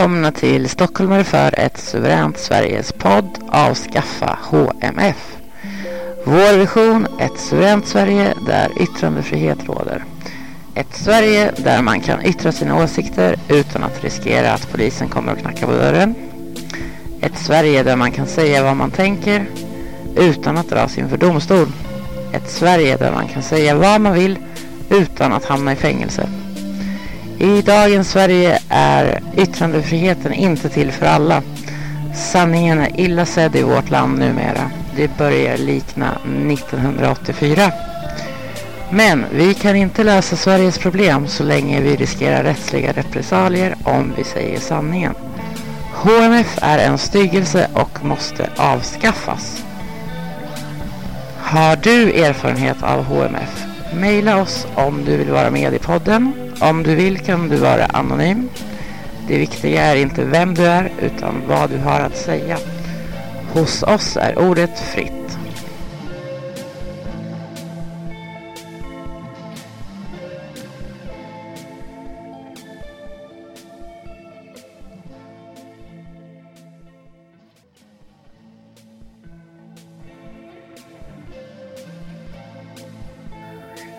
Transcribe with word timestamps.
Välkomna 0.00 0.32
till 0.32 0.68
Stockholmare 0.68 1.24
för 1.24 1.60
ett 1.60 1.78
suveränt 1.78 2.38
Sveriges 2.38 2.92
podd 2.92 3.38
Avskaffa 3.48 4.38
HMF. 4.42 5.36
Vår 6.24 6.58
vision, 6.58 7.06
ett 7.18 7.38
suveränt 7.38 7.86
Sverige 7.86 8.34
där 8.46 8.82
yttrandefrihet 8.82 9.58
råder. 9.66 10.04
Ett 10.74 10.94
Sverige 10.94 11.52
där 11.56 11.82
man 11.82 12.00
kan 12.00 12.24
yttra 12.24 12.52
sina 12.52 12.84
åsikter 12.84 13.36
utan 13.48 13.82
att 13.82 14.04
riskera 14.04 14.52
att 14.52 14.72
polisen 14.72 15.08
kommer 15.08 15.32
och 15.32 15.38
knackar 15.38 15.66
på 15.66 15.72
dörren. 15.72 16.14
Ett 17.20 17.38
Sverige 17.38 17.82
där 17.82 17.96
man 17.96 18.12
kan 18.12 18.26
säga 18.26 18.62
vad 18.62 18.76
man 18.76 18.90
tänker 18.90 19.46
utan 20.16 20.56
att 20.56 20.68
dras 20.68 20.98
inför 20.98 21.16
domstol. 21.16 21.68
Ett 22.32 22.50
Sverige 22.50 22.96
där 22.96 23.12
man 23.12 23.28
kan 23.28 23.42
säga 23.42 23.74
vad 23.74 24.00
man 24.00 24.12
vill 24.14 24.38
utan 24.90 25.32
att 25.32 25.44
hamna 25.44 25.72
i 25.72 25.76
fängelse. 25.76 26.39
I 27.40 27.62
dagens 27.62 28.10
Sverige 28.10 28.58
är 28.68 29.20
yttrandefriheten 29.36 30.32
inte 30.32 30.68
till 30.68 30.92
för 30.92 31.06
alla. 31.06 31.42
Sanningen 32.14 32.78
är 32.78 33.00
illa 33.00 33.26
sedd 33.26 33.56
i 33.56 33.62
vårt 33.62 33.90
land 33.90 34.18
numera. 34.18 34.70
Det 34.96 35.16
börjar 35.18 35.56
likna 35.56 36.12
1984. 36.50 37.72
Men 38.90 39.24
vi 39.32 39.54
kan 39.54 39.76
inte 39.76 40.04
lösa 40.04 40.36
Sveriges 40.36 40.78
problem 40.78 41.26
så 41.26 41.44
länge 41.44 41.80
vi 41.80 41.96
riskerar 41.96 42.42
rättsliga 42.42 42.92
repressalier 42.92 43.76
om 43.84 44.12
vi 44.16 44.24
säger 44.24 44.60
sanningen. 44.60 45.14
HMF 45.94 46.58
är 46.62 46.78
en 46.78 46.98
styggelse 46.98 47.68
och 47.74 48.04
måste 48.04 48.50
avskaffas. 48.56 49.64
Har 51.38 51.76
du 51.76 52.12
erfarenhet 52.12 52.82
av 52.82 53.04
HMF? 53.04 53.64
Maila 53.94 54.42
oss 54.42 54.66
om 54.74 55.04
du 55.04 55.16
vill 55.16 55.30
vara 55.30 55.50
med 55.50 55.74
i 55.74 55.78
podden. 55.78 56.49
Om 56.60 56.82
du 56.82 56.94
vill 56.94 57.18
kan 57.18 57.48
du 57.48 57.56
vara 57.56 57.86
anonym. 57.86 58.48
Det 59.28 59.38
viktiga 59.38 59.82
är 59.82 59.96
inte 59.96 60.24
vem 60.24 60.54
du 60.54 60.66
är 60.66 60.90
utan 61.02 61.42
vad 61.48 61.70
du 61.70 61.78
har 61.78 62.00
att 62.00 62.16
säga. 62.16 62.58
Hos 63.52 63.82
oss 63.82 64.16
är 64.16 64.38
ordet 64.38 64.78
fritt. 64.78 65.38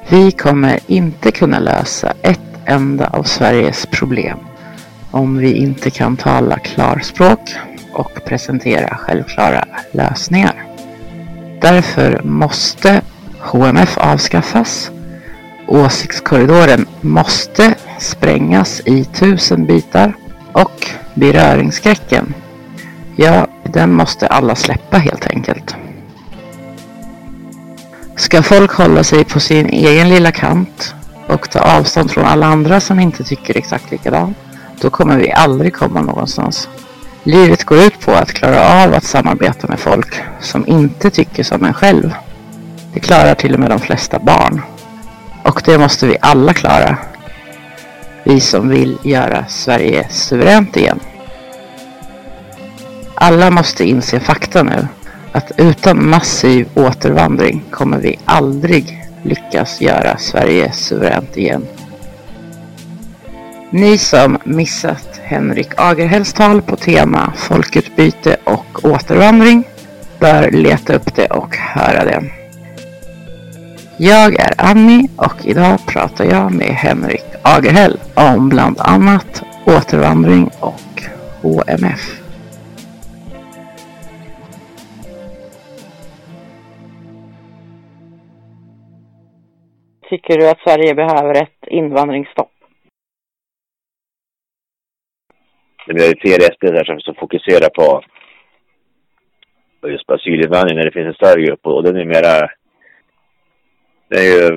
Vi 0.09 0.31
kommer 0.31 0.79
inte 0.87 1.31
kunna 1.31 1.59
lösa 1.59 2.13
ett 2.21 2.50
enda 2.65 3.07
av 3.07 3.23
Sveriges 3.23 3.85
problem 3.85 4.37
om 5.11 5.37
vi 5.37 5.53
inte 5.53 5.89
kan 5.89 6.17
tala 6.17 6.59
klarspråk 6.59 7.55
och 7.93 8.25
presentera 8.25 8.95
självklara 8.95 9.65
lösningar. 9.91 10.65
Därför 11.61 12.21
måste 12.23 13.01
HMF 13.39 13.97
avskaffas. 13.97 14.91
Åsiktskorridoren 15.67 16.85
måste 17.01 17.75
sprängas 17.99 18.81
i 18.85 19.03
tusen 19.03 19.65
bitar 19.65 20.13
och 20.51 20.87
beröringsskräcken, 21.13 22.33
ja, 23.15 23.47
den 23.63 23.93
måste 23.93 24.27
alla 24.27 24.55
släppa 24.55 24.97
helt 24.97 25.27
enkelt. 25.27 25.75
Ska 28.15 28.41
folk 28.41 28.71
hålla 28.71 29.03
sig 29.03 29.23
på 29.23 29.39
sin 29.39 29.65
egen 29.65 30.09
lilla 30.09 30.31
kant 30.31 30.95
och 31.33 31.49
ta 31.49 31.59
avstånd 31.59 32.11
från 32.11 32.25
alla 32.25 32.45
andra 32.45 32.79
som 32.79 32.99
inte 32.99 33.23
tycker 33.23 33.57
exakt 33.57 33.91
likadant, 33.91 34.37
då 34.81 34.89
kommer 34.89 35.17
vi 35.17 35.31
aldrig 35.31 35.73
komma 35.73 36.01
någonstans. 36.01 36.69
Livet 37.23 37.63
går 37.63 37.77
ut 37.77 37.99
på 37.99 38.11
att 38.11 38.31
klara 38.33 38.83
av 38.83 38.93
att 38.93 39.03
samarbeta 39.03 39.67
med 39.67 39.79
folk 39.79 40.21
som 40.39 40.67
inte 40.67 41.09
tycker 41.09 41.43
som 41.43 41.65
en 41.65 41.73
själv. 41.73 42.13
Det 42.93 42.99
klarar 42.99 43.35
till 43.35 43.53
och 43.53 43.59
med 43.59 43.69
de 43.69 43.79
flesta 43.79 44.19
barn. 44.19 44.61
Och 45.43 45.61
det 45.65 45.77
måste 45.77 46.07
vi 46.07 46.17
alla 46.21 46.53
klara. 46.53 46.97
Vi 48.23 48.39
som 48.39 48.69
vill 48.69 48.97
göra 49.03 49.45
Sverige 49.47 50.07
suveränt 50.09 50.77
igen. 50.77 50.99
Alla 53.15 53.51
måste 53.51 53.85
inse 53.85 54.19
fakta 54.19 54.63
nu. 54.63 54.87
Att 55.31 55.51
utan 55.57 56.09
massiv 56.09 56.67
återvandring 56.73 57.63
kommer 57.71 57.97
vi 57.97 58.19
aldrig 58.25 59.00
lyckas 59.23 59.81
göra 59.81 60.17
Sverige 60.17 60.71
suveränt 60.71 61.37
igen. 61.37 61.67
Ni 63.69 63.97
som 63.97 64.37
missat 64.43 65.19
Henrik 65.23 65.69
Agerhälls 65.77 66.33
tal 66.33 66.61
på 66.61 66.75
tema 66.75 67.33
folkutbyte 67.35 68.37
och 68.43 68.85
återvandring 68.85 69.63
bör 70.19 70.51
leta 70.51 70.93
upp 70.93 71.15
det 71.15 71.27
och 71.27 71.55
höra 71.55 72.03
det. 72.05 72.23
Jag 73.97 74.35
är 74.39 74.53
Annie 74.57 75.07
och 75.15 75.35
idag 75.43 75.79
pratar 75.87 76.25
jag 76.25 76.51
med 76.51 76.67
Henrik 76.67 77.25
Agerhäll 77.41 77.99
om 78.13 78.49
bland 78.49 78.79
annat 78.79 79.43
återvandring 79.65 80.49
och 80.59 81.03
HMF. 81.41 82.20
Tycker 90.11 90.37
du 90.37 90.49
att 90.49 90.59
Sverige 90.59 90.95
behöver 90.95 91.43
ett 91.43 91.67
invandringsstopp? 91.67 92.51
Det 95.87 95.93
blir 95.93 96.21
fel 96.21 96.41
SD 96.41 96.61
där 96.61 97.01
som, 97.01 97.15
fokuserar 97.15 97.69
på 97.69 98.03
just 99.89 100.07
på 100.07 100.13
asylinvandring 100.13 100.77
när 100.77 100.85
det 100.85 100.91
finns 100.91 101.07
en 101.07 101.13
större 101.13 101.41
grupp 101.41 101.65
och 101.67 101.83
den 101.83 101.95
är 101.95 102.05
mera 102.05 102.49
det 104.07 104.17
är 104.17 104.27
ju 104.33 104.49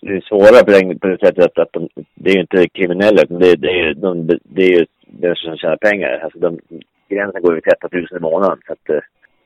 det 0.00 0.12
är 0.16 0.20
svårare 0.20 0.64
på 0.64 0.70
det, 0.70 0.98
på 0.98 1.06
det 1.06 1.18
sättet 1.26 1.44
att, 1.44 1.58
att 1.58 1.72
de, 1.72 1.88
det 2.14 2.30
är 2.30 2.34
ju 2.34 2.40
inte 2.40 2.68
kriminella 2.68 3.22
utan 3.22 3.38
det, 3.38 3.56
det, 3.56 3.80
är, 3.80 3.94
de, 3.94 4.26
det 4.42 4.62
är 4.62 4.78
ju 4.78 4.86
människor 5.06 5.48
som 5.48 5.56
tjänar 5.56 5.76
pengar. 5.76 6.20
Alltså 6.24 6.38
de, 6.38 6.60
gränsen 7.08 7.42
går 7.42 7.54
ju 7.54 7.60
13 7.60 7.90
000 7.92 8.06
i 8.16 8.20
månaden 8.20 8.58
så 8.66 8.72
att 8.72 8.90
eh, 8.90 9.00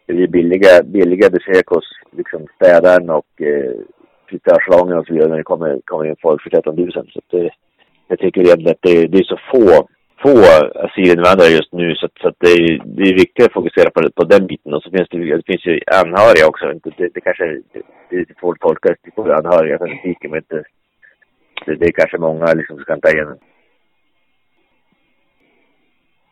det 0.06 0.13
blir 0.13 0.29
billiga, 0.29 0.83
billiga 0.85 1.31
besök 1.31 1.67
hos 1.67 1.85
liksom 2.11 2.47
städaren 2.56 3.11
och 3.11 3.43
eh, 3.43 3.75
frisörssalongen 4.31 4.99
och 4.99 5.06
så 5.06 5.12
vidare 5.12 5.31
när 5.31 5.37
det 5.37 5.50
kommer, 5.53 5.81
kommer 5.85 6.05
in 6.05 6.17
folk 6.23 6.43
för 6.43 6.50
13 6.50 6.77
000. 6.77 6.93
Så 6.93 7.21
det, 7.31 7.50
jag 8.09 8.19
tycker 8.19 8.41
egentligen 8.41 8.73
att 8.77 8.82
det, 8.82 9.06
det 9.06 9.19
är 9.19 9.25
så 9.25 9.38
få 9.53 9.88
få 10.23 10.35
asylinvandrare 10.85 11.49
just 11.59 11.73
nu 11.73 11.94
så, 11.94 12.09
så 12.21 12.29
att 12.29 12.38
det, 12.38 12.53
är, 12.53 12.82
det 12.85 13.03
är 13.03 13.15
viktigt 13.25 13.47
att 13.47 13.53
fokusera 13.53 13.91
på, 13.91 14.00
på 14.15 14.25
den 14.25 14.47
biten. 14.47 14.75
Och 14.75 14.82
så 14.82 14.91
finns 14.91 15.09
det, 15.09 15.37
det 15.37 15.47
finns 15.47 15.67
ju 15.67 15.81
anhöriga 16.05 16.47
också. 16.47 16.65
Det, 16.67 17.09
det 17.15 17.21
kanske 17.21 17.44
det, 17.44 17.82
det 18.09 18.17
är 18.17 18.21
lite 18.21 18.41
svårt 18.41 18.56
att 18.56 18.69
tolka 18.69 18.94
på 19.15 19.23
anhöriga 19.32 19.77
statistiken 19.77 20.31
men 20.31 20.38
inte, 20.38 20.65
det, 21.67 21.75
det 21.75 21.87
är 21.87 21.93
kanske 21.93 22.19
många 22.19 22.47
liksom 22.55 22.77
som 22.77 22.85
kan 22.85 23.00
ta 23.00 23.09
igen. 23.09 23.38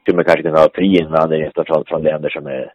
Skulle 0.00 0.17
man 0.17 0.25
kanske 0.25 0.43
kunna 0.43 0.61
ha 0.61 0.69
fri 0.75 0.99
invandring 0.99 1.50
från, 1.67 1.85
från 1.85 2.03
länder 2.03 2.31
som 2.31 2.47
är 2.47 2.73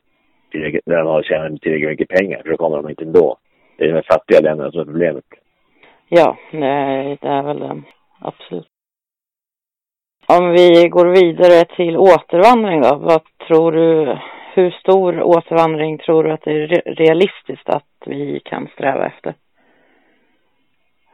tillräckligt, 0.51 0.85
där 0.85 1.03
man 1.03 1.23
tjänar 1.23 1.49
tillräckligt 1.49 1.89
mycket 1.89 2.17
pengar 2.17 2.41
för 2.41 2.49
då 2.49 2.57
kommer 2.57 2.77
de 2.77 2.89
inte 2.89 3.03
ändå. 3.03 3.37
Det 3.83 3.89
är 3.89 3.93
de 3.93 4.03
fattiga 4.03 4.39
länderna 4.39 4.71
som 4.71 4.81
är 4.81 4.85
problemet. 4.85 5.25
Ja, 6.09 6.37
det 6.51 7.27
är 7.27 7.43
väl 7.43 7.59
det. 7.59 7.81
Absolut. 8.19 8.67
Om 10.27 10.51
vi 10.51 10.87
går 10.89 11.05
vidare 11.05 11.65
till 11.75 11.97
återvandring 11.97 12.81
då, 12.81 12.95
vad 12.95 13.21
tror 13.47 13.71
du, 13.71 14.17
hur 14.53 14.71
stor 14.71 15.21
återvandring 15.21 15.97
tror 15.97 16.23
du 16.23 16.31
att 16.31 16.41
det 16.41 16.51
är 16.51 16.67
realistiskt 16.85 17.69
att 17.69 17.93
vi 18.05 18.39
kan 18.45 18.67
sträva 18.67 19.05
efter? 19.05 19.33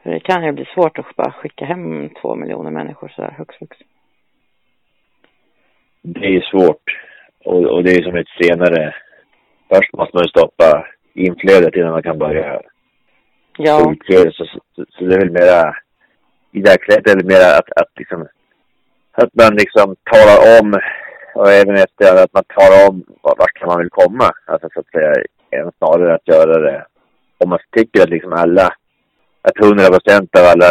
För 0.02 0.10
det 0.10 0.20
kan 0.20 0.44
ju 0.44 0.52
bli 0.52 0.64
svårt 0.64 0.98
att 0.98 1.16
bara 1.16 1.32
skicka 1.32 1.64
hem 1.64 2.08
två 2.22 2.34
miljoner 2.34 2.70
människor 2.70 3.08
sådär 3.08 3.34
högst 3.38 3.58
flux. 3.58 3.76
Det 6.02 6.36
är 6.36 6.40
svårt. 6.40 6.84
Och, 7.44 7.64
och 7.64 7.84
det 7.84 7.90
är 7.90 8.02
som 8.02 8.16
ett 8.16 8.44
senare... 8.44 8.94
Först 9.68 9.92
måste 9.92 10.16
man 10.16 10.28
stoppa 10.28 10.86
inflödet 11.14 11.76
innan 11.76 11.92
man 11.92 12.02
kan 12.02 12.18
börja 12.18 12.60
ja. 13.58 13.92
utflödet. 13.92 14.34
Så, 14.34 14.44
så, 14.44 14.84
så, 14.88 15.04
det 15.04 15.14
är 15.14 15.20
väl 15.20 15.30
mera... 15.30 15.74
I 16.52 16.60
dagsläget 16.60 17.10
är 17.10 17.16
det 17.16 17.24
mera 17.34 17.58
att, 17.58 17.70
att 17.80 17.98
liksom 17.98 18.28
att 19.12 19.34
man 19.34 19.52
liksom 19.62 19.96
talar 20.12 20.38
om, 20.60 20.80
och 21.34 21.50
även 21.50 21.74
efter 21.74 22.22
att 22.24 22.32
man 22.32 22.44
talar 22.58 22.88
om 22.88 23.04
vart 23.22 23.66
man 23.66 23.78
vill 23.78 23.90
komma. 23.90 24.30
Alltså 24.46 24.68
så 24.74 24.80
att 24.80 24.90
säga, 24.94 25.12
än 25.50 25.72
snarare 25.78 26.14
att 26.14 26.28
göra 26.28 26.58
det. 26.58 26.84
Om 27.38 27.48
man 27.50 27.58
tycker 27.76 28.02
att 28.02 28.10
liksom 28.10 28.32
alla, 28.32 28.66
att 29.42 29.64
hundra 29.64 29.86
procent 29.86 30.38
av 30.38 30.44
alla, 30.52 30.70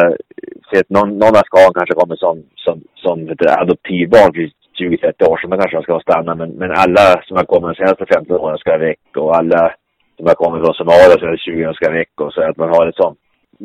ser 0.67 0.79
att 0.79 0.89
någon, 0.89 1.09
någon 1.09 1.39
av 1.39 1.45
skadan 1.49 1.73
kanske 1.73 1.99
kommer 1.99 2.15
som, 2.15 2.43
som, 2.55 2.81
som 2.95 3.17
adoptivbarn 3.61 4.33
för 4.33 4.51
20-30 4.83 5.29
år 5.29 5.37
sedan, 5.37 5.59
kanske 5.59 5.77
de 5.77 5.83
ska 5.83 5.99
stanna. 5.99 6.35
Men, 6.35 6.49
men 6.51 6.71
alla 6.71 7.21
som 7.23 7.37
har 7.37 7.45
kommit 7.45 7.67
de 7.69 7.75
senaste 7.75 8.05
15 8.13 8.37
åren 8.37 8.57
ska 8.57 8.77
väck 8.77 9.17
och 9.17 9.35
alla 9.35 9.73
som 10.19 10.27
har 10.27 10.35
kommit 10.43 10.63
från 10.63 10.79
Somalia 10.79 11.15
de 11.15 11.37
20 11.37 11.65
åren 11.65 11.73
ska 11.73 12.23
och 12.25 12.33
så 12.33 12.41
att 12.41 12.57
man 12.57 12.69
har 12.69 12.85
en 12.85 12.99
sån, 13.01 13.15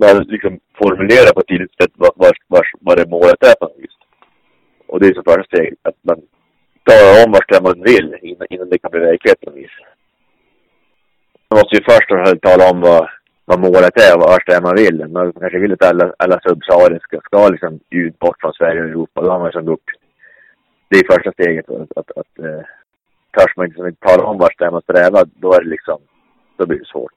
man 0.02 0.16
liksom 0.34 0.52
formulerar 0.80 1.32
på 1.32 1.40
ett 1.40 1.52
tydligt 1.52 1.76
sätt 1.80 1.92
vad, 2.02 2.12
vad, 2.22 2.34
vad, 2.52 2.64
vad 2.80 2.96
det 2.98 3.10
målet 3.14 3.42
är 3.50 3.54
på 3.60 3.64
något 3.66 3.82
vis. 3.82 3.96
Och 4.90 5.00
det 5.00 5.06
är 5.06 5.14
så 5.14 5.22
första 5.22 5.44
steget, 5.44 5.78
att 5.88 5.98
man 6.08 6.18
talar 6.88 7.24
om 7.24 7.32
vart 7.32 7.62
man 7.66 7.82
vill 7.90 8.08
innan, 8.22 8.46
innan 8.50 8.68
det 8.70 8.78
kan 8.78 8.90
bli 8.90 9.00
verklighet 9.00 9.40
på 9.40 9.50
något 9.50 9.58
vis. 9.62 9.76
Man 11.48 11.58
måste 11.60 11.76
ju 11.76 11.82
först 11.90 12.08
tala 12.46 12.64
om 12.72 12.80
vad, 12.80 13.04
vad 13.44 13.60
målet 13.66 13.96
är 14.06 14.14
och 14.14 14.22
vart 14.22 14.46
det 14.46 14.56
är 14.58 14.66
man 14.68 14.80
vill. 14.82 14.98
Man 15.16 15.32
kanske 15.32 15.58
vill 15.58 15.72
att 15.72 15.90
alla, 15.90 16.14
alla 16.18 16.40
subsahariska 16.40 17.16
ska, 17.20 17.20
ska 17.20 17.48
liksom 17.48 17.80
ut 17.90 18.18
bort 18.18 18.40
från 18.40 18.52
Sverige 18.52 18.80
och 18.82 18.88
Europa. 18.88 19.22
Då 19.22 19.30
har 19.30 19.38
man 19.38 19.46
liksom 19.46 19.66
gjort... 19.66 19.90
Det 20.88 20.96
är 20.98 21.14
första 21.14 21.32
steget. 21.32 21.68
Att, 21.68 21.98
att, 21.98 22.10
att 22.20 22.38
eh, 22.38 22.62
törs 23.34 23.56
man 23.56 23.66
liksom 23.66 23.86
inte 23.86 24.06
tala 24.06 24.24
om 24.24 24.38
vart 24.38 24.58
det 24.58 24.64
är 24.64 24.70
man 24.70 24.82
strävar, 24.82 25.24
då 25.42 25.52
är 25.52 25.60
det 25.64 25.70
liksom... 25.70 26.00
Då 26.56 26.66
blir 26.66 26.78
det 26.78 26.86
svårt. 26.86 27.12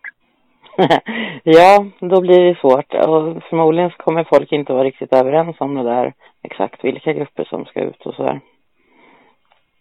ja, 1.43 1.85
då 1.99 2.21
blir 2.21 2.43
det 2.43 2.59
svårt. 2.59 2.93
Och 2.93 3.43
förmodligen 3.49 3.89
kommer 3.89 4.23
folk 4.23 4.51
inte 4.51 4.73
vara 4.73 4.83
riktigt 4.83 5.13
överens 5.13 5.55
om 5.59 5.75
det 5.75 5.83
där 5.83 6.13
exakt 6.43 6.83
vilka 6.83 7.13
grupper 7.13 7.43
som 7.43 7.65
ska 7.65 7.81
ut 7.81 8.05
och 8.05 8.13
sådär. 8.13 8.39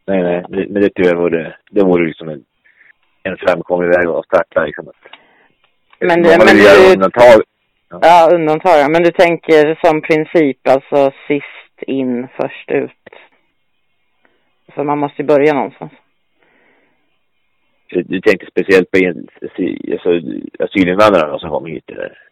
Nej, 0.07 0.23
nej, 0.23 0.45
men 0.49 0.83
det 0.83 0.95
tror 0.95 1.07
jag 1.07 1.17
vore, 1.17 1.57
det 1.71 1.85
vore 1.85 2.07
liksom 2.07 2.29
en, 2.29 2.45
en 3.23 3.37
framkomlig 3.37 3.89
väg 3.89 4.07
att 4.07 4.25
starta 4.25 4.65
liksom. 4.65 4.91
Men, 5.99 6.23
det, 6.23 6.39
men 6.39 6.57
du, 6.57 6.93
undantag. 6.93 7.43
Ja. 7.91 7.99
ja, 8.03 8.29
undantag. 8.35 8.91
Men 8.91 9.03
du 9.03 9.11
tänker 9.11 9.79
som 9.85 10.03
princip, 10.03 10.69
alltså 10.69 11.13
sist 11.29 11.83
in, 11.87 12.29
först 12.41 12.71
ut. 12.71 12.91
För 14.75 14.85
man 14.85 14.99
måste 14.99 15.23
ju 15.23 15.29
börja 15.29 15.55
någonstans. 15.55 15.93
Du 17.89 18.21
tänkte 18.21 18.47
speciellt 18.47 18.91
på 18.91 18.99
alltså, 19.93 20.11
asylinvandrarna 20.59 21.39
som 21.39 21.51
kom 21.51 21.67
hit 21.67 21.91
eller? 21.91 22.27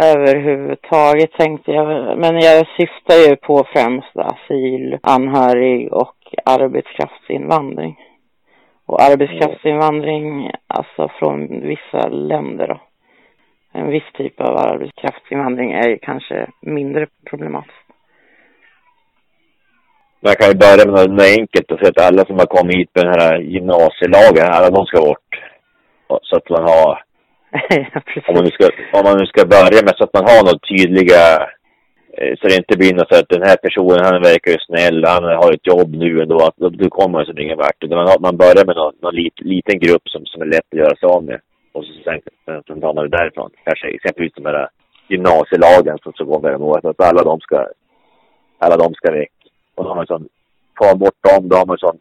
överhuvudtaget 0.00 1.32
tänkte 1.32 1.72
jag. 1.72 2.18
Men 2.18 2.40
jag 2.40 2.66
syftar 2.66 3.14
ju 3.28 3.36
på 3.36 3.64
främst 3.74 4.16
asyl, 4.16 4.98
anhörig 5.02 5.92
och 5.92 6.16
arbetskraftsinvandring. 6.44 7.96
Och 8.86 9.02
arbetskraftsinvandring, 9.02 10.50
alltså 10.66 11.08
från 11.18 11.60
vissa 11.68 12.08
länder 12.08 12.68
då. 12.68 12.80
En 13.74 13.90
viss 13.90 14.12
typ 14.14 14.40
av 14.40 14.56
arbetskraftsinvandring 14.56 15.72
är 15.72 15.88
ju 15.88 15.98
kanske 15.98 16.46
mindre 16.60 17.06
problematisk. 17.30 17.81
Man 20.24 20.34
kan 20.38 20.48
ju 20.52 20.56
börja 20.66 20.84
med 20.84 21.10
något 21.10 21.30
enkelt 21.38 21.70
och 21.70 21.78
säga 21.78 21.92
att 21.92 22.06
alla 22.08 22.24
som 22.24 22.38
har 22.38 22.46
kommit 22.56 22.76
hit 22.76 22.90
med 22.94 23.04
den 23.06 23.20
här 23.20 23.34
gymnasielagen, 23.54 24.46
alla 24.56 24.70
de 24.70 24.86
ska 24.86 24.98
bort. 25.00 25.30
Så 26.22 26.36
att 26.36 26.48
man 26.50 26.62
har 26.62 27.02
om, 28.28 28.34
man 28.34 28.44
nu 28.44 28.50
ska, 28.50 28.64
om 28.98 29.04
man 29.08 29.16
nu 29.20 29.26
ska 29.26 29.42
börja 29.56 29.80
med 29.86 29.94
så 29.96 30.04
att 30.04 30.16
man 30.18 30.28
har 30.30 30.40
några 30.44 30.66
tydliga 30.72 31.22
eh, 32.18 32.32
så 32.38 32.42
det 32.48 32.60
inte 32.62 32.78
blir 32.80 32.94
något 32.94 33.08
så 33.10 33.16
att 33.18 33.34
den 33.36 33.48
här 33.50 33.58
personen, 33.66 34.06
han 34.08 34.28
verkar 34.30 34.50
ju 34.52 34.60
snäll, 34.68 34.98
han 35.14 35.24
har 35.42 35.52
ett 35.52 35.70
jobb 35.72 35.90
nu 36.04 36.10
ändå, 36.22 36.36
att 36.46 36.56
då 36.56 36.88
kommer 36.88 37.12
man 37.12 37.26
så 37.26 37.32
ingen 37.32 37.62
vart. 37.64 37.82
Man, 37.90 38.22
man 38.26 38.36
börjar 38.44 38.66
med 38.66 38.76
någon, 38.76 38.94
någon 39.02 39.14
lit, 39.20 39.38
liten 39.54 39.78
grupp 39.84 40.06
som, 40.12 40.22
som 40.26 40.42
är 40.42 40.46
lätt 40.54 40.68
att 40.72 40.82
göra 40.82 40.96
sig 40.96 41.06
av 41.14 41.22
med. 41.24 41.40
Och 41.72 41.84
så 41.84 41.92
sen, 42.04 42.20
sen 42.66 42.80
tar 42.80 42.94
man 42.94 43.04
det 43.04 43.16
därifrån. 43.18 43.50
Kanske 43.64 43.86
exempelvis 43.88 44.34
de 44.36 44.46
här 44.46 44.68
gymnasielagen 45.12 45.98
som 46.02 46.12
så 46.12 46.24
går 46.24 46.40
med 46.40 46.60
målet 46.60 46.84
att 46.84 47.00
alla 47.00 47.22
de 47.30 47.40
ska, 47.40 47.58
alla 48.58 48.76
de 48.76 48.94
ska 48.94 49.12
väck. 49.12 49.41
Och 49.74 49.84
då 49.84 49.90
har 49.90 49.96
man 49.96 50.06
sån, 50.06 50.28
man 50.80 50.98
bort 50.98 51.22
dem, 51.22 51.48
då 51.48 51.56
har 51.56 51.66
man 51.66 51.78
sån 51.78 51.98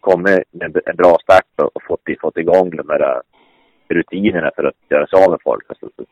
kommit 0.00 0.42
med 0.50 0.76
en 0.86 0.96
bra 0.96 1.16
start 1.22 1.44
och, 1.56 1.76
och 1.76 1.82
fått, 1.82 2.00
fått 2.20 2.36
igång 2.36 2.70
de 2.70 2.88
här 2.88 3.22
rutinerna 3.88 4.50
för 4.56 4.64
att 4.64 4.74
göra 4.90 5.06
sig 5.06 5.24
av 5.24 5.30
med 5.30 5.40
folk. 5.44 5.64
Alltså, 5.68 5.88
så, 5.96 6.04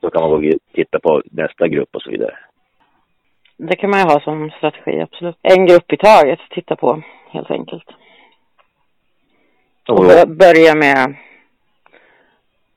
så 0.00 0.10
kan 0.10 0.22
man 0.22 0.30
gå 0.30 0.36
och 0.36 0.54
titta 0.74 1.00
på 1.00 1.22
nästa 1.30 1.68
grupp 1.68 1.88
och 1.92 2.02
så 2.02 2.10
vidare. 2.10 2.38
det 3.56 3.76
kan 3.76 3.90
man 3.90 4.00
ju 4.00 4.04
ha 4.06 4.20
som 4.20 4.50
strategi, 4.50 5.00
absolut. 5.00 5.36
En 5.42 5.66
grupp 5.66 5.92
i 5.92 5.96
taget, 5.96 6.40
titta 6.50 6.76
på 6.76 7.02
helt 7.30 7.50
enkelt. 7.50 7.88
Och 9.88 9.96
bör, 9.96 10.26
börja 10.26 10.74
med, 10.74 11.16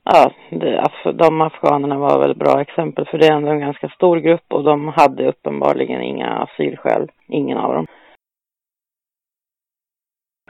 ja, 0.04 0.32
det, 0.50 0.92
de 1.14 1.42
afghanerna 1.42 1.98
var 1.98 2.20
väl 2.20 2.36
bra 2.36 2.62
exempel 2.62 3.06
för 3.06 3.18
det 3.18 3.28
är 3.28 3.34
ändå 3.34 3.50
en 3.50 3.60
ganska 3.60 3.90
stor 3.90 4.18
grupp 4.18 4.54
och 4.54 4.64
de 4.64 4.88
hade 4.88 5.28
uppenbarligen 5.28 6.02
inga 6.02 6.28
asylskäl, 6.28 7.12
ingen 7.28 7.58
av 7.58 7.74
dem. 7.74 7.88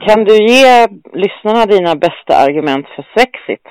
Kan 0.06 0.24
du 0.24 0.36
ge 0.36 0.88
lyssnarna 1.12 1.66
dina 1.66 1.96
bästa 1.96 2.36
argument 2.36 2.86
för 2.88 3.02
Svexit? 3.02 3.66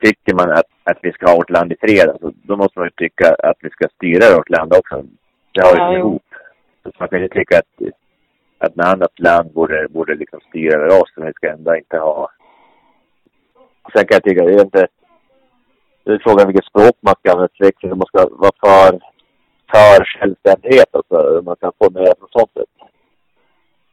Tycker 0.00 0.34
man 0.34 0.50
att, 0.50 0.70
att 0.84 0.98
vi 1.02 1.12
ska 1.12 1.26
ha 1.26 1.36
vårt 1.36 1.50
land 1.50 1.72
i 1.72 1.76
fred, 1.80 2.08
alltså, 2.08 2.30
då 2.42 2.56
måste 2.56 2.78
man 2.78 2.86
ju 2.86 2.90
tycka 2.90 3.34
att 3.34 3.56
vi 3.60 3.70
ska 3.70 3.88
styra 3.88 4.36
vårt 4.36 4.50
land 4.50 4.72
också. 4.72 5.02
Det 5.52 5.62
har 5.62 5.74
ju 5.76 5.82
ja, 5.82 5.98
ihop. 5.98 6.22
Så 6.82 6.90
man 6.98 7.08
kan 7.08 7.20
ju 7.20 7.28
tycka 7.28 7.58
att, 7.58 7.88
att 8.58 8.72
ett 8.72 8.84
annat 8.84 9.18
land 9.18 9.52
borde, 9.52 9.88
borde 9.88 10.14
liksom 10.14 10.40
styra 10.48 10.76
över 10.76 11.00
oss, 11.02 11.12
men 11.16 11.26
vi 11.26 11.32
ska 11.32 11.50
ändå 11.50 11.76
inte 11.76 11.98
ha... 11.98 12.30
Sen 13.92 14.06
kan 14.06 14.14
jag 14.16 14.24
tycka, 14.24 14.44
det 14.44 14.54
är 14.54 14.64
inte... 14.64 14.86
Det 16.04 16.12
är 16.12 16.18
frågan 16.18 16.46
vilket 16.46 16.64
språk 16.64 16.96
man 17.00 17.14
ska 17.14 17.32
använda 17.32 17.92
Om 17.92 17.98
man 17.98 18.06
ska 18.06 18.28
vara 18.30 18.56
för, 18.64 19.00
för 19.72 20.04
självständighet, 20.04 20.88
alltså 20.92 21.42
man 21.44 21.56
kan 21.56 21.72
få 21.78 21.90
med 21.90 22.18
på 22.20 22.26
sånt 22.30 22.52
sätt 22.52 22.74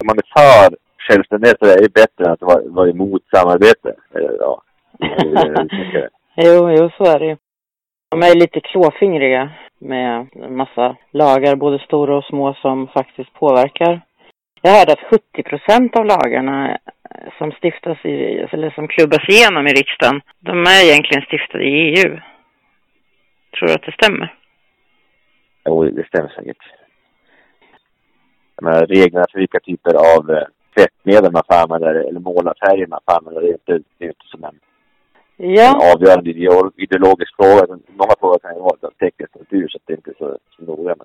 om 0.02 0.08
man 0.08 0.18
är 0.18 0.30
för 0.38 0.76
självständighet 1.08 1.58
så 1.60 1.66
är 1.66 1.82
det 1.82 1.94
bättre 1.94 2.26
än 2.26 2.32
att 2.32 2.42
vara, 2.42 2.62
vara 2.66 2.90
emot 2.90 3.22
samarbete. 3.34 3.96
Ja. 4.40 4.62
jo, 6.36 6.72
jo, 6.78 6.90
så 6.98 7.04
är 7.04 7.20
det 7.20 7.26
ju. 7.26 7.38
De 8.10 8.22
är 8.22 8.36
lite 8.36 8.60
klåfingriga 8.60 9.52
med 9.80 10.28
en 10.34 10.56
massa 10.56 10.96
lagar, 11.12 11.56
både 11.56 11.80
stora 11.80 12.18
och 12.18 12.24
små, 12.24 12.54
som 12.54 12.88
faktiskt 12.88 13.34
påverkar. 13.34 14.02
Jag 14.62 14.72
hörde 14.72 14.94
att 14.94 15.10
70 15.10 15.44
procent 15.44 15.96
av 15.96 16.06
lagarna 16.06 16.78
som 17.38 17.52
stiftas 17.52 18.06
i, 18.06 18.48
eller 18.52 18.70
som 18.70 18.88
klubbas 18.88 19.30
igenom 19.30 19.68
i 19.68 19.74
riksdagen, 19.74 20.22
de 20.40 20.62
är 20.62 20.84
egentligen 20.84 21.26
stiftade 21.26 21.64
i 21.64 21.74
EU. 21.74 22.20
Tror 23.54 23.68
du 23.68 23.74
att 23.74 23.84
det 23.84 23.92
stämmer? 23.92 24.36
Jo, 25.66 25.84
det 25.84 26.08
stämmer 26.08 26.30
säkert 26.30 26.64
menar, 28.62 28.86
reglerna 28.86 29.26
för 29.32 29.40
vilka 29.40 29.60
typer 29.60 29.94
av 29.94 30.32
eh, 30.32 30.48
tvättmedel 30.76 31.32
man 31.32 31.44
får 31.48 31.56
använda 31.56 31.90
eller 31.90 32.20
målarfärger 32.20 32.88
man 32.88 33.00
får 33.06 33.18
använda. 33.18 33.42
Det 33.42 33.48
är 33.48 33.54
inte, 33.54 33.80
det 33.98 34.06
är 34.06 34.10
inte 34.10 34.28
som 34.32 34.44
en, 34.44 34.60
ja. 35.38 35.68
en 35.70 35.96
avgörande 35.96 36.30
ideologisk 36.78 37.36
fråga. 37.36 37.80
Många 37.88 38.16
frågor 38.20 38.40
kan 38.40 38.56
ju 38.56 38.62
vara 38.62 38.92
teknisk 39.00 39.36
natur 39.36 39.68
så 39.68 39.80
det 39.86 39.94
är 39.94 39.98
inte 39.98 40.14
så, 40.18 40.38
så 40.56 40.64
noga. 40.64 40.96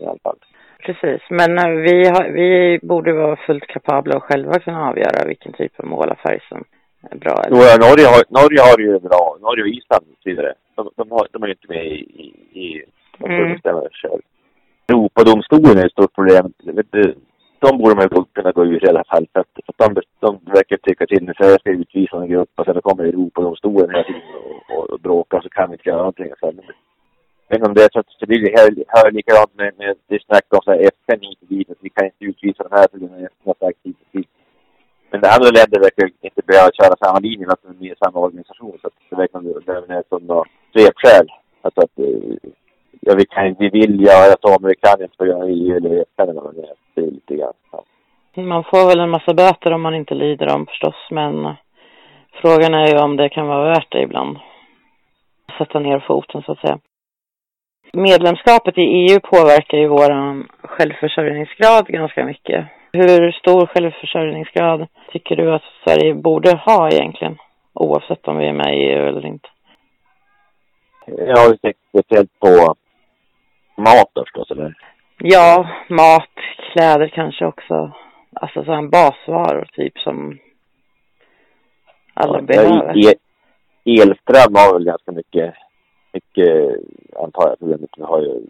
I 0.00 0.06
alla 0.06 0.18
fall. 0.22 0.38
Precis, 0.86 1.20
men 1.30 1.58
eh, 1.58 1.68
vi, 1.68 2.08
har, 2.08 2.28
vi 2.28 2.78
borde 2.82 3.12
vara 3.12 3.36
fullt 3.36 3.66
kapabla 3.66 4.16
och 4.16 4.22
själva 4.22 4.58
kunna 4.58 4.88
avgöra 4.88 5.26
vilken 5.26 5.52
typ 5.52 5.80
av 5.80 5.86
målarfärg 5.86 6.40
som 6.48 6.64
är 7.10 7.16
bra. 7.16 7.42
Eller? 7.44 7.56
Jo, 7.56 7.86
Norge 7.88 8.06
har, 8.06 8.22
Norge 8.40 8.60
har 8.60 8.78
ju 8.78 8.98
bra, 8.98 9.36
Norge 9.40 9.62
och 9.62 9.68
Island 9.68 10.04
och 10.10 10.18
så 10.22 10.28
vidare. 10.30 10.54
De, 10.74 10.90
de, 10.96 11.10
har, 11.10 11.28
de 11.32 11.42
är 11.42 11.46
ju 11.46 11.52
inte 11.52 11.68
med 11.68 11.86
i, 11.86 11.98
i, 12.24 12.26
i 12.62 12.84
de 13.18 13.28
får 13.28 13.42
mm. 13.42 13.52
bestämma 13.52 13.82
själv. 13.92 14.22
Europadomstolen 14.88 15.78
är 15.78 15.86
ett 15.86 15.92
stort 15.92 16.14
problem. 16.14 16.52
De 17.58 17.78
borde 17.78 17.94
man 17.94 18.26
kunna 18.32 18.52
gå 18.52 18.64
ur 18.64 18.84
i 18.84 18.88
alla 18.88 19.04
fall. 19.04 19.26
För 19.32 19.40
att 19.40 19.48
de, 19.76 20.00
de 20.20 20.40
verkar 20.44 20.76
tycka 20.76 21.06
till 21.06 21.22
nu, 21.22 21.32
jag 21.38 21.60
ska 21.60 21.70
utvisa 21.70 22.16
en 22.16 22.28
grupp 22.28 22.50
och 22.56 22.64
sen 22.64 22.80
kommer 22.80 23.04
Europadomstolen 23.04 23.90
hela 23.90 24.04
tiden 24.04 24.22
och, 24.34 24.76
och, 24.76 24.90
och 24.90 25.00
bråkar 25.00 25.40
så 25.40 25.48
kan 25.48 25.70
vi 25.70 25.74
inte 25.74 25.88
göra 25.88 25.98
någonting. 25.98 26.32
Så, 26.40 26.52
men, 27.52 27.58
inte 27.58 27.68
om 27.68 27.74
det 27.74 27.84
är 27.84 27.92
så 27.92 27.98
att 27.98 28.20
det 28.20 28.26
blir 28.26 28.56
här, 28.94 29.10
likadant 29.10 29.54
med, 29.54 29.72
med 29.78 29.96
det 30.08 30.22
snack 30.26 30.46
om 30.50 30.72
FN 30.72 31.20
hit 31.20 31.38
och 31.42 31.48
dit, 31.48 31.70
att 31.70 31.76
vi 31.80 31.90
kan 31.90 32.04
inte 32.04 32.24
utvisa 32.24 32.62
de 32.62 32.76
här 32.76 32.86
för 32.90 32.98
den 32.98 33.14
FN 33.14 33.44
har 33.44 33.56
sagt 33.60 33.78
hit. 34.12 34.28
Men 35.10 35.20
de 35.20 35.28
andra 35.28 35.50
länder 35.58 35.78
verkar 35.86 36.10
inte 36.28 36.42
behöva 36.50 36.70
köra 36.78 36.96
samma 37.02 37.18
linje, 37.18 37.46
att 37.48 37.62
de 37.62 37.68
är 37.68 37.80
med 37.82 37.92
i 37.92 38.02
samma 38.04 38.18
organisation. 38.26 38.78
Så 38.80 38.86
att 38.86 38.96
det 39.10 39.16
verkar 39.16 39.38
vara 39.40 40.02
som 40.08 40.22
något 40.26 40.48
svepskäl. 40.72 41.26
Alltså 41.62 41.80
att 41.80 41.98
eh, 41.98 42.50
ja, 43.00 43.14
vi, 43.20 43.24
kan, 43.26 43.56
vi 43.58 43.68
vill 43.68 43.94
göra 44.10 44.34
så, 44.42 44.50
men 44.60 44.68
vi 44.68 44.76
kan 44.84 45.02
inte 45.02 45.16
på 45.16 45.24
grund 45.24 45.42
av 45.42 45.48
EU 45.48 45.76
eller 45.76 46.04
FN. 46.08 46.34
Men 46.34 46.54
det 46.94 47.00
är 47.00 47.10
lite 47.10 47.34
grann. 47.36 47.58
Ja. 47.72 47.84
Man 48.42 48.64
får 48.64 48.88
väl 48.88 49.00
en 49.00 49.16
massa 49.16 49.34
böter 49.34 49.70
om 49.72 49.82
man 49.82 49.94
inte 49.94 50.14
lider 50.14 50.46
dem 50.46 50.66
förstås, 50.66 51.00
men 51.10 51.44
eh, 51.46 51.54
frågan 52.42 52.74
är 52.74 52.86
ju 52.86 52.98
om 52.98 53.16
det 53.16 53.28
kan 53.28 53.46
vara 53.46 53.64
värt 53.64 53.92
det 53.92 54.02
ibland. 54.02 54.38
Sätta 55.58 55.78
ner 55.78 55.98
foten 56.00 56.42
så 56.42 56.52
att 56.52 56.60
säga. 56.60 56.78
Medlemskapet 57.92 58.78
i 58.78 58.82
EU 58.82 59.20
påverkar 59.20 59.78
ju 59.78 59.88
vår 59.88 60.12
självförsörjningsgrad 60.66 61.86
ganska 61.86 62.24
mycket. 62.24 62.66
Hur 62.92 63.32
stor 63.32 63.66
självförsörjningsgrad 63.66 64.86
tycker 65.12 65.36
du 65.36 65.54
att 65.54 65.62
Sverige 65.84 66.14
borde 66.14 66.56
ha 66.56 66.88
egentligen? 66.90 67.38
Oavsett 67.72 68.28
om 68.28 68.38
vi 68.38 68.46
är 68.46 68.52
med 68.52 68.76
i 68.76 68.80
EU 68.80 69.08
eller 69.08 69.26
inte. 69.26 69.48
Jag 71.06 71.36
har 71.36 71.56
tänkt 71.56 71.78
speciellt 71.88 72.40
på 72.40 72.74
mat 73.76 74.10
förstås, 74.14 74.50
eller? 74.50 74.74
Ja, 75.18 75.68
mat, 75.88 76.30
kläder 76.72 77.08
kanske 77.08 77.46
också. 77.46 77.92
Alltså 78.32 78.64
sådana 78.64 78.88
basvaror 78.88 79.68
typ 79.72 79.98
som 79.98 80.38
alla 82.14 82.38
ja, 82.38 82.42
behöver. 82.42 82.98
E 82.98 83.14
elström 83.84 84.54
har 84.54 84.72
väl 84.74 84.84
ganska 84.84 85.12
mycket, 85.12 85.54
mycket 86.12 86.76
antar 87.16 87.48
jag, 87.48 87.58
problemet. 87.58 87.90
Vi 87.96 88.02
har 88.02 88.20
ju... 88.20 88.40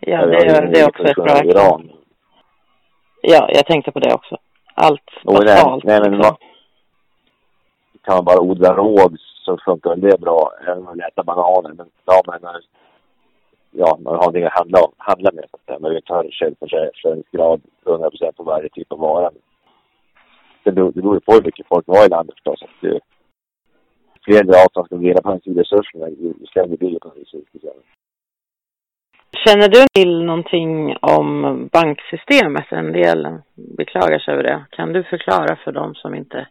Ja, 0.00 0.26
det, 0.26 0.36
är, 0.36 0.66
det 0.66 0.80
är 0.80 0.88
också 0.88 1.02
ett 1.02 1.16
bra 1.16 1.44
Iran. 1.44 1.90
Ja, 3.22 3.48
jag 3.52 3.66
tänkte 3.66 3.92
på 3.92 3.98
det 3.98 4.14
också. 4.14 4.36
Allt 4.74 5.10
basalt. 5.24 5.84
Nej, 5.84 6.00
nej, 6.00 6.10
men 6.10 6.18
liksom. 6.18 6.36
kan 8.04 8.14
man 8.16 8.24
bara 8.24 8.40
odla 8.40 8.74
råg 8.74 9.16
så 9.18 9.58
funkar 9.64 9.96
det 9.96 10.20
bra. 10.20 10.52
Även 10.66 10.78
om 10.78 10.84
man 10.84 11.00
äter 11.00 11.22
bananer. 11.22 11.72
Men 11.74 11.86
ja, 12.06 12.22
men 12.26 12.40
ja, 13.70 13.98
man 14.00 14.14
har 14.14 14.20
någonting 14.20 14.44
att 14.44 14.58
handla, 14.58 14.78
handla 14.96 15.30
med. 15.32 15.44
Så 15.50 15.56
att 15.56 15.64
säga. 15.66 15.78
Man 15.78 15.90
vill 15.90 16.02
ha 16.08 16.24
självförsörjningsgrad 16.30 17.60
100 17.86 18.10
procent 18.10 18.36
på 18.36 18.42
varje 18.42 18.68
typ 18.68 18.92
av 18.92 18.98
vara. 18.98 19.30
Det 20.62 20.72
beror, 20.72 20.92
det 20.92 21.00
beror 21.00 21.14
ju 21.14 21.20
på 21.20 21.32
hur 21.32 21.42
mycket 21.42 21.66
folk 21.66 21.86
har 21.86 22.06
i 22.06 22.08
landet 22.08 22.34
förstås. 22.34 22.64
Det, 22.80 23.00
fler 24.24 24.44
grad 24.44 24.68
som 24.72 24.84
ska 24.84 24.96
dela 24.96 25.22
på 25.22 25.30
naturresurserna, 25.30 26.08
ju 26.08 26.34
sämre 26.54 26.76
blir 26.76 26.90
det 26.90 27.00
på 27.00 27.08
något 27.08 27.84
Känner 29.46 29.68
du 29.68 29.84
till 29.92 30.24
någonting 30.24 30.96
om 31.00 31.68
banksystemet? 31.72 32.72
En 32.72 32.92
del 32.92 33.38
beklagar 33.54 34.18
sig 34.18 34.34
över 34.34 34.42
det. 34.42 34.64
Kan 34.70 34.92
du 34.92 35.02
förklara 35.02 35.56
för 35.56 35.72
dem 35.72 35.94
som 35.94 36.14
inte 36.14 36.48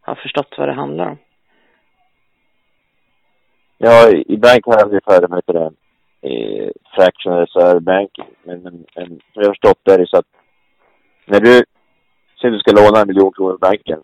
har 0.00 0.14
förstått 0.14 0.54
vad 0.58 0.68
det 0.68 0.74
handlar 0.74 1.10
om? 1.10 1.18
Ja, 3.78 4.10
i 4.10 4.36
bank 4.36 4.64
har 4.64 4.86
ungefär, 4.86 5.28
vad 5.28 5.38
heter 5.38 5.52
det, 5.52 5.70
eh, 6.28 6.70
fractional 6.94 7.40
reserve 7.40 7.80
banking. 7.80 8.34
Men, 8.42 8.62
men, 8.62 8.86
men 8.94 9.06
som 9.06 9.18
jag 9.34 9.44
har 9.44 9.52
förstått 9.52 9.78
det 9.82 9.94
är 9.94 9.98
det 9.98 10.06
så 10.06 10.16
att 10.16 10.26
när 11.26 11.40
du 11.40 11.62
säger 12.40 12.52
du 12.52 12.58
ska 12.58 12.72
låna 12.72 13.00
en 13.00 13.08
miljon 13.08 13.32
kronor 13.32 13.54
i 13.54 13.58
banken. 13.58 14.02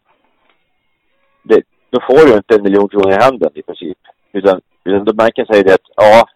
Det, 1.42 1.62
då 1.96 2.00
får 2.08 2.26
du 2.26 2.32
inte 2.36 2.54
en 2.54 2.62
miljon 2.62 2.88
kronor 2.88 3.10
i 3.12 3.22
handen 3.24 3.50
i 3.54 3.62
princip. 3.62 3.98
Utan, 4.32 4.60
utan 4.84 5.04
då 5.04 5.12
banken 5.12 5.46
säger 5.46 5.64
det 5.64 5.74
att 5.74 5.88
ja, 5.96 6.28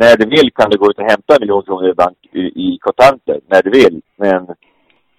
när 0.00 0.16
du 0.20 0.24
vill 0.36 0.48
kan 0.58 0.70
du 0.70 0.78
gå 0.78 0.90
ut 0.90 0.98
och 0.98 1.10
hämta 1.12 1.34
en 1.34 1.42
miljon 1.42 1.62
kronor 1.62 1.88
i, 1.90 1.94
bank, 1.94 2.18
i, 2.32 2.44
i 2.64 2.78
kontanter. 2.86 3.40
När 3.52 3.62
du 3.62 3.70
vill. 3.70 3.96
Men 4.16 4.40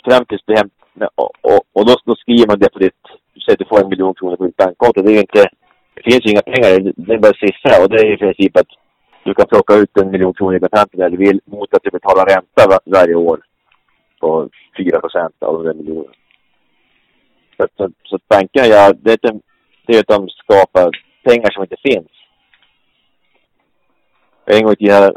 fram 0.05 0.25
tills 0.25 0.43
du 0.45 0.53
hämtar, 0.55 1.09
och, 1.15 1.31
och, 1.41 1.61
och 1.75 1.85
då, 1.87 1.93
då 2.05 2.15
skriver 2.15 2.47
man 2.47 2.59
det 2.59 2.73
på 2.73 2.79
ditt, 2.79 3.03
du 3.33 3.39
säger 3.39 3.55
att 3.55 3.63
du 3.63 3.69
får 3.71 3.83
en 3.83 3.89
miljon 3.89 4.15
kronor 4.15 4.35
på 4.35 4.45
ditt 4.45 4.57
bankkonto. 4.57 5.01
Det 5.01 5.13
är 5.17 5.25
inte, 5.27 5.43
det 5.95 6.03
finns 6.07 6.25
ju 6.25 6.31
inga 6.31 6.47
pengar, 6.51 6.69
det 6.95 7.13
är 7.13 7.25
bara 7.25 7.41
siffra. 7.45 7.73
Och 7.81 7.89
det 7.89 7.99
är 8.01 8.13
i 8.13 8.17
princip 8.17 8.57
att 8.57 8.71
du 9.23 9.33
kan 9.33 9.47
plocka 9.47 9.73
ut 9.75 9.97
en 9.97 10.11
miljon 10.11 10.33
kronor 10.33 10.55
i 10.55 10.59
kontanter 10.59 10.97
när 10.97 11.09
du 11.09 11.17
vill 11.17 11.39
mot 11.45 11.73
att 11.73 11.83
du 11.83 11.89
betalar 11.89 12.25
ränta 12.25 12.61
varje 12.97 13.15
år 13.15 13.39
på 14.21 14.49
4 14.77 14.99
procent 14.99 15.35
av 15.39 15.63
den 15.63 15.77
miljonen. 15.77 16.13
Så, 17.57 17.67
så, 17.77 17.89
så 18.03 18.19
bankerna 18.29 18.67
gör, 18.67 18.93
det 18.93 19.09
är, 19.11 19.31
inte, 19.31 19.45
det 19.85 19.95
är 19.95 19.99
att 19.99 20.07
de 20.07 20.29
skapar 20.29 20.91
pengar 21.23 21.51
som 21.51 21.63
inte 21.63 21.75
finns. 21.83 22.11
En 24.45 24.63
gång 24.63 24.73
i 24.73 24.75
tiden 24.75 25.13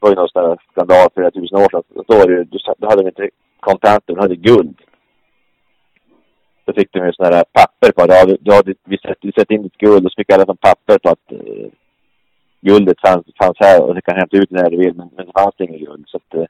var 0.00 0.10
det 0.10 0.16
någon 0.16 0.28
sån 0.28 0.44
här 0.44 0.58
skandal 0.70 1.08
för 1.14 1.30
tusen 1.30 1.58
år 1.58 1.68
sedan. 1.70 1.82
Då, 2.08 2.14
var 2.18 2.26
det, 2.28 2.44
då 2.78 2.88
hade 2.88 3.02
de 3.02 3.08
inte 3.08 3.30
kontanter, 3.60 4.14
de 4.14 4.18
hade 4.18 4.36
guld. 4.36 4.78
Då 6.64 6.72
fick 6.72 6.92
de 6.92 7.06
ju 7.06 7.12
sådana 7.12 7.36
här 7.36 7.44
papper 7.52 7.92
på 7.92 8.06
det. 8.06 8.36
Du 8.40 8.52
hade, 8.54 8.74
vi 8.84 9.32
sätter 9.32 9.52
in 9.52 9.62
ditt 9.62 9.78
guld 9.78 10.06
och 10.06 10.12
så 10.12 10.16
fick 10.16 10.32
alla 10.32 10.44
som 10.44 10.56
papper 10.56 10.98
på 10.98 11.08
att 11.08 11.32
eh, 11.32 11.68
guldet 12.60 13.00
fanns, 13.00 13.26
fanns 13.38 13.56
här 13.60 13.82
och 13.82 13.94
du 13.94 14.00
kan 14.00 14.16
hämta 14.16 14.36
ut 14.36 14.50
det 14.50 14.62
när 14.62 14.70
du 14.70 14.76
vill, 14.76 14.94
men, 14.94 15.10
men 15.16 15.26
det 15.26 15.32
fanns 15.32 15.54
inget 15.58 15.80
guld. 15.80 16.04
Så 16.08 16.16
att, 16.16 16.34
eh, 16.34 16.46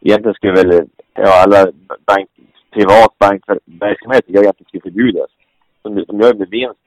egentligen 0.00 0.34
skulle 0.34 0.52
väl 0.52 0.88
ja, 1.14 1.42
alla 1.42 1.72
bank, 2.06 2.28
privat 2.72 3.18
bankverksamhet 3.18 4.26
tycker 4.26 4.38
jag 4.38 4.44
egentligen 4.44 4.68
skulle 4.68 4.88
förbjudas. 4.88 5.30
Som, 5.82 6.04
som 6.04 6.20
gör 6.20 6.34
med 6.34 6.48
vinst. 6.48 6.80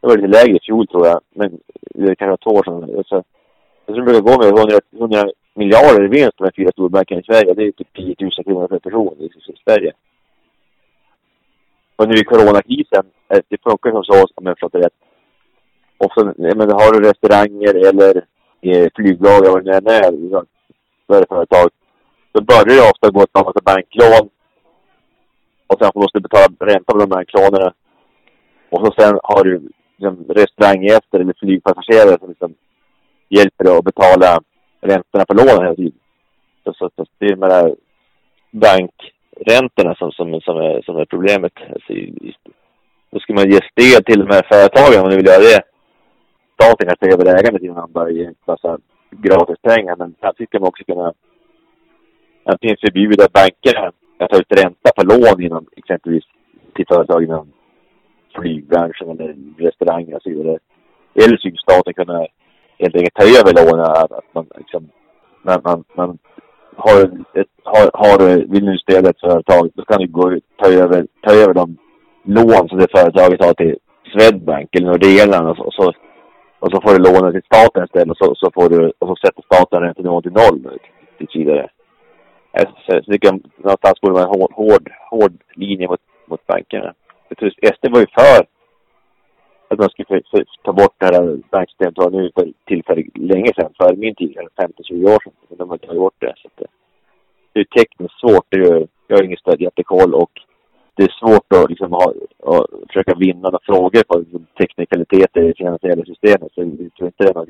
Det 0.00 0.06
var 0.06 0.16
lite 0.16 0.38
lägre 0.38 0.56
i 0.56 0.66
fjol 0.66 0.86
tror 0.86 1.06
jag, 1.06 1.20
men 1.34 1.60
det 1.94 2.16
kanske 2.16 2.30
var 2.30 2.36
två 2.36 2.50
år 2.50 2.64
sedan. 2.64 3.04
Så, 3.06 3.24
Jag 3.86 3.94
tror 3.94 4.06
det 4.06 4.12
brukar 4.12 4.30
gå 4.30 4.38
med 4.38 4.58
100, 4.58 4.78
100 4.92 5.32
miljarder 5.54 6.04
i 6.04 6.08
vinst 6.08 6.38
de 6.38 6.44
här 6.44 6.52
fyra 6.56 6.72
storbankerna 6.72 7.20
i 7.20 7.24
Sverige. 7.24 7.54
Det 7.54 7.62
är 7.62 7.72
typ 7.72 7.92
10 7.96 8.14
000 8.18 8.30
kronor 8.44 8.68
per 8.68 8.78
person 8.78 9.16
i 9.20 9.30
Sverige. 9.64 9.92
Och 11.96 12.08
nu 12.08 12.14
i 12.14 12.24
coronakrisen, 12.24 13.04
eh, 13.28 13.40
det 13.48 13.62
funkar 13.62 13.90
som 13.90 14.04
så, 14.04 14.26
om 14.34 14.46
jag 14.46 14.54
förstått 14.56 14.72
det 14.72 14.78
rätt. 14.86 14.98
Och 15.98 16.12
så, 16.14 16.32
men 16.36 16.70
har 16.70 16.92
du 16.92 17.08
restauranger 17.08 17.74
eller 17.88 18.24
eh, 18.60 18.88
flygbolag 18.94 19.38
eller 19.38 19.50
vad 19.50 19.64
det 19.64 19.76
än 19.76 19.86
är, 19.86 20.44
större 21.04 21.26
företag, 21.28 21.68
då 22.32 22.40
börjar 22.40 22.64
det 22.64 22.90
ofta 22.90 23.10
gå 23.10 23.22
ett 23.22 23.34
massa 23.34 23.60
banklån. 23.64 24.28
Och 25.66 25.78
sen 25.78 25.90
måste 25.94 26.18
du 26.18 26.22
betala 26.22 26.46
ränta 26.60 26.92
på 26.92 26.98
de 26.98 27.08
banklånen. 27.08 27.72
Och 28.70 28.86
så 28.86 28.92
sen 28.98 29.20
har 29.22 29.44
du 29.44 29.68
liksom, 29.96 30.24
restauranggäster 30.28 31.20
eller 31.20 31.34
flygpassagerare 31.38 32.18
som 32.18 32.28
liksom 32.28 32.54
hjälper 33.28 33.64
dig 33.64 33.76
att 33.76 33.84
betala 33.84 34.40
räntorna 34.80 35.24
på 35.24 35.34
lånen 35.34 35.64
hela 35.64 35.74
tiden. 35.74 35.98
Så, 36.64 36.72
så, 36.72 36.90
så 36.96 37.06
det 37.18 37.26
är 37.26 37.36
de 37.36 37.42
här 37.42 37.74
bankräntorna 38.50 39.94
som, 39.94 40.12
som, 40.12 40.40
som, 40.40 40.56
är, 40.56 40.82
som 40.82 40.96
är 40.96 41.04
problemet. 41.04 41.52
Alltså, 41.74 41.92
då 43.10 43.18
ska 43.18 43.34
man 43.34 43.50
ge 43.50 43.60
stöd 43.70 44.06
till 44.06 44.20
de 44.24 44.34
här 44.34 44.46
företagen 44.52 45.00
om 45.00 45.08
man 45.08 45.16
vill 45.16 45.26
göra 45.26 45.38
det. 45.38 45.62
Staten 46.54 46.86
kanske 46.88 47.06
ta 47.06 47.12
över 47.14 47.38
ägandet 47.38 47.62
innan 47.62 47.76
man 47.76 47.92
börjar 47.92 48.10
ge 48.10 48.24
en 48.24 48.34
massa 48.44 48.78
gratis 49.10 49.58
pengar. 49.62 49.96
Men 49.96 50.14
samtidigt 50.20 50.48
ska 50.50 50.58
man 50.58 50.68
också 50.68 50.84
kunna 50.84 51.12
antingen 52.44 52.76
förbjuda 52.80 53.26
bankerna 53.32 53.92
jag 54.18 54.30
tar 54.30 54.40
ut 54.40 54.60
ränta 54.62 54.90
på 54.96 55.02
lån 55.02 55.42
inom 55.42 55.66
exempelvis 55.76 56.24
till 56.74 56.86
företag 56.88 57.22
inom 57.22 57.52
flygbranschen 58.34 59.10
eller 59.10 59.36
restauranger 59.58 60.16
och 60.16 60.22
så 60.22 60.30
vidare. 60.30 60.58
Eller 61.14 61.36
skulle 61.36 61.56
staten 61.56 61.94
kunna 61.94 62.26
helt 62.78 62.96
enkelt 62.96 63.14
ta 63.14 63.24
över 63.38 63.52
lånen. 63.58 63.86
Att 63.86 64.34
man 64.34 64.46
liksom, 64.56 64.88
när 65.42 65.60
man, 65.64 65.84
man 65.94 66.18
har, 66.76 67.00
ett, 67.40 67.52
har, 67.64 67.90
har, 67.94 68.46
vill 68.52 68.64
nu 68.64 68.78
stödja 68.78 69.10
ett 69.10 69.20
företag, 69.20 69.70
då 69.74 69.84
kan 69.84 70.00
du 70.00 70.06
gå 70.06 70.38
ta 70.56 70.68
över, 70.72 71.06
ta 71.20 71.34
över 71.34 71.54
de 71.54 71.76
lån 72.22 72.68
som 72.68 72.78
det 72.78 72.96
företaget 72.96 73.44
har 73.44 73.54
till 73.54 73.76
Swedbank 74.12 74.74
eller 74.74 74.86
Nordea 74.86 75.50
och, 75.50 75.66
och 75.66 75.74
så 75.74 75.92
och 76.58 76.70
så 76.72 76.80
får 76.80 76.98
du 76.98 76.98
låna 76.98 77.32
till 77.32 77.42
staten 77.42 77.84
istället 77.84 78.10
och 78.10 78.16
så, 78.16 78.34
så 78.34 78.50
får 78.54 78.68
du, 78.68 78.92
och 78.98 79.08
så 79.08 79.16
sätter 79.16 79.42
staten 79.42 79.82
räntenivån 79.82 80.22
till 80.22 80.32
noll 80.32 80.78
tills 81.18 81.36
vidare. 81.36 81.68
Jag 82.56 83.04
tycker 83.04 83.32
någonstans 83.56 84.00
borde 84.00 84.14
vara 84.14 84.24
en 84.24 84.40
hård, 84.40 84.52
hård, 84.52 84.90
hård 85.10 85.32
linje 85.54 85.88
mot, 85.88 86.00
mot 86.26 86.46
bankerna. 86.46 86.94
SD 87.74 87.88
var 87.90 88.00
ju 88.00 88.06
för 88.06 88.46
att 89.68 89.78
man 89.78 89.88
skulle 89.88 90.20
ta 90.64 90.72
bort 90.72 90.94
det 90.98 91.06
här 91.06 91.38
banksystemet 91.50 91.98
var 91.98 92.10
nu 92.10 92.30
för 92.34 92.52
tillfälligt 92.64 93.18
länge 93.18 93.52
sedan, 93.56 93.72
för 93.78 93.96
min 93.96 94.14
tid, 94.14 94.38
50-20 94.56 95.14
år 95.14 95.18
sedan. 95.24 95.32
Men 95.48 95.58
de 95.58 95.70
har 95.70 95.78
tagit 95.78 96.00
bort 96.00 96.14
det. 96.18 96.34
Så 96.36 96.48
att, 96.48 96.70
det 97.52 97.60
är 97.60 97.64
tekniskt 97.64 98.20
svårt. 98.20 98.46
Det 98.48 98.60
är, 98.60 98.88
jag 99.06 99.16
har 99.16 99.24
ingen 99.24 99.38
stöd, 99.38 99.60
jättekoll 99.60 100.14
och 100.14 100.30
det 100.94 101.02
är 101.02 101.14
svårt 101.20 101.52
att, 101.52 101.70
liksom, 101.70 101.92
ha, 101.92 102.12
att 102.42 102.66
försöka 102.88 103.14
vinna 103.14 103.40
några 103.40 103.58
frågor 103.62 104.02
på 104.08 104.24
teknikaliteter 104.58 105.42
i 105.42 105.46
det 105.46 105.56
finansiella 105.56 106.04
systemet. 106.04 106.52
Så 106.54 106.60
jag 106.60 106.94
tror 106.96 107.06
inte 107.06 107.24
det 107.24 107.30
är 107.30 107.34
något 107.34 107.48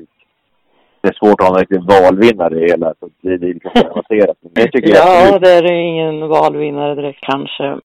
det 1.07 1.11
är 1.11 1.27
svårt 1.27 1.41
att 1.41 1.47
ha 1.47 1.55
en 1.55 1.59
riktig 1.59 1.81
valvinnare 1.83 2.59
i 2.59 2.69
hela. 2.69 2.93
Så 2.99 3.09
det, 3.21 3.37
det 3.37 3.49
är 3.49 3.53
liksom 3.53 3.71
avancerat. 3.91 4.37
Men 4.41 4.63
jag 4.63 4.71
tycker 4.71 4.95
ja, 4.95 5.25
jag... 5.25 5.41
det 5.41 5.51
är 5.51 5.71
ingen 5.71 6.27
valvinnare 6.27 6.95
direkt 6.95 7.19
kanske. 7.21 7.79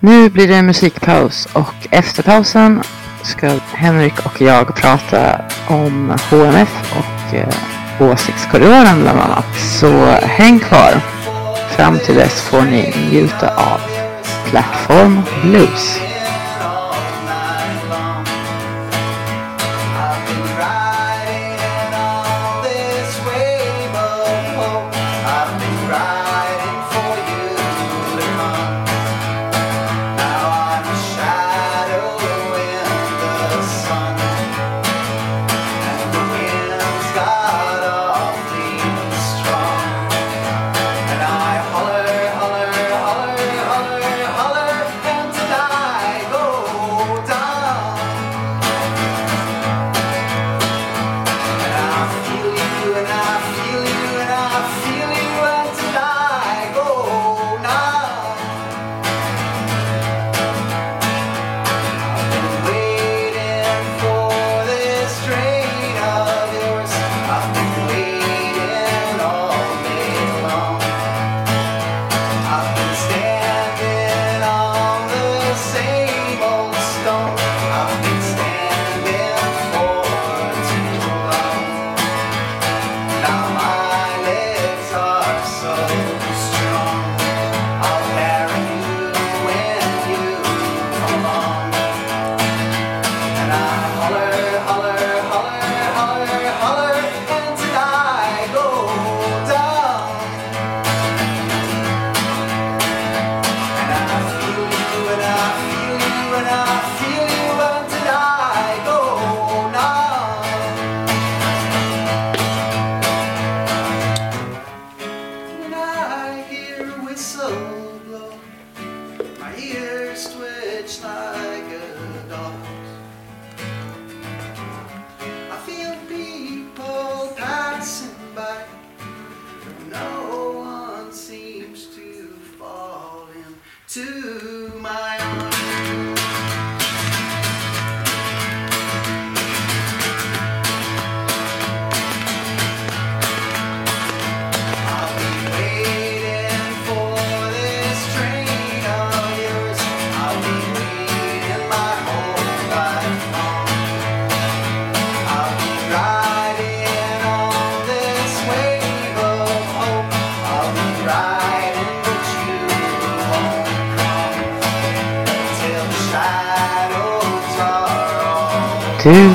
Nu 0.00 0.30
blir 0.30 0.48
det 0.48 0.62
musikpaus 0.62 1.46
och 1.54 1.94
efter 2.00 2.22
pausen 2.22 2.80
ska 3.22 3.46
Henrik 3.82 4.26
och 4.26 4.40
jag 4.40 4.76
prata 4.76 5.20
om 5.68 6.10
HMF 6.30 6.74
och 7.00 7.36
eh, 7.38 8.10
åsiktskorridoren 8.12 9.00
bland 9.02 9.18
annat. 9.20 9.54
Så 9.80 9.90
häng 10.40 10.58
kvar. 10.58 10.92
Fram 11.76 11.98
till 11.98 12.14
dess 12.14 12.48
får 12.50 12.62
ni 12.62 12.82
njuta 13.10 13.48
av 13.72 13.80
Plattform 14.50 15.22
Blues. 15.42 16.13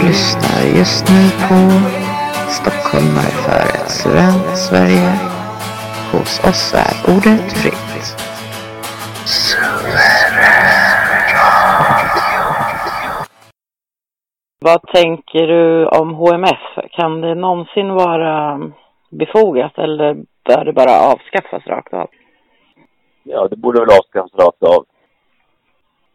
Lyssnar 0.09 0.61
just 0.79 1.05
nu 1.09 1.23
på 1.47 1.59
Stockholmare 2.57 3.35
för 3.45 3.63
ett 3.77 3.89
student 3.89 4.57
Sverige. 4.57 5.11
Hos 6.11 6.39
oss 6.49 6.73
är 6.73 7.15
ordet 7.15 7.51
fritt. 7.53 8.05
vad 14.59 14.81
tänker 14.81 15.47
du 15.47 15.87
om 15.87 16.13
HMF? 16.13 16.63
Kan 16.91 17.21
det 17.21 17.35
någonsin 17.35 17.93
vara 17.93 18.59
befogat 19.09 19.77
eller 19.77 20.13
bör 20.47 20.65
det 20.65 20.73
bara 20.73 20.99
avskaffas 21.11 21.67
rakt 21.67 21.93
av? 21.93 22.09
Ja, 23.23 23.47
det 23.47 23.55
borde 23.55 23.79
väl 23.79 23.89
avskaffas 23.89 24.33
rakt 24.33 24.63
av. 24.63 24.85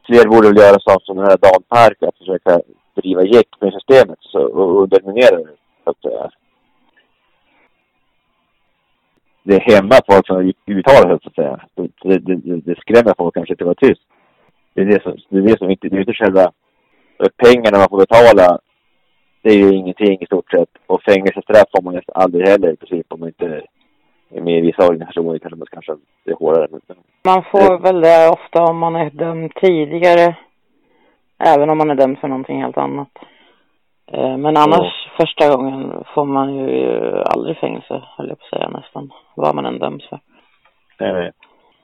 Fler 0.07 0.28
borde 0.28 0.48
väl 0.48 0.57
göra 0.57 0.80
sånt 0.80 1.02
som 1.02 1.16
den 1.16 1.26
här 1.26 1.37
Dan 1.37 1.62
Park, 1.68 2.02
att 2.02 2.18
försöka 2.18 2.61
driva 2.94 3.22
gäck 3.22 3.48
med 3.61 3.72
systemet 3.72 4.18
så, 4.20 4.38
och 4.38 4.83
underminera 4.83 5.37
det. 5.37 5.57
Så 5.85 5.90
att, 5.90 6.04
äh, 6.04 6.30
det 9.42 9.59
hämmar 9.59 10.00
folk 10.11 10.26
från 10.26 10.48
att 10.48 10.54
uttala 10.66 11.09
sig, 11.09 11.18
så 11.22 11.28
att 11.28 11.35
säga. 11.35 11.61
Det, 11.74 12.18
det, 12.18 12.37
det, 12.37 12.57
det 12.57 12.80
skrämmer 12.80 13.14
folk 13.18 13.35
kanske 13.35 13.57
till 13.57 13.64
att 13.64 13.66
vara 13.66 13.88
tyst. 13.88 14.02
Det 14.74 14.80
är 14.80 14.87
det 14.87 15.02
som, 15.02 15.16
det 15.28 15.38
är 15.38 15.42
det 15.42 15.59
som 15.59 15.70
inte, 15.70 15.88
det 15.88 15.96
är 15.96 16.00
inte 16.00 16.12
själva 16.12 16.52
pengarna 17.37 17.78
man 17.78 17.88
får 17.90 17.98
betala. 17.98 18.59
Det 19.42 19.50
är 19.50 19.57
ju 19.57 19.74
ingenting 19.74 20.18
i 20.20 20.26
stort 20.26 20.50
sett. 20.50 20.68
Och 20.87 21.02
fängelsestraff 21.02 21.68
får 21.76 21.83
man 21.83 21.94
nästan 21.94 22.22
aldrig 22.22 22.48
heller 22.48 22.72
i 22.72 22.76
princip 22.76 23.12
om 23.12 23.20
man 23.20 23.28
inte 23.28 23.62
är 24.30 24.40
med 24.40 24.59
i 24.59 24.61
vissa 24.61 24.87
organisationer 24.87 25.38
kanske 25.38 25.59
man 25.59 25.66
kanske 25.70 25.92
det 26.24 26.30
är 26.30 26.37
hårdare. 26.37 26.68
Man 27.24 27.44
får 27.52 27.78
väl 27.78 28.00
det 28.00 28.28
ofta 28.28 28.62
om 28.62 28.78
man 28.78 28.96
är 28.96 29.11
dömd 29.11 29.54
tidigare. 29.54 30.37
Även 31.38 31.70
om 31.70 31.79
man 31.79 31.90
är 31.90 31.94
dömd 31.94 32.18
för 32.18 32.29
någonting 32.29 32.62
helt 32.62 32.79
annat. 32.79 33.09
Eh, 34.12 34.37
men 34.37 34.57
annars 34.57 35.07
mm. 35.07 35.16
första 35.20 35.57
gången 35.57 36.05
får 36.14 36.25
man 36.25 36.55
ju 36.55 37.12
aldrig 37.23 37.57
fängelse, 37.57 38.03
höll 38.16 38.29
jag 38.29 38.38
på 38.38 38.44
att 38.44 38.51
säga 38.51 38.68
nästan. 38.68 39.12
Vad 39.35 39.55
man 39.55 39.66
än 39.66 39.79
döms 39.79 40.09
för. 40.09 40.20
Nej, 41.01 41.33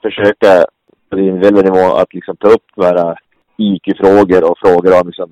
försöka 0.02 0.64
på 1.10 1.18
individuell 1.18 1.64
nivå 1.64 1.96
att 1.96 2.14
liksom 2.14 2.36
ta 2.36 2.48
upp 2.48 2.66
de 2.74 2.84
här 2.84 3.18
IQ-frågor 3.56 4.50
och 4.50 4.58
frågor 4.58 5.00
om 5.00 5.06
liksom 5.06 5.30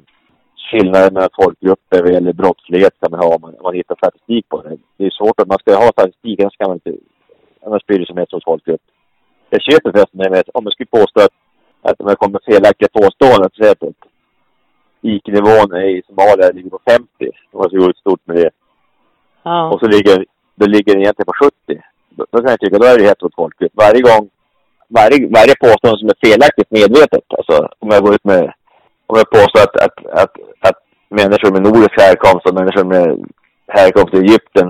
skillnader 0.70 1.10
mellan 1.10 1.36
folkgrupper 1.40 2.02
vad 2.02 2.12
gäller 2.12 2.32
brottslighet 2.32 2.94
kan 3.00 3.10
man 3.10 3.20
ha 3.20 3.34
om 3.34 3.40
man, 3.40 3.54
om 3.54 3.62
man 3.62 3.74
hittar 3.74 3.96
statistik 3.96 4.48
på 4.48 4.62
det. 4.62 4.76
Det 4.96 5.06
är 5.06 5.10
svårt 5.10 5.40
att 5.40 5.48
man 5.48 5.58
ska 5.58 5.74
ha 5.74 5.88
statistik, 5.92 6.40
annars 6.40 6.56
kan 6.56 6.70
man 6.70 6.80
inte, 6.80 6.92
annars 7.66 7.86
blir 7.86 7.98
det 7.98 8.06
som 8.06 8.18
hets 8.18 8.32
mot 8.32 8.44
folkgrupp. 8.44 8.84
Jag 9.50 9.62
köper 9.62 9.92
förresten 9.92 10.20
med 10.20 10.44
om 10.54 10.64
man 10.64 10.72
skulle 10.72 10.96
påstå 10.98 11.20
att, 11.20 11.36
att 11.88 11.96
jag 11.98 12.18
kommer 12.18 12.32
med 12.32 12.48
felaktiga 12.50 12.88
påståenden, 13.00 13.50
så 13.52 13.70
att 13.72 13.82
IQ-nivån 15.12 15.76
i 15.76 16.02
Somalia 16.06 16.50
ligger 16.50 16.70
på 16.70 16.80
50. 16.90 17.08
De 17.50 17.58
har 17.60 17.68
så 17.68 17.76
gjort 17.76 17.96
stort 17.96 18.20
med 18.24 18.36
det. 18.36 18.50
Ja. 19.42 19.70
Och 19.72 19.80
så 19.80 19.86
ligger, 19.86 20.24
då 20.54 20.66
ligger 20.66 20.92
den 20.92 21.02
egentligen 21.02 21.26
på 21.32 21.44
70. 21.44 21.82
Då, 22.10 22.26
då 22.30 22.38
kan 22.38 22.50
jag 22.50 22.60
tycka, 22.60 22.78
då 22.78 22.86
är 22.86 22.98
det 22.98 23.04
hets 23.04 23.22
mot 23.22 23.34
folkgrupp. 23.34 23.72
Varje 23.74 24.02
gång 24.02 24.30
varje, 24.88 25.18
varje 25.38 25.54
påstående 25.64 25.98
som 25.98 26.12
är 26.14 26.24
felaktigt 26.26 26.70
medvetet. 26.70 27.24
Alltså 27.38 27.68
om 27.78 27.88
jag 27.94 28.02
går 28.04 28.14
ut 28.14 28.24
med, 28.24 28.44
om 29.06 29.16
jag 29.22 29.30
påstår 29.30 29.60
att, 29.62 29.76
att, 29.86 29.98
att, 30.22 30.34
att 30.68 30.78
människor 31.08 31.50
med 31.52 31.62
nordisk 31.62 32.00
härkomst 32.00 32.46
och 32.46 32.54
människor 32.54 32.84
med 32.84 33.26
härkomst 33.68 34.14
i 34.14 34.18
Egypten 34.18 34.68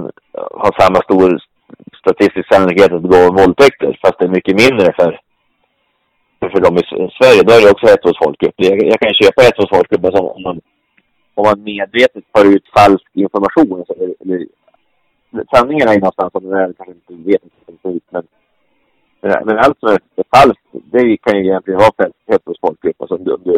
har 0.63 0.73
samma 0.81 1.01
stor 1.03 1.39
statistisk 2.01 2.49
sannolikhet 2.49 2.93
att 2.93 3.03
begå 3.03 3.23
våldtäkter, 3.41 3.99
fast 4.03 4.19
det 4.19 4.25
är 4.25 4.37
mycket 4.39 4.61
mindre 4.65 4.93
för, 4.99 5.21
för 6.41 6.61
dem 6.61 6.77
i 6.77 6.83
Sverige. 7.19 7.43
Då 7.47 7.53
är 7.53 7.63
det 7.63 7.71
också 7.75 7.87
ett 7.87 8.05
hos 8.05 8.19
folkgrupp. 8.25 8.55
Jag, 8.57 8.83
jag 8.93 9.01
kan 9.01 9.15
köpa 9.23 9.41
ett 9.43 9.61
hos 9.61 9.71
folkgrupp 9.75 10.03
men 10.03 10.15
om 10.15 10.43
man, 10.43 10.61
om 11.35 11.45
man 11.49 11.63
medvetet 11.63 12.25
tar 12.33 12.45
ut 12.55 12.67
falsk 12.77 13.09
information. 13.25 13.85
så, 13.87 13.93
eller, 13.93 14.15
eller, 14.23 14.47
sanningen 15.55 15.89
är 15.89 15.95
någonstans, 15.95 16.35
alltså, 16.35 16.41
som 16.41 16.51
den 16.51 16.59
är 16.59 16.73
kanske 16.73 16.95
inte 16.95 17.15
vet 17.31 17.43
inte, 17.45 18.01
men 18.11 18.25
men 19.21 19.59
allt 19.59 19.79
som 19.81 19.89
är 19.89 20.25
falskt, 20.37 20.69
det 20.73 21.17
kan 21.17 21.37
ju 21.39 21.45
egentligen 21.45 21.81
vara 21.81 21.99
fälthet 22.03 22.43
hos 22.45 22.61
folkgrupp. 22.61 23.01
Alltså, 23.01 23.17
du, 23.17 23.37
du, 23.45 23.55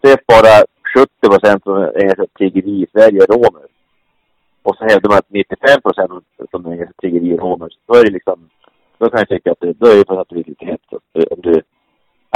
det 0.00 0.10
är 0.12 0.18
bara 0.26 0.54
70 0.94 1.28
procent 1.32 1.62
som 1.62 1.76
ägnar 1.76 2.14
sig 2.14 2.24
åt 2.24 2.34
tiggeri 2.34 2.82
i 2.82 2.86
Sverige 2.92 3.22
är 3.22 3.32
romer. 3.34 3.66
Och 4.62 4.76
så 4.76 4.84
hävdar 4.84 5.08
man 5.10 5.18
att 5.18 5.30
95 5.30 5.82
procent 5.82 6.10
som 6.50 6.66
ägnar 6.66 6.76
sig 6.76 6.88
åt 6.88 7.02
tiggeri 7.02 7.32
är 7.32 7.36
romer. 7.36 7.68
Då 7.86 7.94
är 7.94 8.04
det 8.04 8.10
liksom, 8.10 8.48
då 9.00 9.10
kan 9.10 9.18
jag 9.18 9.28
tycka 9.28 9.52
att 9.52 9.60
det, 9.60 9.72
då 9.72 9.86
är 9.86 9.96
det 9.96 10.04
på 10.04 10.14
något 10.14 10.32
vis 10.32 10.46
lite 10.46 10.64
hett. 10.64 10.80
Om 11.30 11.40
du, 11.40 11.62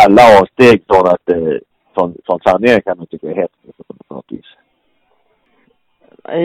alla 0.05 0.22
avsteg 0.40 0.85
från 0.87 1.07
att, 1.07 1.29
eh, 1.29 1.59
från, 1.94 2.16
från 2.27 2.40
sanningen 2.40 2.83
kan 2.83 2.98
man 2.98 3.07
tycka 3.07 3.27
är 3.27 3.35
hett 3.35 3.53
på 4.09 4.14
något 4.14 4.33
vis. 4.33 4.50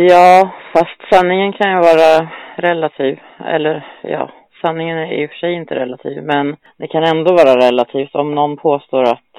Ja, 0.10 0.50
fast 0.74 1.00
sanningen 1.12 1.54
kan 1.54 1.72
ju 1.72 1.78
vara 1.78 2.30
relativ. 2.56 3.20
Eller 3.46 3.88
ja, 4.02 4.32
sanningen 4.62 4.98
är 4.98 5.12
i 5.14 5.26
och 5.26 5.30
för 5.30 5.38
sig 5.38 5.54
inte 5.54 5.76
relativ, 5.76 6.24
men 6.24 6.56
det 6.78 6.88
kan 6.88 7.04
ändå 7.04 7.34
vara 7.34 7.68
relativt 7.68 8.16
om 8.16 8.36
någon 8.36 8.58
påstår 8.58 9.04
att 9.04 9.34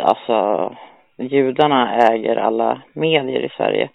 alltså 0.00 0.76
judarna 1.16 2.08
äger 2.12 2.36
alla 2.36 2.82
medier 2.92 3.40
i 3.40 3.48
Sverige. 3.56 3.88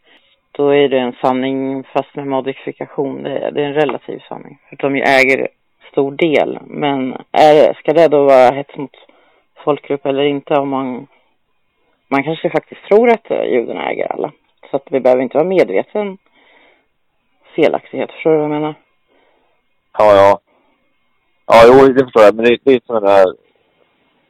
Då 0.52 0.70
är 0.70 0.90
det 0.90 1.00
en 1.00 1.16
sanning 1.22 1.84
fast 1.84 2.16
med 2.16 2.28
modifikation. 2.28 3.24
Det 3.24 3.38
är, 3.38 3.52
det 3.52 3.62
är 3.62 3.66
en 3.66 3.74
relativ 3.74 4.20
sanning. 4.30 4.60
För 4.70 4.76
de 4.76 4.96
äger 4.96 5.48
stor 5.98 6.12
del. 6.12 6.60
Men 6.68 7.14
är, 7.32 7.74
ska 7.74 7.94
det 7.94 8.08
då 8.08 8.24
vara 8.24 8.52
hets 8.52 8.78
mot 8.78 8.96
folkgrupp 9.64 10.06
eller 10.06 10.24
inte 10.24 10.54
om 10.54 10.70
man 10.70 11.08
man 12.08 12.24
kanske 12.24 12.50
faktiskt 12.50 12.82
tror 12.90 13.10
att 13.10 13.30
judarna 13.30 13.92
äger 13.92 14.12
alla. 14.12 14.32
Så 14.72 14.76
att 14.78 14.88
vi 14.92 15.00
behöver 15.00 15.24
inte 15.24 15.38
vara 15.38 15.48
medveten 15.48 16.18
felaktighet. 17.56 18.12
Förstår 18.12 18.32
du 18.32 18.38
vad 18.38 18.44
jag 18.44 18.52
menar? 18.52 18.76
Ja, 19.98 20.16
ja. 20.16 20.40
Ja, 21.48 21.64
jo, 21.68 21.94
det 21.94 22.04
förstår 22.04 22.24
jag. 22.24 22.36
Men 22.36 22.46
det, 22.46 22.58
det 22.64 22.74
är 22.74 22.82
sådana 22.86 23.08
där... 23.08 23.26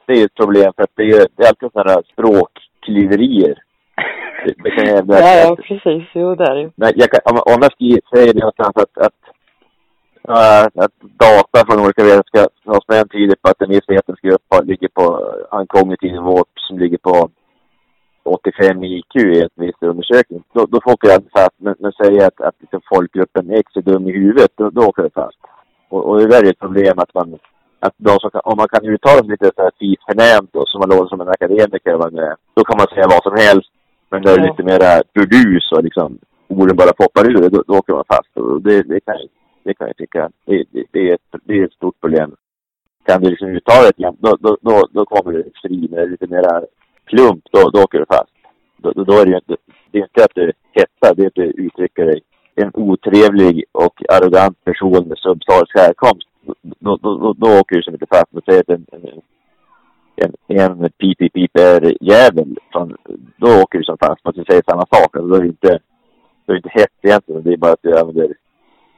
Det 0.06 0.14
är 0.14 0.26
ett 0.26 0.36
problem 0.36 0.74
för 0.76 0.84
att 0.84 0.96
det 0.96 1.04
är, 1.04 1.28
det 1.36 1.44
är 1.44 1.48
alltid 1.48 1.72
sådana 1.72 1.94
där 1.94 2.04
språkklyverier. 2.14 3.58
Det 4.64 4.72
kan 4.72 4.86
jag 4.86 5.06
ja, 5.08 5.36
ja, 5.44 5.56
precis. 5.56 6.04
Jo, 6.14 6.36
det 6.36 6.44
är 6.44 6.56
det 6.56 6.94
jag 6.96 7.10
kan, 7.12 7.22
om, 7.26 7.54
om 7.54 7.60
jag 7.62 7.72
skriver, 7.72 8.02
säger 8.14 8.34
det 8.34 8.40
någonstans 8.40 8.76
att, 8.76 8.98
att, 9.06 9.27
att 10.28 10.94
data 11.02 11.66
från 11.68 11.84
olika 11.84 12.04
vetenskapsmän 12.04 13.08
tyder 13.10 13.36
på 13.42 13.50
att 13.50 13.62
en 13.62 13.70
viss 13.70 13.88
vetenskap 13.88 14.66
ligger 14.66 14.88
på 14.88 15.04
en 15.52 15.68
kognitiv 15.68 16.12
nivå 16.12 16.46
som 16.68 16.80
ligger 16.80 16.98
på 16.98 17.30
85 18.24 18.84
IQ 18.84 19.16
i 19.16 19.42
en 19.42 19.50
viss 19.56 19.82
undersökning. 19.82 20.44
Då, 20.54 20.66
då 20.66 20.80
får 20.84 20.96
jag 21.02 21.24
fast. 21.34 21.56
Men, 21.58 21.76
men 21.80 21.92
säger 21.92 22.28
att, 22.28 22.42
att 22.42 22.56
liksom 22.60 22.82
folkgruppen 22.94 23.52
X 23.52 23.72
är 23.76 23.82
dum 23.82 24.08
i 24.08 24.12
huvudet, 24.12 24.52
då, 24.56 24.70
då 24.70 24.82
åker 24.82 25.04
det 25.04 25.14
fast. 25.14 25.38
Och, 25.90 26.06
och 26.06 26.20
det 26.20 26.28
där 26.28 26.44
är 26.46 26.50
ett 26.50 26.60
problem 26.60 27.00
att 27.00 27.14
man, 27.14 27.40
att 27.80 27.94
de 27.98 28.20
som 28.20 28.30
om 28.44 28.58
man 28.58 28.68
kan 28.68 28.86
uttala 28.86 29.20
sig 29.20 29.30
lite 29.30 29.52
så 29.56 29.62
här 29.62 29.72
fint 29.80 30.00
förnämt 30.10 30.56
och 30.56 30.68
som 30.68 30.80
man 30.80 30.90
låter 30.90 31.10
som 31.10 31.22
en 31.22 31.36
akademiker, 31.38 31.98
man, 31.98 32.36
då 32.54 32.64
kan 32.64 32.78
man 32.78 32.88
säga 32.88 33.14
vad 33.16 33.24
som 33.24 33.36
helst. 33.46 33.72
Men 34.10 34.22
när 34.22 34.32
det 34.32 34.42
är 34.42 34.50
lite 34.50 34.64
mera 34.64 34.92
burdus 35.14 35.72
och 35.72 35.84
liksom 35.84 36.18
orden 36.48 36.78
bara 36.78 36.94
poppar 37.02 37.26
ur, 37.32 37.50
då, 37.50 37.64
då 37.68 37.74
åker 37.78 37.94
man 37.94 38.12
fast. 38.14 38.38
Och 38.38 38.62
det, 38.62 38.84
det, 38.84 39.00
kan, 39.00 39.16
det 39.68 39.74
kan 39.74 39.88
jag 39.88 39.98
tycka, 39.98 40.30
det, 40.46 40.64
det, 40.72 40.84
det, 40.92 41.10
är 41.10 41.14
ett, 41.14 41.42
det 41.44 41.54
är 41.54 41.66
ett 41.66 41.74
stort 41.74 42.02
problem. 42.02 42.36
Kan 43.06 43.22
du 43.22 43.30
liksom 43.30 43.48
uttala 43.48 43.92
det 43.98 44.14
då, 44.20 44.38
då, 44.40 44.58
då, 44.62 44.88
då 44.92 45.06
kommer 45.06 45.32
du 45.34 45.52
fri 45.62 45.88
med 45.92 46.12
lite 46.12 46.28
mera 46.28 46.64
plump, 47.06 47.44
då, 47.52 47.70
då 47.70 47.84
åker 47.84 48.00
du 48.00 48.06
fast. 48.06 48.34
Då, 48.78 48.92
då 48.92 49.14
är 49.14 49.26
det 49.26 49.32
ju 49.32 49.38
inte, 49.38 49.56
det 49.92 49.98
är 49.98 50.04
inte 50.04 50.24
att 50.24 50.36
du 50.36 50.52
hetsar, 50.72 51.16
det 51.16 51.24
är 51.24 51.28
att 51.28 51.36
du 51.36 51.44
uttrycker 51.44 52.06
dig 52.06 52.22
en 52.56 52.72
otrevlig 52.74 53.64
och 53.72 53.96
arrogant 54.10 54.64
person 54.64 55.08
med 55.08 55.18
subsaharisk 55.18 55.76
härkomst, 55.76 56.28
då, 56.62 56.98
då, 57.04 57.18
då, 57.18 57.34
då 57.34 57.60
åker 57.60 57.76
du 57.76 57.84
som 57.84 57.94
inte 57.94 58.06
fast. 58.06 58.32
Men 58.32 58.42
säg 58.46 58.60
att 58.60 58.70
en, 58.70 58.86
en, 60.16 60.34
en, 60.48 60.84
en 60.84 60.90
pipi-piper-jävel, 60.90 62.58
då 63.38 63.48
åker 63.62 63.78
du 63.78 63.84
som 63.84 63.98
fast. 63.98 64.22
Men 64.24 64.34
du 64.34 64.44
säger 64.44 64.64
samma 64.68 64.86
sak. 64.86 65.16
Alltså, 65.16 65.28
då 65.28 65.36
är 65.36 65.42
det 65.42 65.48
inte, 65.48 65.80
då 66.46 66.54
är 66.54 66.56
det 66.56 66.58
inte 66.58 66.80
hett 66.80 66.98
egentligen. 67.02 67.44
Det 67.44 67.54
är 67.54 67.58
bara 67.58 67.74
att 67.74 67.82
du 67.82 68.00
använder 68.00 68.34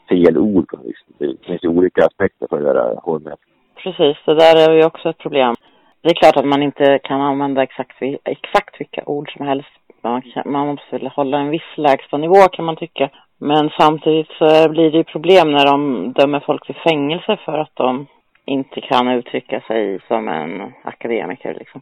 fel 0.10 0.38
ord. 0.38 0.70
Det 1.18 1.46
finns 1.46 1.64
ju 1.64 1.68
olika 1.68 2.06
aspekter 2.06 2.48
för 2.50 2.60
det 2.60 2.74
där 2.74 2.96
HMF. 3.04 3.40
Precis, 3.84 4.18
det 4.26 4.36
där 4.36 4.70
är 4.70 4.76
ju 4.76 4.86
också 4.86 5.10
ett 5.10 5.18
problem. 5.18 5.56
Det 6.02 6.10
är 6.10 6.14
klart 6.14 6.38
att 6.38 6.46
man 6.46 6.64
inte 6.64 7.00
kan 7.04 7.22
använda 7.22 7.64
exakt, 7.64 7.98
exakt 8.24 8.82
vilka 8.82 9.04
ord 9.06 9.34
som 9.34 9.46
helst. 9.46 9.70
Man, 10.02 10.22
kan, 10.22 10.52
man 10.52 10.68
måste 10.68 10.98
väl 10.98 11.08
hålla 11.08 11.38
en 11.38 11.50
viss 11.50 11.72
lägstanivå 11.78 12.48
kan 12.52 12.66
man 12.66 12.76
tycka. 12.76 13.10
Men 13.38 13.70
samtidigt 13.80 14.32
så 14.38 14.70
blir 14.70 14.92
det 14.92 14.98
ju 14.98 15.04
problem 15.04 15.52
när 15.52 15.66
de 15.66 16.12
dömer 16.14 16.40
folk 16.40 16.66
till 16.66 16.76
fängelse 16.76 17.38
för 17.46 17.58
att 17.58 17.76
de 17.76 18.08
inte 18.46 18.82
kan 18.82 19.08
uttrycka 19.08 19.62
sig 19.68 20.00
som 20.08 20.28
en 20.28 20.74
akademiker 20.84 21.54
liksom. 21.60 21.82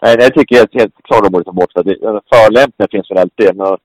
Nej, 0.00 0.16
det 0.16 0.30
tycker 0.30 0.56
jag 0.56 0.80
helt 0.80 1.02
klart 1.02 1.24
de 1.24 1.32
borde 1.32 1.44
ta 1.44 1.52
bort. 1.52 1.72
Förolämpningar 2.32 2.88
finns 2.90 3.10
väl 3.10 3.18
alltid. 3.18 3.56
Men 3.56 3.76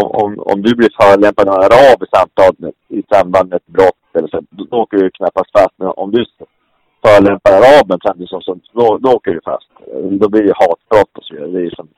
om, 0.00 0.06
om, 0.22 0.30
om 0.52 0.58
du 0.62 0.70
blir 0.78 0.92
förolämpad 1.00 1.48
av 1.48 1.54
en 1.54 1.66
arab 1.68 1.98
i 2.04 2.08
samtal 2.16 2.52
i 2.88 3.02
samband 3.12 3.48
med 3.48 3.56
ett 3.56 3.72
brott 3.76 4.04
eller 4.16 4.28
så, 4.28 4.40
då, 4.50 4.64
då 4.70 4.76
åker 4.76 4.96
du 4.96 5.10
knappast 5.10 5.50
fast. 5.56 5.74
Men 5.76 5.88
om 5.88 6.10
du 6.10 6.20
förolämpar 7.04 7.52
araben 7.52 7.98
samtidigt 8.04 8.30
som, 8.30 8.60
då, 8.72 8.98
då 8.98 9.08
åker 9.16 9.30
du 9.34 9.40
fast. 9.44 9.70
Då 10.20 10.28
blir 10.28 10.42
det 10.42 10.60
hatbrott 10.62 11.18
och 11.18 11.24
så 11.24 11.34
vidare. 11.34 11.50
Det 11.52 11.66
är 11.66 11.70
som 11.70 11.88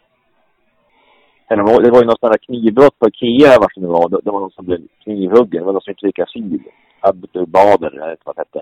det 1.48 1.90
var 1.90 2.00
ju 2.00 2.06
något 2.06 2.20
sånt 2.20 2.32
där 2.32 2.46
knivbrott 2.46 2.98
på 2.98 3.08
Ikea, 3.08 3.58
vart 3.60 3.74
det 3.74 3.80
nu 3.80 3.86
var. 3.86 4.08
Det 4.08 4.30
var 4.30 4.40
någon 4.40 4.50
som 4.50 4.64
blev 4.66 4.80
knivhuggen. 5.02 5.60
Det 5.60 5.64
var 5.64 5.72
någon 5.72 5.82
som 5.82 5.90
inte 5.90 6.06
fick 6.06 6.18
asyl. 6.18 6.62
Abdu 7.00 7.46
Bader, 7.46 7.90
eller 7.90 8.16
vad 8.24 8.36
det 8.36 8.40
hette. 8.40 8.60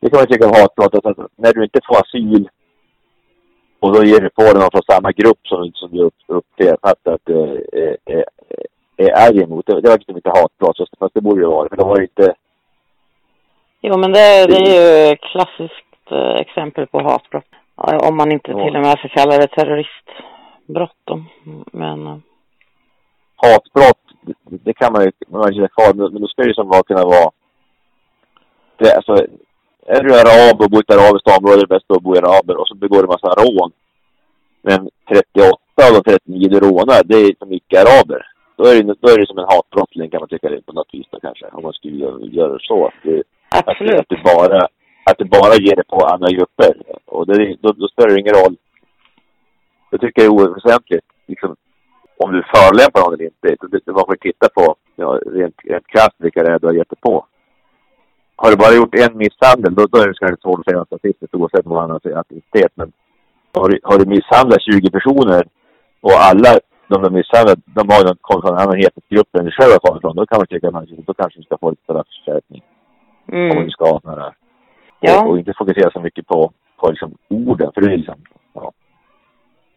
Det 0.00 0.10
kan 0.10 0.18
man 0.18 0.26
tycka 0.26 0.46
är 0.46 0.60
hatbrott. 0.60 1.06
Alltså, 1.06 1.28
när 1.36 1.52
du 1.52 1.64
inte 1.64 1.80
får 1.86 1.96
asyl 2.02 2.48
och 3.80 3.92
då 3.92 4.04
ger 4.04 4.20
du 4.20 4.30
på 4.30 4.42
den 4.42 4.70
från 4.72 4.82
samma 4.82 5.12
grupp 5.12 5.40
som, 5.42 5.72
som 5.74 5.90
du 5.90 6.10
uppfattar 6.26 7.12
att 7.12 7.20
du 7.24 7.40
är, 7.72 7.96
är, 8.04 8.24
är 8.96 9.28
arg 9.28 9.42
emot. 9.42 9.66
Det, 9.66 9.80
det 9.80 9.88
var 9.88 9.96
liksom 9.96 10.16
inte 10.16 10.30
hatbrott, 10.30 10.76
fast 10.98 11.14
det 11.14 11.20
borde 11.20 11.40
det 11.40 11.46
vara. 11.46 11.68
Men 11.70 11.78
det 11.78 11.84
var 11.84 12.02
inte... 12.02 12.34
Jo, 13.80 13.98
men 13.98 14.12
det, 14.12 14.46
det 14.46 14.56
är 14.56 15.10
ju 15.10 15.16
klassiskt 15.16 16.10
eh, 16.10 16.34
exempel 16.34 16.86
på 16.86 17.02
hatbrott. 17.02 17.44
Om 17.76 18.16
man 18.16 18.32
inte 18.32 18.52
till 18.52 18.76
och 18.76 18.82
med 18.82 18.98
ska 18.98 19.08
kalla 19.08 19.38
det 19.38 19.46
terroristbrott 19.46 20.96
då. 21.04 21.24
Men... 21.72 22.06
Eh. 22.06 22.18
Hatbrott, 23.36 24.02
det, 24.20 24.34
det 24.64 24.72
kan 24.72 24.92
man 24.92 25.04
ju 25.04 25.12
man 25.28 25.52
ju 25.52 25.68
kvar, 25.68 25.94
men 25.94 26.20
då 26.20 26.26
ska 26.26 26.42
det 26.42 26.48
ju 26.48 26.54
som 26.54 26.68
bara 26.68 26.82
kunna 26.82 27.04
vara... 27.04 27.30
Det, 28.76 28.96
alltså, 28.96 29.26
är 29.94 30.02
du 30.02 30.10
arab 30.14 30.62
och 30.62 30.70
bor 30.70 30.80
i 30.80 30.86
ett 30.86 30.96
arabiskt 30.96 31.28
område 31.36 31.56
är 31.56 31.66
det 31.66 31.74
bäst 31.74 31.90
att 31.90 32.02
bo 32.02 32.14
i 32.14 32.18
araber 32.18 32.56
och 32.60 32.68
så 32.68 32.74
begår 32.74 33.02
du 33.02 33.08
massa 33.08 33.40
rån. 33.42 33.70
Men 34.62 34.80
38 35.08 35.58
av 35.86 35.92
de 35.94 36.10
39 36.10 36.48
du 36.48 36.58
rånar, 36.60 37.04
det 37.04 37.16
är 37.16 37.34
som 37.38 37.52
icke-araber. 37.52 38.22
Då 38.56 38.64
är, 38.64 38.82
det, 38.82 38.94
då 39.00 39.08
är 39.08 39.18
det 39.18 39.26
som 39.26 39.38
en 39.38 39.50
hatbrottsling 39.52 40.10
kan 40.10 40.20
man 40.20 40.28
tycka 40.28 40.48
det 40.48 40.66
på 40.66 40.72
något 40.72 40.88
vis 40.92 41.06
då 41.10 41.20
kanske. 41.20 41.46
Om 41.46 41.62
man 41.62 41.72
skulle 41.72 41.96
göra, 42.38 42.58
så. 42.60 42.86
Att, 42.86 42.94
det, 43.02 43.22
Absolut. 43.48 43.94
Att, 43.94 44.00
att, 44.00 44.08
du 44.08 44.16
bara, 44.22 44.60
att 45.10 45.18
du 45.18 45.24
bara 45.24 45.54
ger 45.54 45.76
det 45.76 45.88
på 45.88 45.96
andra 45.96 46.28
grupper. 46.36 46.72
Och 47.04 47.26
det, 47.26 47.56
då, 47.60 47.72
då 47.72 47.88
spelar 47.88 48.08
det 48.08 48.20
ingen 48.20 48.34
roll. 48.34 48.56
Jag 49.90 50.00
tycker 50.00 50.22
det 50.22 50.26
är 50.26 50.32
oväsentligt. 50.32 51.06
Liksom, 51.26 51.56
om 52.16 52.32
du 52.32 52.42
förolämpar 52.54 53.00
någon 53.00 53.14
eller 53.14 53.24
inte. 53.24 53.66
Det, 53.70 53.80
det, 53.86 53.92
man 53.92 54.06
får 54.06 54.16
titta 54.16 54.48
på 54.48 54.74
ja, 54.96 55.20
rent, 55.26 55.56
rent 55.64 55.86
krasst 55.86 56.16
vilka 56.18 56.42
det 56.42 56.52
är 56.52 56.58
du 56.58 56.66
har 56.66 56.74
gett 56.74 56.90
dig 56.90 56.98
på. 57.00 57.26
Har 58.36 58.50
du 58.50 58.56
bara 58.56 58.74
gjort 58.74 58.94
en 58.94 59.18
misshandel, 59.18 59.74
då, 59.74 59.86
då 59.92 59.98
är 59.98 60.08
det 60.08 60.18
kanske 60.18 60.42
svårt 60.42 60.60
att 60.60 60.68
säga 60.68 60.84
statistiskt 60.84 61.34
oavsett 61.34 61.66
vad 61.66 61.80
han 61.80 61.90
har 61.90 62.00
för 62.00 62.18
aktivitet. 62.18 62.72
Men 62.74 62.92
har 63.54 63.68
du, 63.68 63.80
har 63.82 63.98
du 63.98 64.06
misshandlat 64.06 64.62
20 64.62 64.90
personer 64.90 65.42
och 66.00 66.16
alla 66.28 66.50
de 66.88 67.02
du 67.02 67.10
misshandlat, 67.10 67.58
de 67.64 67.82
har 67.92 68.04
någon 68.04 68.16
kommit 68.20 68.42
från 68.44 68.54
en 68.54 68.62
annan 68.62 68.78
etnisk 68.78 69.06
än 69.38 69.44
du 69.44 69.50
själv 69.50 69.72
har 69.72 69.78
kommit 69.86 70.00
från, 70.00 70.16
då 70.16 70.26
kan 70.26 70.38
man 70.38 70.46
tycka 70.46 70.68
att 70.68 71.06
då 71.06 71.14
kanske 71.14 71.38
du 71.38 71.44
ska 71.44 71.58
få 71.58 71.70
lite 71.70 71.82
straffskärpning. 71.82 72.62
Mm. 73.32 73.58
Om 73.58 73.64
du 73.64 73.70
ska 73.70 73.84
ha 73.84 74.00
några. 74.04 74.34
Ja. 75.00 75.22
Och, 75.22 75.30
och, 75.30 75.38
inte 75.38 75.52
fokusera 75.58 75.90
så 75.90 76.00
mycket 76.00 76.26
på, 76.26 76.52
på 76.76 76.90
liksom 76.90 77.14
orden, 77.28 77.70
för 77.74 77.80
det 77.80 77.92
är 77.92 77.96
liksom, 77.96 78.20
ja. 78.54 78.72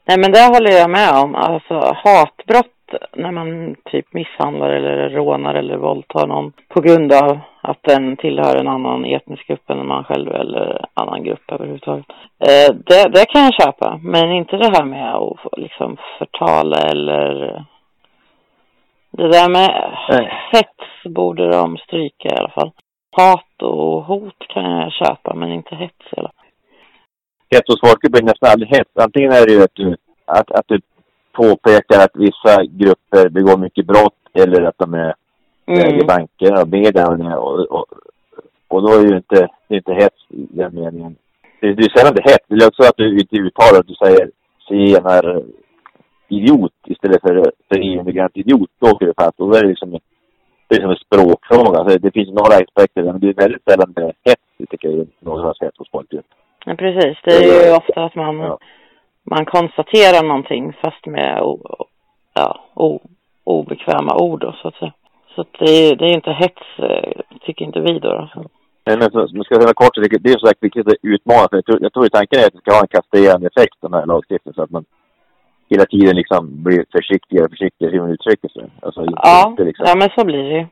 Nej 0.08 0.18
men 0.20 0.32
det 0.32 0.54
håller 0.54 0.72
jag 0.72 0.90
med 0.90 1.12
om. 1.24 1.36
Alltså 1.36 1.74
hatbrott 2.04 2.79
när 3.14 3.32
man 3.32 3.76
typ 3.92 4.14
misshandlar 4.14 4.70
eller 4.70 5.10
rånar 5.10 5.56
eller 5.56 5.78
våldtar 5.78 6.28
någon 6.28 6.54
på 6.68 6.82
grund 6.82 7.14
av 7.14 7.40
att 7.62 7.84
den 7.84 8.18
tillhör 8.18 8.56
en 8.56 8.68
annan 8.68 9.06
etnisk 9.06 9.48
grupp 9.48 9.70
än 9.70 9.88
man 9.88 10.04
själv 10.04 10.32
eller 10.32 10.86
annan 10.94 11.24
grupp 11.24 11.52
överhuvudtaget. 11.52 12.06
Eh, 12.40 12.76
det, 12.76 13.10
det 13.14 13.26
kan 13.26 13.44
jag 13.44 13.54
köpa, 13.54 14.00
men 14.04 14.32
inte 14.32 14.58
det 14.58 14.78
här 14.78 14.86
med 14.86 15.16
att 15.16 15.38
liksom 15.58 15.98
förtala 16.20 16.78
eller 16.78 17.66
det 19.12 19.28
där 19.28 19.50
med 19.50 19.98
Nej. 20.10 20.32
hets 20.52 21.16
borde 21.16 21.52
de 21.52 21.78
stryka 21.78 22.30
i 22.30 22.38
alla 22.38 22.50
fall. 22.50 22.72
Hat 23.12 23.62
och 23.62 24.04
hot 24.04 24.48
kan 24.50 24.72
jag 24.72 24.92
köpa, 24.92 25.34
men 25.36 25.52
inte 25.52 25.76
hets 25.76 26.06
i 26.12 26.20
alla 26.20 26.32
fall. 26.36 26.46
Hets 27.52 27.68
hos 27.68 27.90
folket 27.90 28.12
blir 28.12 28.22
nästan 28.22 28.50
aldrig 28.52 28.70
hets. 28.70 28.92
Antingen 29.00 29.32
är 29.32 29.46
det 29.46 29.54
ju 29.54 29.64
att 29.64 29.76
du, 29.76 29.98
att, 30.26 30.52
att 30.52 30.68
du 30.68 30.82
påpekar 31.42 32.00
att 32.06 32.16
vissa 32.26 32.54
grupper 32.82 33.30
begår 33.30 33.58
mycket 33.58 33.86
brott 33.86 34.22
eller 34.34 34.62
att 34.62 34.78
de 34.78 34.94
är 34.94 35.14
mm. 35.68 35.80
äger 35.86 36.06
banker 36.14 36.62
och 36.62 36.70
media 36.70 37.08
och, 37.38 37.60
och, 37.76 37.86
och 38.68 38.82
då 38.82 38.88
är 38.94 39.04
det 39.04 39.10
ju 39.10 39.18
inte, 39.18 39.40
det 39.68 39.74
är 39.76 39.82
inte 39.84 39.94
hets 39.94 40.22
i 40.30 40.48
den 40.60 40.76
meningen. 40.76 41.16
Det, 41.62 41.74
det 41.74 41.84
är 41.86 41.98
sällan 41.98 42.14
det 42.16 42.22
är 42.22 42.32
hets. 42.32 42.46
Det 42.48 42.64
är 42.64 42.68
också 42.68 42.84
att 42.84 42.98
du 42.98 43.20
inte 43.20 43.36
uttalar 43.36 43.80
att 43.80 43.88
du 43.88 43.96
säger 44.06 44.26
zigenare 44.68 45.42
idiot 46.28 46.78
istället 46.86 47.22
för, 47.22 47.36
för 47.68 47.78
EU-migrant 47.88 48.38
idiot. 48.38 48.70
Då 48.80 48.88
åker 48.92 49.06
det 49.06 49.22
fast. 49.22 49.40
Och 49.40 49.50
då 49.50 49.58
är 49.58 49.62
det 49.64 49.70
liksom 49.70 50.00
det 50.68 50.76
är 50.76 50.82
som 50.82 50.90
en 50.90 51.06
språkfråga. 51.06 51.80
Alltså, 51.80 52.00
det 52.00 52.12
finns 52.12 52.30
några 52.30 52.56
aspekter 52.64 53.04
men 53.04 53.20
det 53.20 53.30
är 53.30 53.34
väldigt 53.44 53.64
sällan 53.70 53.94
det 53.96 54.02
är 54.02 54.14
hets, 54.26 54.72
tycker 54.72 54.90
jag, 54.90 55.08
någon 55.20 55.42
har 55.42 55.54
sett 55.54 55.78
hos 55.78 55.92
folk. 55.92 56.08
Ja, 56.66 56.76
precis. 56.76 57.18
Det 57.24 57.32
är 57.32 57.68
ju 57.68 57.78
ofta 57.78 58.06
att 58.06 58.16
man 58.16 58.36
ja 58.40 58.60
man 59.30 59.46
konstaterar 59.46 60.28
någonting 60.28 60.74
fast 60.82 61.06
med 61.06 61.42
o, 61.42 61.60
ja, 62.34 62.60
o, 62.74 63.02
obekväma 63.44 64.16
ord 64.16 64.40
då, 64.42 64.56
så 64.62 64.68
att 64.68 64.76
säga. 64.76 64.94
Så 65.36 65.42
att 65.42 65.54
det, 65.60 65.72
är, 65.72 65.96
det 65.96 66.06
är 66.06 66.14
inte 66.14 66.32
hets, 66.32 66.68
eh, 66.80 67.22
tycker 67.42 67.66
inte 67.66 67.80
vi 67.80 68.00
då. 68.00 68.30
Men 68.86 69.00
man 69.00 69.44
ska 69.44 69.56
säga 69.56 69.74
kort, 69.74 69.96
det 69.96 70.32
är 70.32 70.38
så 70.38 70.52
viktigt 70.62 70.88
att 70.88 70.94
utmana. 71.02 71.48
För 71.50 71.58
jag, 71.58 71.66
tror, 71.66 71.78
jag 71.82 71.94
tror 71.94 72.08
tanken 72.08 72.40
är 72.40 72.48
att 72.48 72.54
det 72.54 72.60
ska 72.60 72.72
ha 72.74 72.82
en 72.82 72.96
kastrerande 72.98 73.48
effekt, 73.48 73.76
den 73.82 73.94
här 73.94 74.06
lagstiftningen, 74.06 74.54
så 74.56 74.64
att 74.64 74.70
man 74.70 74.86
hela 75.70 75.86
tiden 75.86 76.16
liksom 76.16 76.64
blir 76.64 76.86
försiktigare 76.92 77.46
och 77.46 77.52
försiktigare 77.52 77.92
hur 77.92 78.02
man 78.02 78.12
uttrycker 78.12 78.50
sig. 78.50 78.66
Alltså, 78.82 79.06
ja, 79.16 79.48
inte 79.50 79.64
liksom. 79.64 79.86
ja, 79.88 79.96
men 79.96 80.10
så 80.16 80.26
blir 80.26 80.44
det 80.44 80.58
ju. 80.60 80.66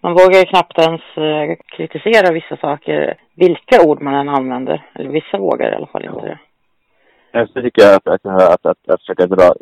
Man 0.00 0.12
vågar 0.12 0.38
ju 0.38 0.44
knappt 0.44 0.78
ens 0.78 1.02
eh, 1.16 1.56
kritisera 1.76 2.34
vissa 2.34 2.56
saker, 2.56 3.14
vilka 3.34 3.76
ord 3.86 4.02
man 4.02 4.14
än 4.14 4.28
använder. 4.28 4.82
Eller 4.94 5.10
vissa 5.10 5.38
vågar 5.38 5.72
i 5.72 5.74
alla 5.74 5.86
fall 5.86 6.04
inte 6.04 6.26
det. 6.26 6.38
Jag 7.32 7.54
tycker 7.54 7.82
jag 7.82 7.94
att, 7.94 8.06
att, 8.06 8.26
att, 8.26 8.66
att, 8.66 8.88
att 8.88 9.00
försöka 9.00 9.26
dra, 9.26 9.54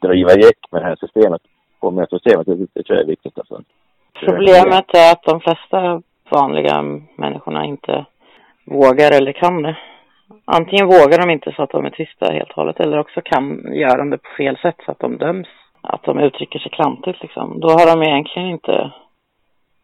driva 0.00 0.32
gäck 0.32 0.58
med 0.70 0.82
det 0.82 0.86
här 0.86 0.96
systemet, 0.96 1.42
på 1.80 1.90
med 1.90 2.08
systemet, 2.10 2.46
det, 2.46 2.56
det 2.56 2.82
tror 2.82 2.96
jag 2.96 3.04
är 3.04 3.14
viktigt 3.14 3.38
alltså. 3.38 3.62
Problemet 4.26 4.94
är 4.94 5.12
att 5.12 5.22
de 5.22 5.40
flesta 5.40 6.02
vanliga 6.30 6.82
människorna 7.16 7.64
inte 7.64 8.06
vågar 8.64 9.10
eller 9.16 9.32
kan 9.32 9.62
det. 9.62 9.76
Antingen 10.44 10.86
vågar 10.86 11.18
de 11.18 11.30
inte 11.30 11.52
så 11.52 11.62
att 11.62 11.70
de 11.70 11.84
är 11.84 11.90
tysta 11.90 12.32
helt 12.32 12.50
och 12.50 12.56
hållet 12.56 12.80
eller 12.80 12.98
också 12.98 13.20
kan 13.24 13.74
göra 13.74 13.96
de 13.96 14.10
det 14.10 14.18
på 14.18 14.30
fel 14.36 14.56
sätt 14.56 14.76
så 14.84 14.90
att 14.90 14.98
de 14.98 15.18
döms. 15.18 15.48
Att 15.80 16.02
de 16.02 16.18
uttrycker 16.18 16.58
sig 16.58 16.70
klantigt 16.70 17.22
liksom. 17.22 17.60
Då 17.60 17.68
har 17.68 17.86
de 17.86 18.02
egentligen 18.02 18.48
inte 18.48 18.92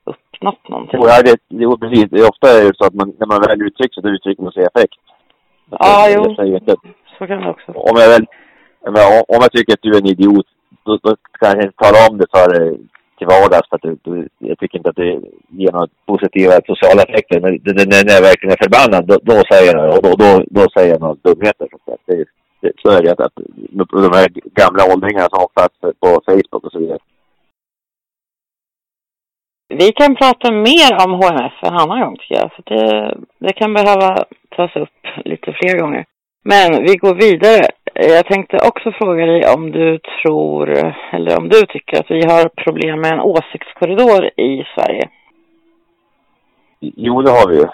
uppnått 0.05 0.69
någonting. 0.69 1.01
Jo, 1.03 1.09
ja, 1.09 1.23
det, 1.23 1.37
jo 1.49 1.79
precis. 1.79 2.11
Det 2.11 2.19
är 2.21 2.29
ofta 2.33 2.49
är 2.49 2.65
det 2.65 2.77
så 2.77 2.85
att 2.85 2.95
man, 2.95 3.13
när 3.19 3.27
man 3.27 3.41
väl 3.41 3.63
uttrycker 3.63 3.95
sig, 3.95 4.03
då 4.03 4.09
uttrycker 4.09 4.43
man 4.43 4.53
sig 4.53 4.65
effekt. 4.65 5.01
Ja, 5.71 6.09
jo. 6.15 6.35
Så 7.19 7.27
kan 7.27 7.41
det 7.41 7.51
också. 7.51 7.73
Om 7.73 7.97
jag, 7.97 8.09
väl, 8.09 8.27
om 9.29 9.41
jag 9.41 9.53
tycker 9.53 9.73
att 9.73 9.83
du 9.83 9.91
är 9.91 10.01
en 10.01 10.07
idiot, 10.07 10.47
då, 10.85 10.99
då 11.03 11.17
kan 11.41 11.51
jag 11.51 11.65
inte 11.65 11.77
tala 11.85 11.99
om 12.11 12.19
det 12.19 12.27
för 12.35 12.49
dig 12.55 12.81
till 13.19 13.27
vardags. 13.27 13.69
För 13.69 13.77
att 13.77 13.83
du, 13.83 13.99
du, 14.03 14.29
jag 14.39 14.59
tycker 14.59 14.79
inte 14.79 14.91
att 14.91 14.97
det 14.97 15.21
ger 15.49 15.73
några 15.73 15.89
positiva 16.07 16.53
sociala 16.71 17.03
effekter. 17.03 17.41
Men 17.41 17.53
det, 17.65 17.73
det, 17.73 18.05
när 18.07 18.15
jag 18.19 18.29
verkligen 18.31 18.57
är 18.57 18.65
förbannad, 18.67 19.03
då, 19.11 19.17
då 19.23 19.37
säger 19.53 19.77
jag 19.77 19.97
och 19.97 20.03
då, 20.07 20.11
då, 20.25 20.31
då 20.57 20.63
säger 20.75 20.91
jag 20.93 21.01
några 21.01 21.17
dumheter. 21.23 21.67
Så, 21.71 21.93
att 21.93 22.07
det, 22.07 22.25
det, 22.61 22.73
så 22.83 22.89
är 22.91 23.03
det 23.03 23.13
att, 23.13 23.21
att 23.21 23.39
de 24.07 24.13
här 24.19 24.29
gamla 24.61 24.83
åldringarna 24.93 25.29
som 25.31 25.39
har 25.43 25.69
på 26.03 26.11
Facebook 26.27 26.65
och 26.65 26.73
så 26.73 26.79
vidare. 26.79 26.99
Vi 29.69 29.93
kan 29.93 30.17
prata 30.17 30.53
mer 30.53 31.05
om 31.05 31.13
HMF 31.13 31.53
en 31.63 31.75
annan 31.75 32.01
gång 32.01 32.17
tycker 32.17 32.35
jag. 32.35 32.53
För 32.53 32.63
det, 32.67 33.17
det 33.39 33.53
kan 33.53 33.75
behöva 33.75 34.25
tas 34.57 34.77
upp 34.77 34.99
lite 35.25 35.53
fler 35.53 35.79
gånger. 35.79 36.05
Men 36.45 36.83
vi 36.83 36.97
går 36.97 37.15
vidare. 37.15 37.67
Jag 37.95 38.27
tänkte 38.27 38.57
också 38.57 38.93
fråga 38.93 39.27
dig 39.27 39.43
om 39.57 39.73
du 39.73 39.99
tror, 39.99 40.69
eller 41.13 41.39
om 41.39 41.49
du 41.49 41.67
tycker 41.67 42.01
att 42.01 42.11
vi 42.11 42.27
har 42.27 42.49
problem 42.49 43.01
med 43.01 43.13
en 43.13 43.21
åsiktskorridor 43.21 44.25
i 44.37 44.65
Sverige? 44.75 45.09
Jo, 46.81 47.23
det 47.23 47.31
har 47.31 47.49
vi 47.49 47.57
ju. 47.57 47.67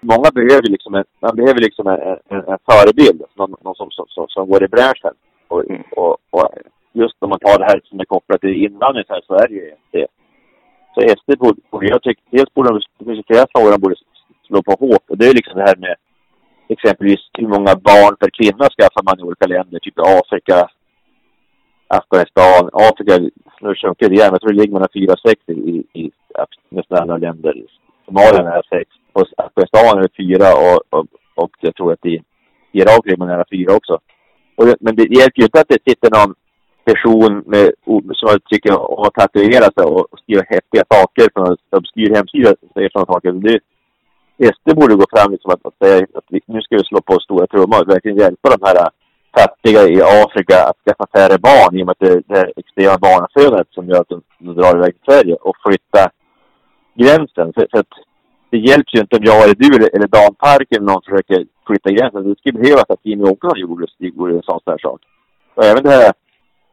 Många 0.00 0.30
behöver 0.34 0.68
liksom 0.70 0.94
en, 0.94 1.04
man 1.20 1.36
behöver 1.36 1.60
liksom 1.60 1.86
en, 1.86 2.00
en, 2.28 2.44
en 2.52 2.58
förebild, 2.70 3.22
någon, 3.34 3.54
någon 3.64 3.74
som, 3.74 3.90
som, 3.90 4.06
som, 4.08 4.28
som, 4.28 4.48
går 4.48 4.64
i 4.64 4.68
bräschen. 4.68 5.14
Och, 5.48 5.64
mm. 5.70 5.82
och, 5.90 6.16
och, 6.30 6.48
just 6.92 7.22
om 7.22 7.30
man 7.30 7.38
tar 7.38 7.58
det 7.58 7.64
här 7.64 7.80
som 7.84 8.00
är 8.00 8.04
kopplat 8.04 8.40
till 8.40 8.64
invandring 8.64 9.04
här, 9.08 9.20
så 9.26 9.34
är 9.34 9.48
det 9.48 9.54
ju 9.54 9.72
det. 9.90 10.06
Så 10.94 11.00
SD 11.18 11.38
borde, 11.38 11.86
jag 11.86 12.02
tycker, 12.02 12.24
dels 12.30 12.54
borde 12.54 12.68
de, 12.68 12.80
det 13.14 13.22
flera 13.26 13.46
frågor 13.52 13.70
de 13.70 13.80
borde 13.80 13.96
slå 14.46 14.62
på 14.62 14.72
hårt. 14.72 15.10
Och 15.10 15.18
det 15.18 15.26
är 15.26 15.34
liksom 15.34 15.56
det 15.58 15.62
här 15.62 15.76
med 15.76 15.94
exempelvis 16.68 17.20
hur 17.38 17.48
många 17.48 17.74
barn 17.74 18.16
per 18.16 18.30
kvinna 18.38 18.68
skaffar 18.76 19.02
man 19.02 19.20
i 19.20 19.22
olika 19.22 19.46
länder, 19.46 19.78
typ 19.78 19.98
Afrika, 19.98 20.68
Afghanistan, 21.88 22.70
Afrika, 22.72 23.30
nu 23.60 23.74
sjunker 23.74 24.08
det 24.08 24.14
igen, 24.14 24.28
jag 24.32 24.40
tror 24.40 24.52
det 24.52 24.60
ligger 24.60 24.72
mellan 24.72 24.88
4 24.94 25.12
och 25.12 25.30
6 25.30 25.40
i, 25.46 25.52
i, 25.52 26.02
i 26.02 26.10
nästan 26.68 26.98
alla 26.98 27.16
länder. 27.16 27.54
Somalia 28.06 28.52
är 28.52 28.62
6, 28.70 28.90
och 29.12 29.26
Afghanistan 29.36 29.98
är 29.98 30.08
4 30.16 30.54
och, 30.64 30.98
och, 30.98 31.06
och 31.34 31.50
jag 31.60 31.74
tror 31.76 31.92
att 31.92 32.06
i 32.06 32.22
Irak 32.72 33.06
ligger 33.06 33.18
man 33.18 33.28
nära 33.28 33.44
4 33.50 33.76
också. 33.76 33.98
Och 34.56 34.66
men 34.80 34.96
det 34.96 35.02
hjälper 35.02 35.40
ju 35.40 35.44
inte 35.44 35.60
att 35.60 35.68
det 35.68 35.90
sitter 35.90 36.10
någon 36.10 36.34
person 36.84 37.42
med, 37.46 37.70
som 37.84 38.28
jag 38.32 38.44
tycker 38.44 38.72
har 38.72 39.10
tatuerat 39.10 39.74
sig 39.74 39.84
och 39.84 40.18
skriver 40.22 40.46
häftiga 40.48 40.84
saker 40.94 41.28
på 41.34 41.40
en 41.40 41.56
obskyr 41.78 42.14
hemsida 42.14 42.54
säger 42.74 42.90
sådana 42.90 43.12
saker. 43.12 43.32
Det, 43.32 43.58
SD 44.54 44.76
borde 44.76 44.94
gå 44.94 45.06
fram 45.14 45.32
liksom 45.32 45.50
att, 45.50 45.66
att 45.66 45.78
säga 45.82 46.06
att 46.14 46.24
vi, 46.28 46.40
nu 46.46 46.60
ska 46.60 46.76
vi 46.76 46.84
slå 46.84 47.00
på 47.00 47.20
stora 47.20 47.46
trummor 47.46 47.80
och 47.82 47.88
verkligen 47.88 48.18
hjälpa 48.18 48.56
de 48.56 48.66
här 48.66 48.76
äh, 48.76 48.90
fattiga 49.36 49.82
i 49.94 50.02
Afrika 50.24 50.56
att 50.68 50.78
skaffa 50.84 51.06
färre 51.16 51.38
barn 51.38 51.76
i 51.76 51.82
och 51.82 51.86
med 51.86 51.92
att 51.96 52.04
det, 52.06 52.22
det 52.28 52.38
är 52.38 52.52
extrema 52.56 52.98
barnafödandet 52.98 53.68
som 53.70 53.88
gör 53.88 54.00
att 54.00 54.08
de, 54.08 54.22
de 54.38 54.54
drar 54.54 54.76
iväg 54.76 54.92
till 54.94 55.12
Sverige 55.12 55.34
och 55.34 55.56
flytta 55.64 56.02
gränsen. 56.94 57.52
För, 57.54 57.66
för 57.72 57.78
att 57.78 57.94
det 58.50 58.58
hjälps 58.58 58.94
ju 58.94 59.00
inte 59.00 59.16
om 59.16 59.24
jag 59.24 59.44
eller 59.44 59.54
du 59.54 59.68
eller, 59.76 59.90
eller 59.96 60.08
Dan 60.16 60.34
Park 60.34 60.68
eller 60.70 60.86
någon 60.86 61.02
försöker 61.02 61.46
flytta 61.66 61.90
gränsen. 61.90 62.28
Det 62.28 62.38
skulle 62.38 62.58
behövas 62.58 62.90
att 62.90 63.06
Jimmy 63.06 63.24
Åkesson 63.24 63.58
gjorde, 63.60 63.86
gjorde 63.98 64.34
en 64.34 64.42
sån 64.42 64.60
här 64.66 64.78
sak. 64.78 65.00
Och 65.54 65.64
även 65.64 65.82
det 65.82 65.90
här, 65.90 66.12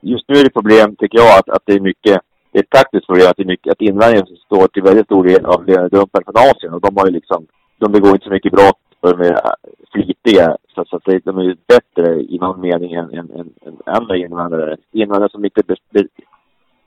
just 0.01 0.25
nu 0.27 0.35
är 0.39 0.43
det 0.43 0.49
problem 0.49 0.95
tycker 0.95 1.17
jag 1.17 1.39
att, 1.39 1.49
att 1.49 1.63
det 1.65 1.73
är 1.73 1.79
mycket, 1.79 2.21
det 2.51 2.59
är 2.59 2.63
ett 2.63 2.69
praktiskt 2.69 3.07
problem 3.07 3.27
att 3.29 3.37
det 3.37 3.43
är 3.43 3.53
mycket, 3.55 3.71
att 3.71 3.81
invandringen 3.81 4.25
står 4.25 4.67
till 4.67 4.83
väldigt 4.83 5.05
stor 5.05 5.23
del 5.23 5.45
av 5.45 5.65
lönedumpen 5.65 6.23
från 6.23 6.37
Asien 6.37 6.73
och 6.73 6.81
de 6.81 6.97
har 6.97 7.05
ju 7.05 7.11
liksom, 7.11 7.47
de 7.77 7.91
begår 7.91 8.11
inte 8.11 8.25
så 8.25 8.31
mycket 8.31 8.51
brott 8.51 8.81
för 9.01 9.17
de 9.17 9.27
är 9.27 9.39
flitiga. 9.91 10.57
Så, 10.75 10.85
så 10.85 10.95
att 10.95 11.23
de 11.23 11.37
är 11.37 11.43
ju 11.43 11.55
bättre 11.67 12.21
i 12.21 12.37
någon 12.41 12.61
mening 12.61 12.93
än, 12.93 13.09
än, 13.13 13.31
än, 13.31 13.53
än 13.65 13.77
andra 13.85 14.17
invandrare. 14.17 14.77
Invandrare 14.91 15.31
som 15.31 15.45
inte 15.45 15.61
be, 15.67 15.75
be, 15.89 16.03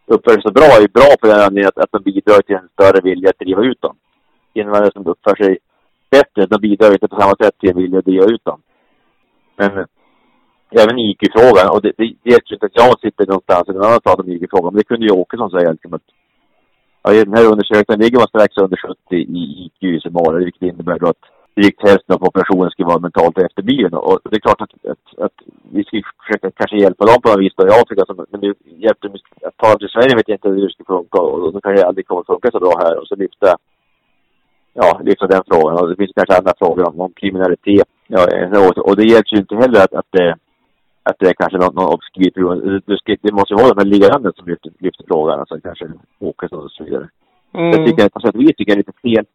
uppför 0.06 0.32
sig 0.32 0.42
så 0.42 0.52
bra 0.52 0.64
är 0.64 0.88
bra 0.88 1.16
på 1.20 1.26
den 1.26 1.40
anledningen 1.40 1.68
att, 1.68 1.78
att 1.78 1.92
de 1.92 2.02
bidrar 2.02 2.42
till 2.42 2.56
en 2.56 2.68
större 2.68 3.00
vilja 3.00 3.30
att 3.30 3.38
driva 3.38 3.62
ut 3.62 3.80
dem. 3.80 3.96
Invandrare 4.54 4.92
som 4.92 5.06
uppför 5.06 5.36
sig 5.36 5.58
bättre, 6.10 6.46
de 6.46 6.60
bidrar 6.60 6.92
inte 6.92 7.08
på 7.08 7.20
samma 7.20 7.36
sätt 7.36 7.58
till 7.58 7.70
en 7.70 7.76
vilja 7.76 7.98
att 7.98 8.04
driva 8.04 8.24
ut 8.24 8.44
dem. 8.44 8.60
Men 9.56 9.86
även 10.82 10.98
IQ-frågan, 10.98 11.66
och 11.74 11.82
det, 11.82 11.92
det, 11.98 12.04
det 12.22 12.30
hjälper 12.30 12.54
inte 12.54 12.66
att 12.66 12.80
jag 12.82 13.00
sitter 13.00 13.26
någonstans 13.26 13.68
i 13.68 13.72
någon 13.72 13.86
annan 13.88 14.04
stad 14.04 14.20
om 14.20 14.28
IQ-frågan, 14.28 14.72
men 14.72 14.80
det 14.80 14.90
kunde 14.90 15.06
ju 15.06 15.12
Åkesson 15.12 15.50
säga 15.50 15.70
liksom 15.70 15.94
att 15.94 16.06
ja, 17.02 17.12
i 17.14 17.24
den 17.24 17.36
här 17.36 17.50
undersökningen 17.52 18.00
ligger 18.00 18.18
man 18.18 18.32
strax 18.32 18.56
under 18.56 18.76
70 18.76 18.96
i 19.40 19.42
IQ 19.64 19.80
i 19.82 20.00
Somalia, 20.00 20.44
vilket 20.44 20.62
innebär 20.62 20.98
då 20.98 21.06
att 21.08 21.24
drygt 21.56 21.88
hälften 21.88 22.14
av 22.14 22.18
populationen 22.26 22.70
skulle 22.70 22.92
vara 22.92 23.06
mentalt 23.06 23.38
efterbliven. 23.38 23.94
Och 23.94 24.18
det 24.30 24.36
är 24.36 24.46
klart 24.46 24.60
att, 24.60 24.74
att, 24.92 25.06
att, 25.26 25.38
vi 25.76 25.84
ska 25.84 26.02
försöka 26.22 26.50
kanske 26.50 26.76
hjälpa 26.76 27.04
dem 27.06 27.20
på 27.22 27.28
något 27.28 27.40
vis 27.40 27.56
då 27.56 27.66
i 27.66 27.76
Afrika. 27.80 28.02
Men 28.30 28.40
det 28.40 28.54
hjälpte 28.84 29.06
att 29.48 29.56
ta 29.56 29.68
dem 29.68 29.78
till 29.78 29.94
Sverige 29.94 30.16
vet 30.16 30.28
jag 30.28 30.36
inte 30.36 30.48
hur 30.48 30.62
det 30.62 30.72
skulle 30.72 30.94
funka. 30.96 31.18
Och 31.20 31.52
då 31.52 31.60
kan 31.60 31.74
det 31.74 31.86
aldrig 31.86 32.06
komma 32.06 32.20
att 32.20 32.32
funka 32.32 32.50
så 32.50 32.60
bra 32.60 32.74
här. 32.84 32.94
Och 32.98 33.06
så 33.08 33.16
lyfta, 33.16 33.56
ja, 34.80 35.00
lyfta 35.04 35.26
den 35.26 35.42
frågan. 35.50 35.78
Och 35.78 35.88
det 35.88 35.96
finns 35.96 36.16
kanske 36.16 36.38
andra 36.38 36.54
frågor 36.58 36.88
om, 36.88 37.00
om 37.00 37.12
kriminalitet. 37.20 37.88
Ja, 38.06 38.22
eh, 38.34 38.68
och 38.88 38.96
det 38.96 39.10
hjälps 39.12 39.32
ju 39.32 39.38
inte 39.38 39.56
heller 39.56 39.80
att, 39.84 39.94
att 39.94 40.10
det 40.10 40.36
att 41.06 41.16
det 41.18 41.28
är 41.28 41.34
kanske 41.34 41.58
någon, 41.58 41.74
någon 41.74 41.94
obskyr 41.94 42.30
det, 42.34 43.18
det 43.22 43.32
måste 43.32 43.54
ju 43.54 43.58
vara 43.62 43.74
de 43.74 43.80
här 43.80 43.92
liggande 43.94 44.32
som 44.36 44.46
lyfter, 44.46 44.72
lyfter 44.78 45.04
frågan, 45.08 45.40
alltså 45.40 45.60
kanske 45.60 45.86
Åkesson 46.18 46.64
och 46.64 46.70
så 46.70 46.84
vidare. 46.84 47.08
Mm. 47.54 47.70
Jag 47.70 47.86
tycker, 47.86 48.08
på 48.08 48.20
sätt 48.20 48.34
och 48.34 48.40
vis 48.40 48.56
tycker 48.56 48.72
jag 48.72 48.78
är 48.78 48.84
lite 48.84 49.00
fel 49.02 49.26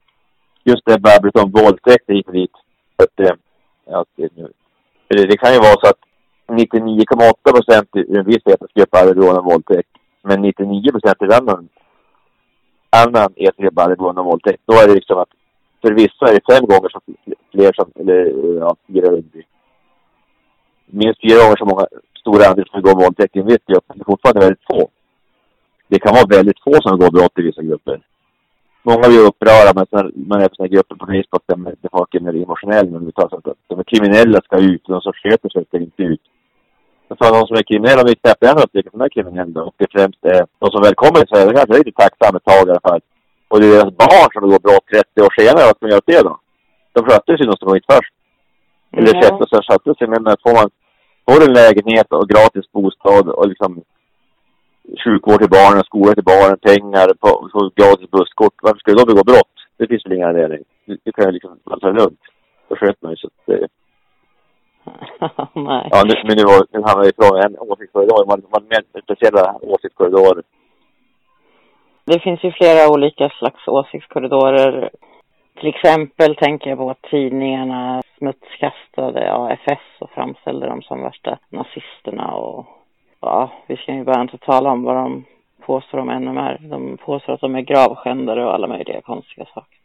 just 0.63 0.86
det 0.86 0.99
babblet 0.99 1.36
om 1.43 1.51
våldtäkt 1.51 2.10
hit 2.10 2.27
och 2.27 2.34
dit. 2.34 2.55
Att, 3.03 3.19
eh, 3.19 3.36
ja, 3.86 4.05
det, 4.15 4.29
det, 5.08 5.25
det 5.25 5.38
kan 5.38 5.53
ju 5.53 5.60
vara 5.60 5.79
så 5.82 5.88
att 5.91 6.01
99,8 6.47 7.34
procent 7.58 7.89
i 7.95 8.17
en 8.17 8.25
viss 8.25 8.43
vetenskap 8.45 8.89
hade 8.91 9.13
rån 9.13 9.45
våldtäkt. 9.45 9.89
Men 10.21 10.41
99 10.41 10.91
procent 10.91 11.21
i 11.21 11.25
en 11.25 11.32
annan, 11.32 11.69
annan 12.89 13.34
etnisk 13.36 13.73
hade 13.75 13.95
rån 13.95 14.15
våldtäkt. 14.15 14.62
Då 14.65 14.73
är 14.73 14.88
det 14.88 14.93
liksom 14.93 15.17
att 15.17 15.29
för 15.82 15.91
vissa 15.91 16.25
är 16.29 16.34
det 16.34 16.53
fem 16.53 16.65
gånger 16.65 16.89
så 16.89 16.99
fler 17.51 17.71
som, 17.73 17.91
eller 17.95 18.19
ja, 18.60 18.75
fyra 18.88 19.08
under. 19.08 19.43
Minst 20.91 21.21
fyra 21.21 21.43
gånger 21.43 21.56
så 21.58 21.65
många 21.65 21.86
stora 22.21 22.45
andel 22.49 22.65
som 22.69 22.82
begår 22.82 23.02
våldtäkt 23.04 23.36
i 23.36 23.39
en 23.39 23.45
viss 23.45 23.65
grupp. 23.67 23.86
Det 23.93 24.02
är 24.02 24.12
fortfarande 24.13 24.39
väldigt 24.39 24.67
få. 24.71 24.89
Det 25.88 25.99
kan 25.99 26.13
vara 26.13 26.36
väldigt 26.38 26.63
få 26.63 26.73
som 26.82 26.97
begår 26.97 27.12
brott 27.12 27.39
i 27.39 27.41
vissa 27.41 27.62
grupper 27.62 27.99
många 28.89 29.08
blir 29.08 29.28
upprörda 29.30 29.71
men 29.75 29.86
sen 29.91 30.06
man 30.30 30.41
är 30.41 30.47
på 30.49 30.56
sådana 30.56 30.73
grupper 30.73 30.95
på 30.95 31.06
Facebook 31.06 31.43
där, 31.47 31.89
folk 31.97 32.15
är 32.15 32.19
mer 32.19 32.43
emotionella. 32.43 32.99
Men 32.99 33.12
tar 33.12 33.30
så 33.30 33.38
att 33.38 33.58
de 33.67 33.84
kriminella 33.91 34.41
ska 34.41 34.58
ut 34.58 34.84
de 34.88 35.02
som 35.02 35.13
sköter 35.13 35.49
sig 35.49 35.65
ska 35.65 35.78
inte 35.78 36.04
ut. 36.04 36.23
Men 37.08 37.17
för 37.17 37.32
de 37.36 37.47
som 37.47 37.56
är 37.58 37.69
kriminella, 37.71 38.02
om 38.02 38.10
vi 38.12 38.15
släpper 38.23 38.47
en 38.47 38.63
upptäcker 38.63 38.91
som 38.91 39.02
är 39.02 39.10
kriminella 39.10 39.60
och 39.67 39.75
det 39.78 39.88
främst 39.95 40.25
är 40.25 40.41
de 40.62 40.65
som 40.71 40.82
väl 40.86 40.95
kommer 41.04 41.19
till 41.19 41.32
Sverige, 41.32 41.58
kanske 41.58 41.73
är 41.75 41.84
lite 41.84 42.02
tacksamma 42.02 42.38
ett 42.38 42.49
tag 42.52 42.67
i 42.67 42.71
alla 42.71 42.88
fall. 42.89 43.02
Och 43.49 43.60
det 43.60 43.65
är 43.67 43.71
deras 43.78 43.97
barn 44.04 44.30
som 44.34 44.41
begår 44.45 44.62
brott 44.65 44.88
30 44.91 45.21
år 45.25 45.34
senare, 45.39 45.65
vad 45.67 45.75
ska 45.75 45.84
man 45.86 45.95
göra 45.95 46.10
det 46.12 46.21
då? 46.30 46.36
De 46.93 46.99
skötte 47.06 47.32
sig 47.38 47.45
som 47.45 47.58
kom 47.58 47.75
hit 47.75 47.91
först. 47.93 48.13
Eller 48.97 49.13
mm. 49.15 49.47
sig, 49.49 49.62
skötte 49.67 49.91
sig. 49.97 50.08
Men 50.13 50.23
får 50.43 50.54
man, 50.60 50.67
får 51.29 51.39
en 51.47 51.53
lägenhet 51.61 52.07
och 52.17 52.29
gratis 52.33 52.71
bostad 52.71 53.29
och 53.29 53.47
liksom 53.47 53.71
sjukvård 55.03 55.39
till 55.41 55.55
barnen, 55.59 55.83
skola 55.83 56.13
till 56.13 56.31
barnen, 56.33 56.57
pengar, 56.69 57.07
på, 57.21 57.29
på 57.53 57.59
gratis 57.79 58.11
busskort. 58.11 58.55
Varför 58.61 58.79
skulle 58.79 58.99
de 58.99 59.05
begå 59.11 59.23
brott? 59.31 59.55
Det 59.77 59.87
finns 59.87 60.05
väl 60.05 60.13
ingen 60.13 60.29
anledning. 60.29 60.63
Det 61.05 61.11
kan 61.11 61.25
ju 61.25 61.31
liksom 61.31 61.59
vara 61.63 61.79
så 61.79 61.91
lugnt. 61.91 62.23
Då 62.67 62.75
sköt 62.75 63.01
man 63.01 63.11
ju 63.11 63.17
så 63.17 63.27
att 63.27 63.45
det... 63.45 63.67
Nej. 65.69 65.87
Ja, 65.91 66.03
nu, 66.09 66.13
men 66.27 66.35
nu, 66.37 66.43
var, 66.51 66.59
nu 66.73 66.79
hamnar 66.87 67.03
vi 67.03 67.09
ifrån 67.09 67.41
en 67.45 67.59
åsiktskorridor. 67.59 68.25
Man, 68.31 68.41
man 68.53 68.63
med 68.71 69.03
speciella 69.03 69.59
åsiktskorridorer. 69.61 70.43
Det 72.05 72.19
finns 72.19 72.43
ju 72.43 72.51
flera 72.51 72.89
olika 72.93 73.29
slags 73.29 73.67
åsiktskorridorer. 73.67 74.89
Till 75.59 75.69
exempel 75.69 76.35
tänker 76.35 76.69
jag 76.69 76.79
på 76.79 76.95
tidningarna 77.09 78.01
smutskastade 78.19 79.34
AFS 79.34 80.01
och 80.01 80.10
framställde 80.10 80.67
dem 80.67 80.82
som 80.82 81.01
värsta 81.01 81.39
nazisterna 81.49 82.32
och 82.32 82.65
ja, 83.19 83.51
vi 83.67 83.77
ska 83.77 83.93
ju 83.93 84.03
bara 84.03 84.21
inte 84.21 84.38
tala 84.38 84.71
om 84.71 84.84
vad 84.84 84.95
de 84.95 85.25
påstår 85.65 85.97
om 85.97 86.08
NMR. 86.08 86.58
De 86.62 86.97
påstår 86.97 87.34
att 87.34 87.41
de 87.41 87.55
är 87.55 87.62
gravskändare 87.62 88.45
och 88.45 88.53
alla 88.53 88.67
möjliga 88.67 89.01
konstiga 89.01 89.45
saker. 89.45 89.77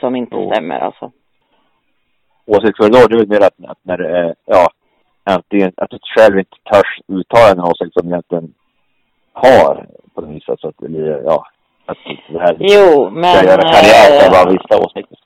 Som 0.00 0.16
inte 0.16 0.36
oh. 0.36 0.52
stämmer 0.52 0.78
alltså. 0.78 1.12
Åsiktskorridor, 2.46 3.08
det 3.08 3.14
är 3.14 3.18
väl 3.18 3.28
mer 3.28 3.46
att, 3.46 3.70
att 3.70 3.78
när 3.82 3.96
det 3.96 4.18
är, 4.18 4.34
ja, 4.44 4.68
antingen 5.24 5.72
att 5.76 5.90
du 5.90 5.98
själv 6.16 6.38
inte 6.38 6.56
törs 6.72 7.00
uttala 7.08 7.52
en 7.52 7.60
åsikt 7.60 7.92
som 7.92 8.08
egentligen 8.08 8.54
har 9.32 9.86
på 10.14 10.20
något 10.20 10.30
vis. 10.30 10.44
Så 10.44 10.52
att 10.52 10.78
det 10.78 10.88
blir, 10.88 11.22
ja, 11.24 11.46
att 11.86 11.98
det 12.28 12.38
här 12.38 12.56
jo, 12.58 13.10
men... 13.10 13.36
Ska 13.36 13.46
göra 13.46 13.62
karriär 13.62 14.24
på 14.24 14.30
bara 14.30 14.50
vissa 14.50 14.84
åsikter. 14.84 15.18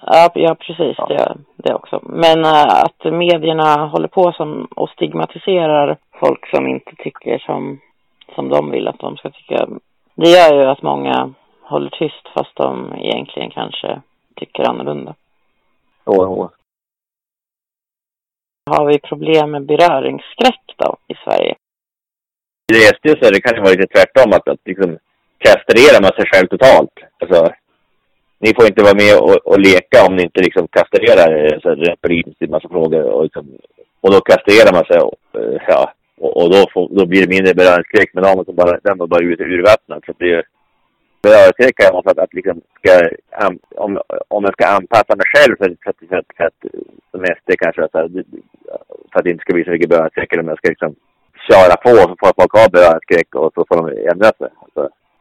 Ja, 0.00 0.30
ja 0.34 0.54
precis. 0.54 0.96
Ja. 0.98 1.06
Det, 1.06 1.36
det 1.56 1.74
också. 1.74 2.00
Men 2.02 2.44
äh, 2.44 2.82
att 2.84 3.04
medierna 3.04 3.86
håller 3.86 4.08
på 4.08 4.32
som 4.32 4.68
och 4.76 4.90
stigmatiserar 4.90 5.96
folk 6.20 6.50
som 6.50 6.66
inte 6.66 6.92
tycker 6.96 7.38
som, 7.38 7.80
som 8.34 8.48
de 8.48 8.70
vill 8.70 8.88
att 8.88 8.98
de 8.98 9.16
ska 9.16 9.30
tycka. 9.30 9.68
Det 10.14 10.28
gör 10.28 10.54
ju 10.54 10.64
att 10.64 10.82
många 10.82 11.34
håller 11.62 11.90
tyst 11.90 12.28
fast 12.34 12.56
de 12.56 12.94
egentligen 12.94 13.50
kanske 13.50 14.00
tycker 14.36 14.68
annorlunda. 14.68 15.14
Jo, 16.06 16.14
jo. 16.16 16.50
Har 18.70 18.86
vi 18.86 18.98
problem 18.98 19.50
med 19.50 19.66
beröringsskräck 19.66 20.74
då 20.76 20.96
i 21.08 21.14
Sverige? 21.14 21.54
I 22.72 22.76
SD 22.76 23.06
så 23.08 23.30
det 23.30 23.40
kan 23.40 23.54
det 23.54 23.60
vara 23.60 23.70
lite 23.70 23.86
tvärtom 23.86 24.32
att, 24.32 24.48
att 24.48 24.60
liksom 24.64 24.98
kastrerar 25.38 26.02
man 26.02 26.12
sig 26.16 26.26
själv 26.32 26.46
totalt. 26.48 26.94
Alltså, 27.20 27.52
ni 28.38 28.54
får 28.54 28.66
inte 28.66 28.82
vara 28.82 29.00
med 29.04 29.14
och, 29.24 29.36
och 29.50 29.60
leka 29.60 30.06
om 30.06 30.16
ni 30.16 30.22
inte 30.22 30.40
liksom 30.40 30.68
kastrerar 30.68 31.60
så 31.62 31.68
retorikt 31.74 32.42
i 32.42 32.46
massa 32.46 32.68
frågor. 32.68 33.02
Och, 33.02 33.22
liksom, 33.24 33.46
och 34.00 34.10
då 34.12 34.20
kastrerar 34.20 34.72
man 34.72 34.84
sig. 34.84 34.98
Och, 35.00 35.40
eh, 35.40 35.62
ja, 35.68 35.92
och, 36.18 36.36
och 36.42 36.50
då, 36.50 36.60
får, 36.72 36.88
då 36.98 37.06
blir 37.06 37.22
det 37.22 37.34
mindre 37.34 37.54
beröringsskräck. 37.54 38.10
Men 38.12 38.44
då 38.46 38.52
bara, 38.52 38.78
den 38.82 38.98
var 38.98 39.06
bara 39.06 39.24
ute 39.24 39.42
urvattnad. 39.42 40.02
Så 40.06 40.12
det, 40.18 40.42
beröringsskräck 41.22 41.76
kan 41.76 41.92
vara 41.92 42.02
för 42.02 42.10
att, 42.10 42.18
att 42.18 42.34
liksom 42.34 42.60
ska, 42.78 42.92
om, 43.84 44.00
om 44.28 44.44
jag 44.44 44.52
ska 44.52 44.66
anpassa 44.66 45.16
mig 45.16 45.26
själv 45.34 45.54
för, 45.60 45.68
för, 45.84 45.92
för, 45.98 46.06
för, 46.06 46.22
för 46.36 46.44
att 46.44 46.60
som 47.10 47.20
SD 47.38 47.50
kanske, 47.58 47.88
så 47.92 47.98
här, 47.98 48.08
för 49.10 49.18
att 49.18 49.24
det 49.24 49.30
inte 49.30 49.42
ska 49.42 49.54
bli 49.54 49.64
så 49.64 49.70
mycket 49.70 49.90
beröringsskräck. 49.90 50.32
Eller 50.32 50.42
om 50.42 50.48
jag 50.48 50.58
ska 50.58 50.68
liksom 50.68 50.94
köra 51.48 51.76
på 51.84 51.88
så 51.88 52.16
får 52.20 52.32
folk 52.40 52.52
ha 52.52 52.68
beröringsskräck 52.72 53.34
och 53.34 53.52
så 53.54 53.64
får 53.68 53.76
de 53.76 54.10
ändra 54.12 54.30
sig. 54.38 54.50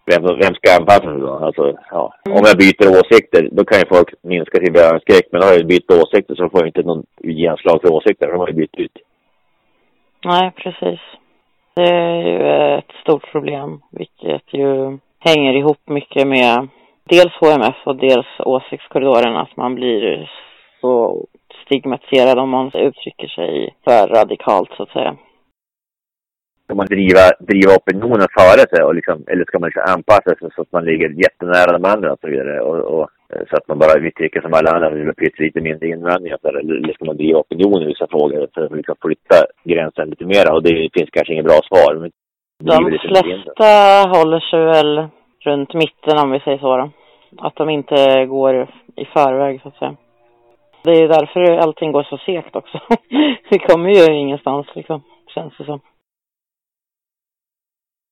Vem, 0.09 0.21
vem 0.23 0.53
ska 0.55 0.75
anpassa 0.79 1.09
sig 1.11 1.19
då? 1.19 1.33
Alltså, 1.33 1.73
ja. 1.91 2.13
Mm. 2.25 2.37
Om 2.37 2.43
jag 2.49 2.57
byter 2.57 2.87
åsikter, 2.99 3.49
då 3.51 3.65
kan 3.65 3.79
ju 3.79 3.85
folk 3.95 4.09
minska 4.21 4.57
sin 4.57 4.73
beröringsskräck. 4.73 5.25
Men 5.31 5.41
har 5.41 5.53
jag 5.53 5.67
bytt 5.67 5.91
åsikter 5.91 6.35
så 6.35 6.49
får 6.49 6.59
jag 6.59 6.67
inte 6.67 6.83
någon 6.83 7.03
genslag 7.23 7.81
för 7.81 7.93
åsikter. 7.93 8.27
De 8.27 8.39
har 8.39 8.47
ju 8.47 8.53
bytt 8.53 8.75
ut. 8.75 8.97
Nej, 10.25 10.51
precis. 10.55 10.99
Det 11.75 11.89
är 11.89 12.21
ju 12.31 12.37
ett 12.77 12.91
stort 13.01 13.31
problem, 13.31 13.81
vilket 13.91 14.53
ju 14.53 14.97
hänger 15.19 15.53
ihop 15.53 15.81
mycket 15.85 16.27
med 16.27 16.67
dels 17.03 17.33
HMF 17.33 17.75
och 17.83 17.95
dels 17.95 18.27
åsiktskorridoren, 18.39 19.35
att 19.35 19.57
man 19.57 19.75
blir 19.75 20.31
så 20.81 21.25
stigmatiserad 21.65 22.39
om 22.39 22.49
man 22.49 22.71
uttrycker 22.73 23.27
sig 23.27 23.75
för 23.83 24.07
radikalt, 24.07 24.69
så 24.77 24.83
att 24.83 24.89
säga. 24.89 25.15
Ska 26.67 26.75
man 26.75 26.93
driva, 26.95 27.23
driva 27.51 27.71
opinionen 27.79 28.27
före 28.39 28.63
sig 28.71 28.81
och 28.87 28.95
liksom, 28.99 29.17
eller 29.31 29.45
ska 29.45 29.59
man 29.59 29.67
liksom 29.69 29.85
anpassa 29.93 30.31
sig 30.35 30.49
så 30.55 30.61
att 30.61 30.75
man 30.77 30.85
ligger 30.85 31.09
jättenära 31.25 31.77
de 31.77 31.83
andra 31.93 32.13
och 32.13 32.21
så 32.21 32.27
vidare? 32.27 32.55
Och, 32.67 32.79
och 32.93 33.05
så 33.49 33.53
att 33.57 33.67
man 33.67 33.79
bara, 33.79 33.99
vi 34.05 34.11
tycker 34.11 34.41
som 34.41 34.53
alla 34.53 34.69
andra, 34.71 34.89
vi 34.89 34.99
vill 34.99 35.31
lite 35.37 35.61
mindre 35.61 35.87
invandring 35.87 36.33
eller, 36.33 36.93
ska 36.93 37.05
man 37.05 37.17
driva 37.17 37.39
opinion 37.39 37.83
i 37.83 37.91
vissa 37.93 38.07
frågor 38.07 38.47
för 38.53 38.61
att 38.65 38.71
liksom 38.79 38.95
flytta 39.05 39.37
gränsen 39.63 40.09
lite 40.09 40.25
mera? 40.25 40.49
Och 40.55 40.63
det 40.63 40.89
finns 40.95 41.09
kanske 41.11 41.33
inget 41.33 41.49
bra 41.51 41.59
svar. 41.69 41.91
Men 42.01 42.11
de 42.71 42.99
flesta 43.13 43.69
håller 44.17 44.39
sig 44.39 44.61
väl 44.73 45.07
runt 45.47 45.73
mitten 45.73 46.17
om 46.23 46.31
vi 46.31 46.39
säger 46.39 46.57
så 46.57 46.77
då. 46.77 46.89
Att 47.37 47.55
de 47.55 47.69
inte 47.69 48.25
går 48.25 48.53
i 48.95 49.05
förväg 49.05 49.61
så 49.61 49.67
att 49.67 49.77
säga. 49.77 49.95
Det 50.83 50.91
är 50.91 51.07
därför 51.07 51.57
allting 51.57 51.91
går 51.91 52.03
så 52.03 52.17
segt 52.17 52.55
också. 52.55 52.79
vi 53.49 53.59
kommer 53.59 53.89
ju 53.89 54.13
ingenstans 54.13 54.67
liksom, 54.75 55.01
känns 55.35 55.53
det 55.57 55.65
som 55.65 55.79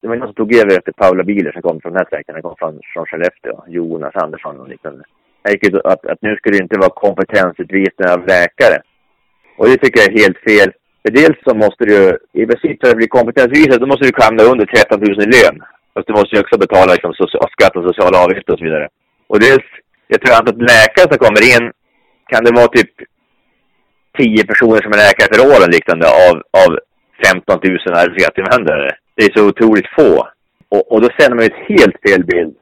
det 0.05 0.09
var 0.09 0.15
någon 0.15 0.27
som 0.27 0.39
tog 0.41 0.55
över 0.55 0.77
efter 0.77 0.91
Paula 0.91 1.23
Biler 1.23 1.51
som 1.51 1.61
kom 1.61 1.81
från 1.81 1.93
den 1.93 1.99
här 2.01 2.09
sträckan. 2.09 2.35
Han 2.35 2.47
kom 2.47 2.55
från, 2.59 2.73
från 2.93 3.05
Skellefteå. 3.05 3.55
Jonas 3.67 4.15
Andersson 4.15 4.59
och 4.59 4.69
liknande. 4.69 5.03
Att, 5.41 5.51
gick 5.51 5.67
ut 5.67 5.75
att, 5.93 6.05
att 6.11 6.21
nu 6.21 6.31
skulle 6.35 6.57
det 6.57 6.63
inte 6.63 6.83
vara 6.85 6.99
kompetensutvisning 7.05 8.07
av 8.13 8.19
läkare. 8.33 8.77
Och 9.57 9.65
det 9.67 9.77
tycker 9.77 9.99
jag 9.99 10.09
är 10.09 10.23
helt 10.23 10.41
fel. 10.49 10.69
För 11.03 11.11
dels 11.19 11.37
så 11.45 11.51
måste 11.63 11.83
du 11.91 11.97
i 12.41 12.45
princip 12.49 12.75
för 12.81 12.89
att 12.91 13.01
bli 13.01 13.07
kompetensutvisad, 13.07 13.81
då 13.81 13.87
måste 13.87 14.05
du 14.05 14.11
hamna 14.27 14.43
under 14.43 14.65
13 14.65 14.99
000 14.99 15.09
i 15.25 15.33
lön. 15.35 15.57
Fast 15.93 16.07
du 16.07 16.13
måste 16.13 16.35
ju 16.35 16.41
också 16.41 16.57
betala 16.65 16.93
liksom, 16.93 17.13
social, 17.13 17.49
skatt 17.55 17.75
och 17.77 17.87
sociala 17.89 18.17
avgifter 18.23 18.53
och 18.53 18.59
så 18.59 18.65
vidare. 18.65 18.87
Och 19.31 19.39
dels, 19.39 19.67
jag 20.11 20.19
tror 20.21 20.33
att 20.35 20.67
läkare 20.73 21.07
som 21.09 21.19
kommer 21.25 21.43
in, 21.53 21.63
kan 22.31 22.43
det 22.43 22.57
vara 22.59 22.75
typ 22.77 22.93
10 24.17 24.45
personer 24.51 24.79
som 24.81 24.93
är 24.95 25.01
läkare 25.05 25.29
per 25.31 25.45
år 25.49 25.55
eller 25.57 25.75
liknande 25.77 26.05
av, 26.27 26.35
av 26.63 26.69
15 27.25 27.59
000 27.63 28.01
arbetskraftsinvandrare. 28.01 28.91
Det 29.15 29.23
är 29.23 29.37
så 29.37 29.47
otroligt 29.47 29.89
få. 29.97 30.27
Och, 30.69 30.91
och 30.91 31.01
då 31.01 31.09
sänder 31.19 31.35
man 31.35 31.45
ett 31.45 31.67
helt 31.67 31.97
fel 32.07 32.23
bild. 32.25 32.55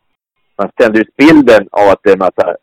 Man 0.58 0.70
sänder 0.80 1.02
ut 1.02 1.16
bilden 1.16 1.68
av 1.72 1.90
att 1.90 2.00
det 2.04 2.10
är 2.10 2.14
en 2.14 2.28
massa 2.28 2.56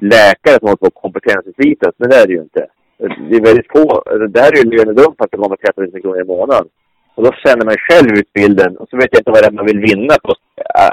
läkare 0.00 0.58
som 0.58 0.66
håller 0.68 0.76
på 0.76 0.86
att 0.86 1.02
kompetensutvisas, 1.04 1.94
men 1.96 2.10
det 2.10 2.16
är 2.16 2.26
det 2.26 2.32
ju 2.32 2.42
inte. 2.42 2.66
Det 2.98 3.36
är 3.36 3.48
väldigt 3.50 3.72
få. 3.72 4.02
Det 4.28 4.40
här 4.40 4.52
är 4.52 4.64
ju 4.64 4.70
lönedump 4.70 5.20
att 5.20 5.30
det 5.30 5.36
kommer 5.36 5.56
30 5.56 5.80
000 5.80 6.02
kronor 6.02 6.20
i 6.20 6.24
månaden. 6.24 6.68
Och 7.14 7.24
då 7.24 7.30
sänder 7.44 7.66
man 7.66 7.84
själv 7.88 8.18
ut 8.18 8.32
bilden 8.32 8.76
och 8.76 8.88
så 8.90 8.96
vet 8.96 9.08
jag 9.12 9.20
inte 9.20 9.30
vad 9.30 9.42
det 9.42 9.46
är 9.46 9.58
man 9.60 9.66
vill 9.66 9.86
vinna 9.90 10.14
på. 10.24 10.34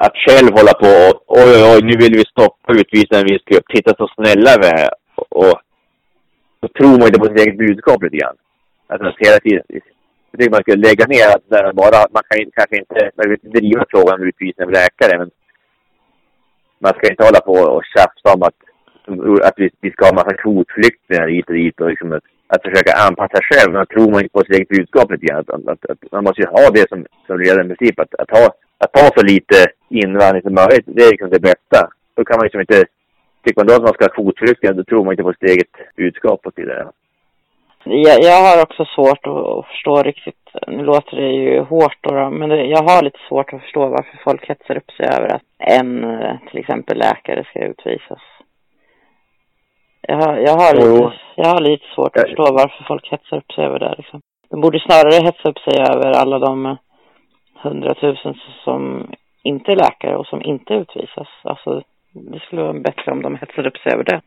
Att 0.05 0.15
själv 0.25 0.49
hålla 0.57 0.73
på 0.83 0.91
och 1.05 1.37
oj, 1.39 1.51
oj, 1.55 1.63
oj, 1.71 1.81
nu 1.89 1.95
vill 2.03 2.13
vi 2.19 2.23
stoppa 2.33 2.73
utvisa 2.73 3.19
en 3.19 3.29
viss 3.31 3.45
grupp. 3.49 3.67
Titta 3.67 3.91
så 3.97 4.07
snälla 4.15 4.51
vi 4.61 4.67
är. 4.67 4.89
Och, 5.15 5.37
och 5.39 5.55
så 6.61 6.67
tror 6.77 6.97
man 6.99 7.07
inte 7.07 7.19
på 7.19 7.25
sitt 7.25 7.39
eget 7.39 7.57
budskap 7.57 8.03
lite 8.03 8.17
grann. 8.17 8.37
Att 8.87 9.01
man 9.01 9.13
hela 9.17 9.39
tiden. 9.39 9.63
Jag 10.35 10.39
tycker 10.39 10.57
man 10.57 10.65
skulle 10.65 10.87
lägga 10.89 11.05
ner 11.15 11.27
att 11.35 11.49
där 11.53 11.73
bara, 11.73 11.99
man 12.15 12.23
kan 12.29 12.51
kanske 12.57 12.77
inte, 12.83 13.11
man 13.15 13.23
vill 13.23 13.39
inte 13.43 13.59
driva 13.59 13.85
frågan 13.89 14.15
om 14.19 14.27
utvisning 14.27 14.65
av 14.65 14.71
läkare, 14.79 15.17
men 15.21 15.29
man 16.83 16.93
ska 16.93 17.03
inte 17.09 17.27
hålla 17.27 17.41
på 17.49 17.55
och 17.75 17.83
tjafsa 17.93 18.27
om 18.35 18.43
att, 18.49 18.59
att 19.47 19.57
vi, 19.57 19.69
vi 19.81 19.91
ska 19.91 20.05
ha 20.05 20.13
massa 20.13 20.37
kvotflyktingar 20.43 21.27
hit 21.27 21.49
och 21.49 21.57
dit 21.61 21.81
och 21.81 21.89
liksom 21.89 22.11
att, 22.11 22.27
att 22.53 22.63
försöka 22.67 22.91
anpassa 23.07 23.37
sig 23.37 23.47
själv. 23.49 23.73
Man 23.73 23.91
tror 23.93 24.11
man 24.11 24.21
inte 24.21 24.35
på 24.37 24.43
sitt 24.43 24.55
eget 24.55 24.73
budskap 24.75 25.11
lite 25.11 25.25
grann. 25.25 25.39
Att, 25.39 25.67
att, 25.73 25.83
att, 25.91 26.11
man 26.11 26.23
måste 26.23 26.41
ju 26.41 26.47
ha 26.57 26.65
det 26.77 26.85
som, 26.89 26.99
som 27.27 27.39
ledande 27.39 27.75
princip. 27.75 27.99
Att, 27.99 28.13
att, 28.21 28.31
ha, 28.37 28.45
att 28.83 28.93
ha 28.99 29.07
så 29.17 29.21
lite 29.33 29.57
invandring 29.89 30.43
som 30.43 30.53
möjligt, 30.53 30.85
det 30.95 31.03
är 31.03 31.11
liksom 31.11 31.29
det 31.29 31.47
bästa. 31.49 31.79
Då 32.15 32.21
kan 32.25 32.37
man 32.37 32.45
liksom 32.45 32.61
inte 32.61 32.79
Tycker 33.43 33.59
man 33.59 33.67
då 33.67 33.73
att 33.73 33.87
man 33.87 33.93
ska 33.93 34.05
ha 34.05 34.15
kvotflyktingar, 34.17 34.73
då 34.73 34.83
tror 34.83 35.03
man 35.03 35.13
inte 35.13 35.23
på 35.23 35.33
sitt 35.33 35.49
eget 35.53 35.73
budskap 35.95 36.39
och 36.45 36.53
så 36.55 36.61
vidare. 36.61 36.87
Jag, 37.87 38.23
jag 38.23 38.41
har 38.41 38.63
också 38.63 38.85
svårt 38.85 39.27
att 39.27 39.65
förstå 39.67 40.03
riktigt, 40.03 40.49
nu 40.67 40.83
låter 40.83 41.17
det 41.17 41.31
ju 41.31 41.59
hårt 41.59 41.97
då, 42.01 42.29
men 42.29 42.49
det, 42.49 42.65
jag 42.65 42.83
har 42.83 43.03
lite 43.03 43.19
svårt 43.29 43.53
att 43.53 43.61
förstå 43.61 43.87
varför 43.87 44.17
folk 44.23 44.49
hetsar 44.49 44.77
upp 44.77 44.91
sig 44.91 45.05
över 45.05 45.35
att 45.35 45.41
en, 45.57 46.17
till 46.49 46.59
exempel 46.59 46.97
läkare, 46.97 47.43
ska 47.43 47.65
utvisas. 47.65 48.21
Jag 50.01 50.15
har, 50.15 50.37
jag 50.37 50.53
har, 50.53 50.73
lite, 50.73 51.13
jag 51.35 51.45
har 51.45 51.61
lite 51.61 51.85
svårt 51.95 52.17
att 52.17 52.23
förstå 52.23 52.43
varför 52.43 52.83
folk 52.87 53.11
hetsar 53.11 53.37
upp 53.37 53.51
sig 53.51 53.65
över 53.65 53.79
det 53.79 53.95
liksom. 53.97 54.21
De 54.49 54.61
borde 54.61 54.79
snarare 54.79 55.25
hetsa 55.25 55.49
upp 55.49 55.59
sig 55.59 55.79
över 55.79 56.11
alla 56.21 56.39
de 56.39 56.77
hundratusen 57.63 58.35
som 58.63 59.07
inte 59.43 59.71
är 59.71 59.75
läkare 59.75 60.15
och 60.15 60.27
som 60.27 60.41
inte 60.41 60.73
utvisas. 60.73 61.27
Alltså, 61.43 61.81
det 62.13 62.39
skulle 62.39 62.61
vara 62.61 62.73
bättre 62.73 63.11
om 63.11 63.21
de 63.21 63.35
hetsade 63.35 63.67
upp 63.67 63.77
sig 63.77 63.93
över 63.93 64.03
det. 64.03 64.21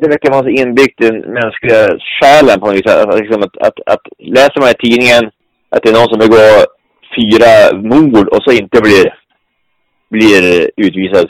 Det 0.00 0.08
verkar 0.08 0.30
vara 0.30 0.46
så 0.46 0.52
inbyggt 0.62 1.00
i 1.00 1.06
den 1.08 1.20
mänskliga 1.40 1.82
själen 2.16 2.60
på 2.60 2.66
något 2.66 2.76
vis. 2.76 2.86
Att, 2.86 3.20
liksom 3.20 3.42
att, 3.42 3.56
att, 3.66 3.78
att 3.92 4.04
läser 4.18 4.60
man 4.60 4.74
i 4.74 4.82
tidningen 4.84 5.24
att 5.72 5.82
det 5.82 5.90
är 5.90 5.98
någon 5.98 6.12
som 6.12 6.22
begår 6.24 6.50
fyra 7.16 7.52
mord 7.92 8.26
och 8.34 8.42
så 8.44 8.50
inte 8.60 8.78
blir, 8.86 9.04
blir 10.14 10.42
utvisad. 10.84 11.26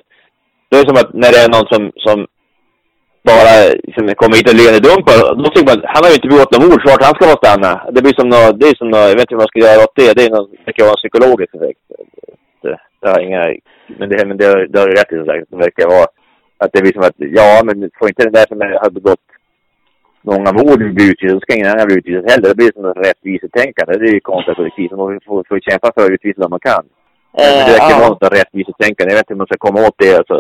Då 0.68 0.72
är 0.74 0.82
det 0.82 0.90
som 0.90 1.02
att 1.02 1.12
när 1.22 1.30
det 1.32 1.40
är 1.44 1.54
någon 1.56 1.68
som, 1.72 1.82
som 2.06 2.16
bara 3.30 3.52
liksom, 3.86 4.04
kommer 4.20 4.36
hit 4.36 4.50
och 4.50 4.58
lönedumpar, 4.60 5.16
då 5.40 5.44
tycker 5.48 5.68
man 5.68 5.78
att 5.78 5.92
han 5.94 6.02
har 6.02 6.10
ju 6.10 6.18
inte 6.18 6.32
begått 6.32 6.52
något 6.52 6.66
mord, 6.66 6.80
så 6.82 6.88
han 6.90 7.14
ska 7.16 7.24
få 7.30 7.42
stanna. 7.42 7.72
Det 7.94 8.02
blir 8.02 8.16
som 8.20 8.28
något, 8.34 8.54
det 8.60 8.66
är 8.72 8.80
som 8.80 8.90
något, 8.94 9.10
jag 9.10 9.18
vet 9.18 9.26
inte 9.26 9.38
vad 9.38 9.46
man 9.46 9.52
ska 9.52 9.66
göra 9.66 9.84
åt 9.84 9.98
det. 10.00 10.10
Det 10.16 10.24
är 10.26 10.32
något, 10.36 10.50
det 10.64 10.72
kan 10.74 10.86
vara 10.88 10.98
en 10.98 11.04
psykologisk 11.04 11.50
effekt. 11.54 11.82
Det, 12.62 12.76
det 13.00 13.08
har 13.12 13.20
inga 13.28 13.42
men 13.98 14.08
det, 14.10 14.26
men 14.28 14.36
det, 14.40 14.66
det 14.70 14.78
har 14.80 14.88
du 14.88 14.94
rätt 14.94 15.12
i 15.12 15.16
som 15.16 15.26
sagt. 15.26 15.46
Det 15.50 15.56
verkar 15.56 15.94
vara 15.96 16.08
att 16.60 16.72
det 16.72 16.82
blir 16.82 16.92
som 16.92 17.02
att, 17.02 17.18
ja 17.18 17.62
men 17.66 17.90
får 17.98 18.08
inte 18.08 18.24
den 18.24 18.36
där 18.38 18.46
som 18.48 18.60
har 18.60 18.90
begått 18.90 19.26
många 20.22 20.50
mord 20.52 20.94
bli 20.94 21.04
utvisad, 21.10 21.36
då 21.36 21.40
ska 21.40 21.54
ingen 21.54 21.72
annan 21.72 21.86
bli 21.86 21.96
utvisad 21.98 22.30
heller. 22.30 22.48
Det 22.48 22.60
blir 22.60 22.72
som 22.72 22.84
ett 22.84 23.06
rättvisetänkande. 23.08 23.98
Det 23.98 24.08
är 24.10 24.14
ju 24.14 24.20
kontraproduktivt. 24.20 24.90
Man 24.90 25.20
får, 25.26 25.44
får 25.48 25.60
kämpa 25.68 25.88
för 25.94 26.04
att 26.04 26.14
utvisa 26.16 26.40
vad 26.44 26.54
man 26.56 26.66
kan. 26.70 26.84
Men 27.36 27.66
det 27.66 27.72
verkar 27.78 28.00
vara 28.00 28.08
något 28.08 28.38
rättvisetänkande. 28.40 29.10
Jag 29.12 29.18
vet 29.18 29.26
inte 29.26 29.34
hur 29.34 29.42
man 29.42 29.50
ska 29.50 29.66
komma 29.66 29.80
åt 29.86 29.98
det. 30.04 30.14
Alltså, 30.20 30.38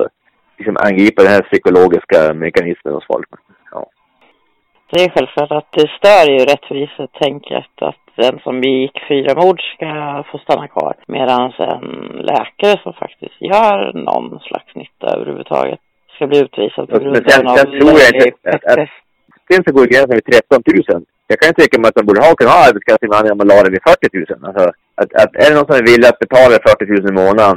liksom 0.58 0.76
angripa 0.86 1.22
den 1.22 1.32
här 1.36 1.46
psykologiska 1.50 2.18
mekanismen 2.44 2.94
hos 2.94 3.06
folk. 3.12 3.28
Ja. 3.72 3.86
Det 4.92 5.00
är 5.04 5.10
självklart 5.14 5.52
att 5.58 5.72
det 5.78 5.88
stör 5.98 6.24
ju 6.34 6.38
rättvisetänket 6.52 7.74
att 7.90 8.04
den 8.14 8.38
som 8.44 8.60
begick 8.60 8.96
fyra 9.08 9.32
mord 9.42 9.60
ska 9.74 9.90
få 10.30 10.38
stanna 10.38 10.68
kvar. 10.68 10.94
Medan 11.06 11.52
en 11.58 11.86
läkare 12.32 12.76
som 12.82 12.92
faktiskt 12.92 13.38
gör 13.52 13.92
någon 13.92 14.40
slags 14.40 14.74
nytta 14.74 15.06
överhuvudtaget 15.14 15.80
ska 16.20 16.26
bli 16.32 16.40
utvisad 16.46 16.84
på 16.90 16.98
grund 16.98 17.16
sen, 17.16 17.46
av... 17.46 17.56
Sen 17.56 17.70
tror 17.80 17.96
jag 18.02 18.08
inte 18.14 18.24
att, 18.52 18.64
att, 18.70 18.78
att 18.78 18.88
sen 19.48 19.60
så 19.64 19.70
går 19.76 19.84
gränsen 19.92 20.16
vid 20.18 20.26
13 20.32 20.62
000. 20.96 21.04
Jag 21.30 21.38
kan 21.40 21.54
tänka 21.54 21.74
mig 21.78 21.88
att 21.88 21.98
de 22.00 22.06
borde 22.08 22.20
ha, 22.26 22.30
kunna 22.40 22.52
ha 22.56 22.60
arbetskraftsinvandring 22.68 23.32
om 23.32 23.38
man 23.40 23.50
la 23.50 23.62
det 23.64 23.74
vid 23.76 23.84
40 23.88 24.06
000. 24.12 24.48
Alltså, 24.48 24.64
att, 25.00 25.10
att 25.22 25.32
är 25.42 25.48
det 25.48 25.56
någon 25.56 25.68
som 25.68 25.80
är 25.80 25.90
villig 25.90 26.08
att 26.08 26.24
betala 26.24 26.54
40 26.68 26.84
000 26.86 27.12
i 27.12 27.14
månaden 27.22 27.56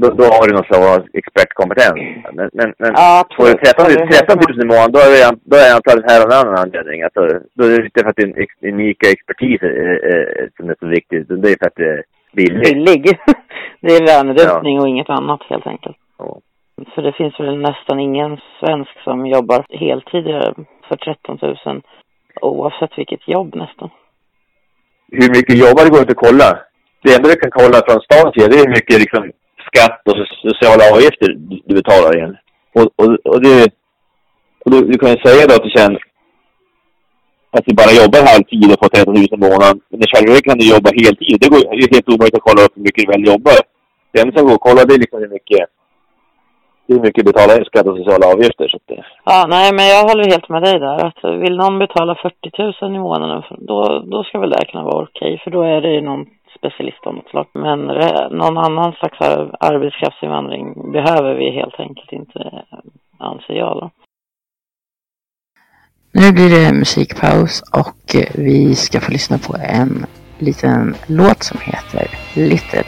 då, 0.00 0.06
då 0.20 0.24
har 0.34 0.44
du 0.48 0.52
någon 0.54 0.68
slags 0.70 1.06
expertkompetens. 1.20 2.00
Men, 2.36 2.50
men, 2.58 2.68
men 2.82 2.90
ja, 3.02 3.24
får 3.36 3.44
du 3.48 3.52
13, 3.52 3.86
13 3.86 4.38
000 4.48 4.64
i 4.64 4.68
månaden, 4.72 4.92
då 4.96 5.00
är, 5.06 5.10
det, 5.14 5.38
då 5.50 5.54
är 5.64 5.68
antalet 5.78 6.04
här 6.10 6.18
av 6.22 6.26
en 6.30 6.38
annan 6.40 6.56
anledning. 6.64 6.98
Alltså, 7.06 7.20
då 7.56 7.62
är 7.64 7.70
det 7.78 7.88
inte 7.90 8.02
för 8.02 8.10
att 8.10 8.22
din 8.22 8.34
unika 8.72 9.06
expertis 9.14 9.60
är, 9.62 9.76
är, 10.12 10.50
som 10.56 10.64
är 10.70 10.76
så 10.80 10.86
viktig, 10.96 11.16
utan 11.22 11.40
det 11.40 11.50
är 11.54 11.58
för 11.60 11.68
att 11.70 11.80
det 11.82 11.90
är 11.96 12.02
billigt. 12.38 12.68
Billig. 12.68 13.02
det 13.84 13.92
är 13.96 14.02
lönedumpning 14.10 14.76
ja. 14.76 14.82
och 14.82 14.88
inget 14.88 15.10
annat 15.18 15.40
helt 15.52 15.66
enkelt. 15.66 15.96
Ja. 16.18 16.40
För 16.94 17.02
det 17.02 17.12
finns 17.12 17.40
väl 17.40 17.58
nästan 17.58 18.00
ingen 18.00 18.40
svensk 18.60 19.02
som 19.04 19.26
jobbar 19.26 19.64
heltid 19.70 20.26
eh, 20.26 20.52
för 20.88 20.96
13 20.96 21.38
000 21.66 21.82
oavsett 22.40 22.98
vilket 22.98 23.28
jobb 23.28 23.54
nästan. 23.54 23.90
Hur 25.08 25.28
mycket 25.28 25.58
jobbar 25.58 25.84
det 25.84 25.90
går 25.90 26.00
inte 26.00 26.16
att 26.18 26.26
kolla. 26.28 26.58
Det 27.02 27.14
enda 27.14 27.28
du 27.28 27.36
kan 27.36 27.50
kolla 27.50 27.78
från 27.86 28.00
statens 28.00 28.34
sida 28.34 28.48
det 28.48 28.56
är 28.56 28.66
hur 28.66 28.76
mycket 28.78 29.00
liksom, 29.00 29.30
skatt 29.66 30.02
och 30.08 30.16
sociala 30.48 30.84
avgifter 30.94 31.28
du 31.68 31.74
betalar 31.74 32.16
igen. 32.16 32.36
Och, 32.74 32.88
och, 33.00 33.10
och, 33.32 33.42
det, 33.42 33.68
och 34.64 34.70
du, 34.70 34.78
du 34.92 34.98
kan 34.98 35.10
ju 35.10 35.16
säga 35.16 35.46
då 35.46 35.54
att 35.54 35.66
du 35.68 35.70
känner 35.70 36.00
att 37.56 37.64
du 37.66 37.74
bara 37.74 37.92
jobbar 38.02 38.20
halvtid 38.32 38.72
och 38.72 38.80
får 38.82 38.88
13 38.88 39.14
000 39.14 39.24
i 39.36 39.44
månaden. 39.46 39.80
Men 39.90 40.00
i 40.04 40.06
själva 40.12 40.32
verket 40.32 40.48
kan 40.48 40.58
du 40.58 40.66
jobba 40.74 40.90
heltid. 41.02 41.36
Det 41.40 41.48
går, 41.52 41.60
det 41.76 41.84
är 41.84 41.94
helt 41.96 42.12
omöjligt 42.12 42.38
att 42.38 42.48
kolla 42.48 42.60
upp 42.64 42.74
hur 42.76 42.84
mycket 42.86 43.04
du 43.04 43.12
väl 43.12 43.30
jobbar. 43.32 43.58
Det 44.12 44.20
enda 44.20 44.32
som 44.34 44.46
går 44.46 44.54
att 44.54 44.66
kolla 44.68 44.84
det 44.84 44.94
är 44.94 45.02
liksom 45.04 45.20
hur 45.24 45.32
mycket 45.36 45.60
hur 46.92 47.00
mycket 47.00 47.24
betalar 47.24 47.58
in 47.58 47.64
skatt 47.64 47.86
och 47.86 47.96
sociala 47.96 48.26
avgifter. 48.32 48.68
Så 48.68 48.76
att, 48.76 48.98
ja, 49.24 49.46
nej, 49.48 49.68
men 49.76 49.86
jag 49.94 50.02
håller 50.08 50.30
helt 50.32 50.48
med 50.48 50.62
dig 50.62 50.78
där. 50.78 50.98
Att 51.06 51.20
vill 51.44 51.56
någon 51.56 51.78
betala 51.78 52.14
40 52.14 52.82
000 52.82 52.96
i 52.96 52.98
månaden, 52.98 53.42
då, 53.58 54.02
då 54.12 54.24
ska 54.24 54.38
väl 54.38 54.50
det 54.50 54.64
kunna 54.64 54.84
vara 54.84 55.02
okej. 55.02 55.40
För 55.44 55.50
då 55.50 55.62
är 55.62 55.80
det 55.80 56.00
någon 56.00 56.26
specialist 56.58 57.06
av 57.06 57.14
något 57.14 57.28
slag. 57.30 57.46
Men 57.52 57.80
någon 58.40 58.58
annan 58.58 58.92
slags 58.92 59.20
arbetskraftsinvandring 59.60 60.92
behöver 60.92 61.34
vi 61.34 61.50
helt 61.50 61.80
enkelt 61.80 62.12
inte, 62.12 62.62
anser 63.18 63.54
jag 63.54 63.76
då. 63.76 63.90
Nu 66.14 66.32
blir 66.32 66.50
det 66.50 66.72
musikpaus 66.78 67.62
och 67.72 68.16
vi 68.34 68.74
ska 68.74 69.00
få 69.00 69.12
lyssna 69.12 69.38
på 69.38 69.56
en 69.60 70.06
liten 70.38 70.94
låt 71.06 71.42
som 71.42 71.58
heter 71.60 72.06
Little 72.34 72.84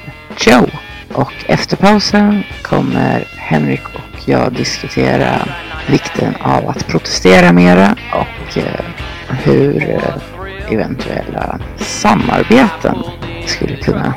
Joe. 0.46 0.93
Och 1.14 1.32
efter 1.46 1.76
pausen 1.76 2.42
kommer 2.62 3.24
Henrik 3.36 3.88
och 3.94 4.28
jag 4.28 4.52
diskutera 4.52 5.48
vikten 5.90 6.36
av 6.40 6.68
att 6.68 6.86
protestera 6.86 7.52
mera 7.52 7.96
och 8.12 8.58
eh, 8.58 8.84
hur 9.28 9.90
eh, 9.90 10.72
eventuella 10.72 11.58
samarbeten 11.76 12.98
skulle 13.46 13.76
kunna 13.76 14.14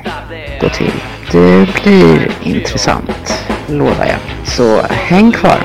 gå 0.62 0.70
till. 0.70 0.94
Det 1.32 1.82
blir 1.84 2.32
intressant, 2.44 3.48
lovar 3.68 4.06
jag. 4.06 4.48
Så 4.48 4.82
häng 4.82 5.32
kvar! 5.32 5.60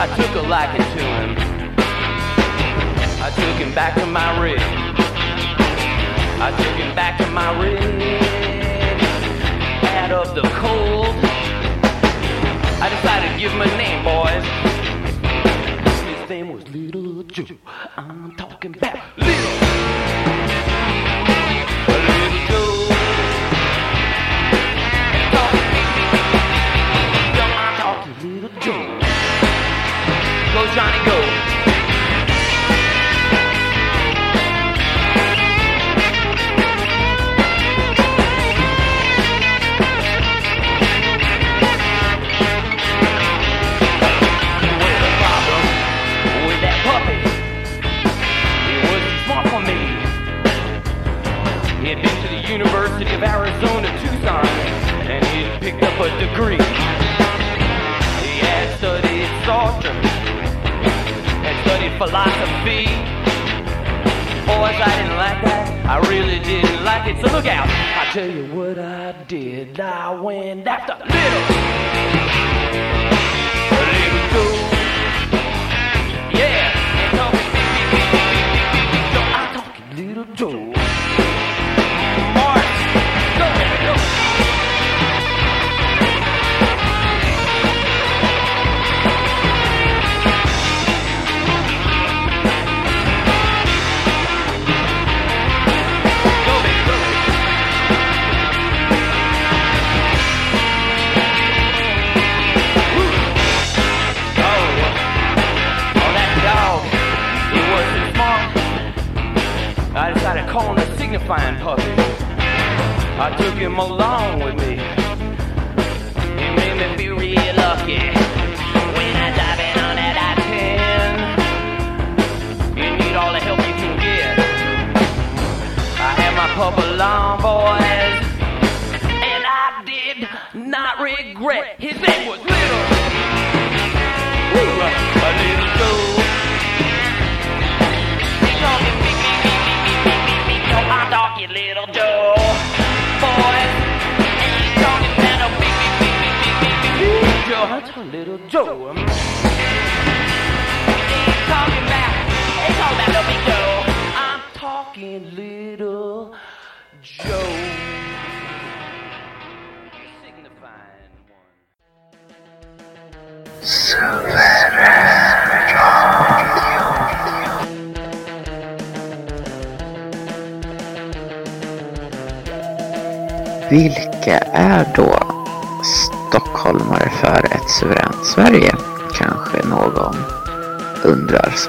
I 0.00 0.06
took 0.16 0.34
a 0.34 0.48
liking 0.48 0.82
to 0.82 1.04
him. 1.04 1.36
I 3.20 3.30
took 3.36 3.56
him 3.60 3.74
back 3.74 3.94
to 3.96 4.06
my 4.06 4.40
rig. 4.40 5.09
I 6.42 6.50
took 6.52 6.74
him 6.76 6.94
back 6.94 7.18
to 7.18 7.26
my 7.32 7.50
rig. 7.60 7.78
Out 9.84 10.10
of 10.10 10.34
the 10.34 10.40
cold. 10.40 11.14
I 12.82 12.88
decided 12.88 13.32
to 13.34 13.38
give 13.38 13.52
him 13.52 13.60
a 13.60 13.66
name, 13.76 14.02
boys. 14.02 14.42
His 16.18 16.30
name 16.30 16.48
was 16.50 16.66
Little 16.68 17.22
Joe. 17.24 17.44
I'm 17.98 18.34
talking 18.36 18.74
about 18.74 18.89
University 53.00 53.16
of 53.16 53.22
Arizona, 53.22 53.88
Tucson, 54.00 54.46
and 55.08 55.24
he 55.24 55.40
picked 55.64 55.82
up 55.82 55.98
a 56.00 56.10
degree. 56.20 56.60
He 58.20 58.38
had 58.44 58.76
studied 58.76 59.28
sorcery, 59.46 59.92
had 61.40 61.56
studied 61.64 61.96
philosophy. 61.96 62.84
Boys, 64.44 64.76
I 64.76 64.92
didn't 65.00 65.16
like 65.16 65.40
that. 65.44 65.64
I 65.86 65.98
really 66.10 66.40
didn't 66.40 66.84
like 66.84 67.08
it. 67.08 67.16
So 67.24 67.32
look 67.32 67.46
out. 67.46 67.68
I 67.68 68.04
tell 68.12 68.30
you 68.30 68.54
what 68.54 68.78
I 68.78 69.12
did. 69.28 69.80
I 69.80 70.20
went 70.20 70.66
after 70.66 70.92
little. 70.92 71.44
Little 73.96 74.28
Joe. 74.34 74.54
Yeah. 76.38 76.76
And 79.88 79.98
little 79.98 80.26
Joe. 80.34 80.89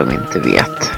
Som 0.01 0.11
inte 0.11 0.39
vet. 0.39 0.91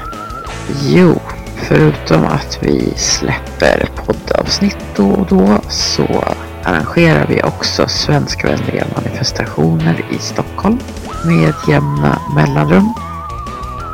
Jo, 0.82 1.20
förutom 1.56 2.26
att 2.26 2.58
vi 2.60 2.92
släpper 2.96 3.88
poddavsnitt 3.96 4.78
då 4.96 5.10
och 5.10 5.26
då 5.26 5.60
så 5.68 6.24
arrangerar 6.64 7.26
vi 7.26 7.42
också 7.42 7.88
svenskvänliga 7.88 8.84
manifestationer 8.96 10.04
i 10.10 10.18
Stockholm 10.18 10.78
med 11.24 11.54
jämna 11.68 12.18
mellanrum. 12.36 12.94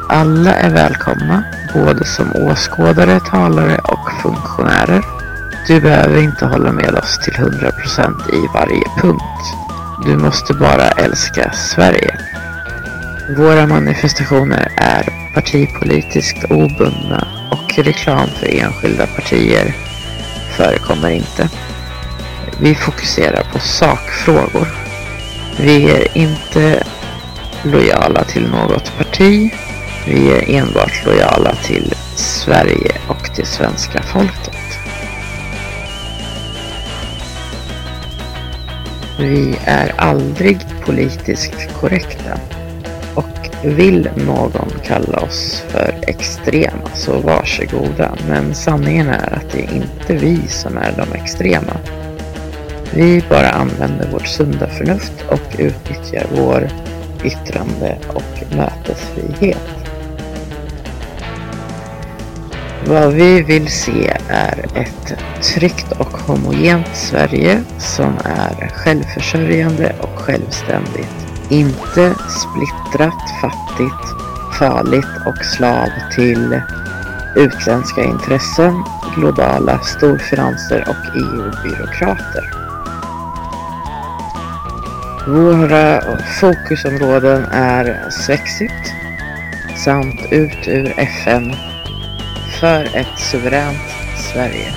Alla 0.08 0.54
är 0.54 0.70
välkomna, 0.70 1.44
både 1.74 2.04
som 2.04 2.32
åskådare, 2.32 3.20
talare 3.20 3.78
och 3.78 4.12
funktionärer. 4.22 5.04
Du 5.66 5.80
behöver 5.80 6.22
inte 6.22 6.46
hålla 6.46 6.72
med 6.72 6.94
oss 6.94 7.18
till 7.24 7.34
100% 7.34 8.34
i 8.34 8.48
varje 8.54 8.84
punkt. 9.02 9.54
Du 10.04 10.16
måste 10.16 10.54
bara 10.54 10.90
älska 10.90 11.52
Sverige. 11.52 12.18
Våra 13.36 13.66
manifestationer 13.66 14.72
är 14.76 15.08
partipolitiskt 15.34 16.44
obundna 16.44 17.28
och 17.50 17.78
reklam 17.78 18.28
för 18.28 18.46
enskilda 18.46 19.06
partier 19.06 19.74
förekommer 20.56 21.10
inte. 21.10 21.48
Vi 22.60 22.74
fokuserar 22.74 23.42
på 23.52 23.58
sakfrågor. 23.58 24.68
Vi 25.60 25.90
är 25.90 26.18
inte 26.18 26.82
lojala 27.62 28.24
till 28.24 28.48
något 28.48 28.92
parti. 28.98 29.54
Vi 30.06 30.30
är 30.32 30.50
enbart 30.50 31.06
lojala 31.06 31.54
till 31.54 31.94
Sverige 32.16 32.92
och 33.08 33.34
till 33.34 33.46
svenska 33.46 34.02
folket. 34.02 34.78
Vi 39.18 39.58
är 39.64 39.94
aldrig 39.98 40.58
politiskt 40.84 41.72
korrekta. 41.80 42.59
Vill 43.64 44.08
någon 44.14 44.70
kalla 44.84 45.18
oss 45.18 45.64
för 45.68 45.94
extrema 46.06 46.90
så 46.94 47.18
varsågoda. 47.18 48.16
Men 48.28 48.54
sanningen 48.54 49.08
är 49.08 49.32
att 49.32 49.52
det 49.52 49.64
är 49.64 49.74
inte 49.74 50.14
vi 50.26 50.48
som 50.48 50.76
är 50.76 50.92
de 50.96 51.18
extrema. 51.18 51.76
Vi 52.94 53.24
bara 53.28 53.50
använder 53.50 54.10
vårt 54.12 54.26
sunda 54.26 54.68
förnuft 54.68 55.24
och 55.28 55.58
utnyttjar 55.58 56.26
vår 56.36 56.68
yttrande 57.24 57.98
och 58.08 58.56
mötesfrihet. 58.56 59.80
Vad 62.86 63.12
vi 63.12 63.42
vill 63.42 63.68
se 63.68 64.16
är 64.28 64.64
ett 64.74 65.18
tryggt 65.42 65.92
och 65.92 66.18
homogent 66.18 66.88
Sverige 66.92 67.62
som 67.78 68.14
är 68.24 68.68
självförsörjande 68.68 69.94
och 70.00 70.18
självständigt. 70.18 71.29
Inte 71.50 72.14
splittrat, 72.14 73.30
fattigt, 73.40 74.14
farligt 74.58 75.26
och 75.26 75.44
slav 75.44 75.88
till 76.14 76.60
utländska 77.36 78.04
intressen, 78.04 78.84
globala 79.14 79.78
storfinanser 79.78 80.88
och 80.88 81.16
EU-byråkrater. 81.16 82.50
Våra 85.26 86.00
fokusområden 86.40 87.44
är 87.50 88.10
Svexit 88.10 88.92
samt 89.84 90.32
ut 90.32 90.68
ur 90.68 90.94
FN 90.96 91.54
för 92.60 92.96
ett 92.96 93.18
suveränt 93.18 93.90
Sverige. 94.32 94.72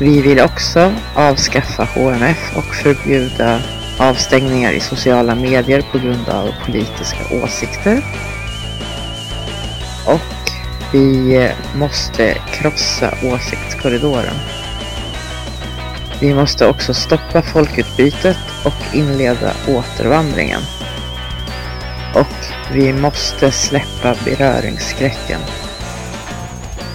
Vi 0.00 0.22
vill 0.22 0.40
också 0.40 0.92
avskaffa 1.14 1.84
HMF 1.84 2.56
och 2.56 2.74
förbjuda 2.74 3.60
avstängningar 3.98 4.72
i 4.72 4.80
sociala 4.80 5.34
medier 5.34 5.82
på 5.92 5.98
grund 5.98 6.28
av 6.28 6.52
politiska 6.66 7.44
åsikter. 7.44 8.02
Och 10.06 10.52
vi 10.92 11.36
eh, 11.36 11.50
måste 11.76 12.34
krossa 12.34 13.14
åsiktskorridoren. 13.22 14.34
Vi 16.20 16.34
måste 16.34 16.66
också 16.66 16.94
stoppa 16.94 17.42
folkutbytet 17.42 18.36
och 18.64 18.96
inleda 18.96 19.52
återvandringen. 19.68 20.60
Och 22.14 22.72
vi 22.72 22.92
måste 22.92 23.52
släppa 23.52 24.14
beröringsskräcken. 24.24 25.40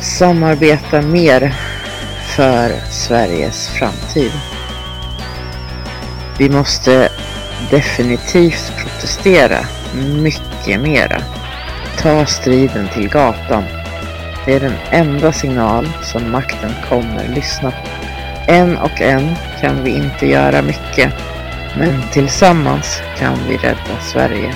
Samarbeta 0.01 1.01
mer 1.01 1.53
för 2.35 2.71
Sveriges 2.91 3.67
framtid. 3.67 4.31
Vi 6.37 6.49
måste 6.49 7.09
definitivt 7.71 8.73
protestera 8.77 9.59
mycket 10.21 10.79
mera. 10.79 11.21
Ta 11.97 12.25
striden 12.25 12.87
till 12.93 13.09
gatan. 13.09 13.63
Det 14.45 14.53
är 14.53 14.59
den 14.59 14.75
enda 14.91 15.31
signal 15.31 15.89
som 16.01 16.31
makten 16.31 16.71
kommer 16.89 17.27
lyssna 17.27 17.71
på. 17.71 17.77
En 18.47 18.77
och 18.77 19.01
en 19.01 19.35
kan 19.61 19.83
vi 19.83 19.89
inte 19.91 20.27
göra 20.27 20.61
mycket, 20.61 21.13
men 21.77 22.01
tillsammans 22.11 23.01
kan 23.19 23.37
vi 23.47 23.57
rädda 23.57 23.99
Sverige. 24.01 24.53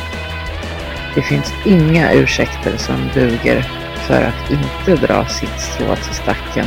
Det 1.15 1.21
finns 1.21 1.53
inga 1.65 2.11
ursäkter 2.11 2.77
som 2.77 3.09
duger 3.13 3.65
för 4.07 4.21
att 4.21 4.51
inte 4.51 5.07
dra 5.07 5.25
sitt 5.25 5.59
strå 5.59 5.95
till 5.95 6.15
stacken 6.15 6.65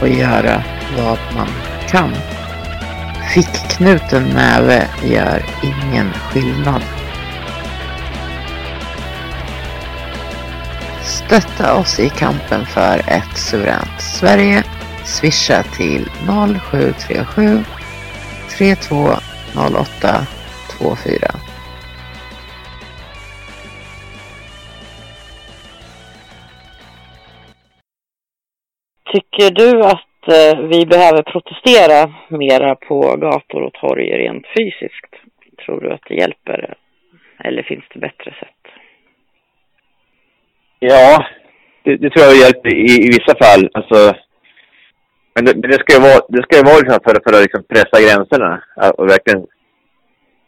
och 0.00 0.08
göra 0.08 0.62
vad 0.96 1.18
man 1.34 1.48
kan. 1.88 2.14
Fickknuten 3.82 4.28
näve 4.28 4.88
gör 5.04 5.44
ingen 5.62 6.12
skillnad. 6.12 6.82
Stötta 11.02 11.74
oss 11.74 12.00
i 12.00 12.08
kampen 12.08 12.66
för 12.66 12.98
ett 12.98 13.36
suveränt 13.36 14.00
Sverige. 14.00 14.64
Swisha 15.04 15.62
till 15.62 16.10
0737 16.70 17.64
3208 18.58 20.26
24. 20.78 21.34
Tycker 29.12 29.50
du 29.50 29.84
att 29.84 30.11
eh, 30.28 30.58
vi 30.60 30.86
behöver 30.86 31.22
protestera 31.22 32.14
mera 32.28 32.74
på 32.74 33.16
gator 33.16 33.62
och 33.62 33.72
torg 33.72 34.10
rent 34.10 34.46
fysiskt? 34.58 35.14
Tror 35.64 35.80
du 35.80 35.92
att 35.92 36.02
det 36.08 36.14
hjälper? 36.14 36.74
Eller 37.44 37.62
finns 37.62 37.84
det 37.94 37.98
bättre 37.98 38.30
sätt? 38.40 38.62
Ja, 40.78 41.26
det, 41.82 41.96
det 41.96 42.10
tror 42.10 42.26
jag 42.26 42.36
hjälper 42.36 42.74
i, 42.74 43.06
i 43.06 43.08
vissa 43.08 43.34
fall. 43.44 43.70
Alltså, 43.74 44.16
men 45.34 45.44
det, 45.44 45.52
men 45.54 45.70
det 45.70 45.80
ska 45.80 45.92
ju 45.96 46.02
vara, 46.08 46.20
det 46.28 46.42
ska 46.42 46.56
ju 46.56 46.62
vara 46.62 46.78
liksom 46.82 46.98
för, 47.04 47.14
för 47.24 47.36
att 47.36 47.42
liksom 47.42 47.64
pressa 47.68 47.98
gränserna 48.04 48.62
och 48.98 49.08
verkligen 49.08 49.46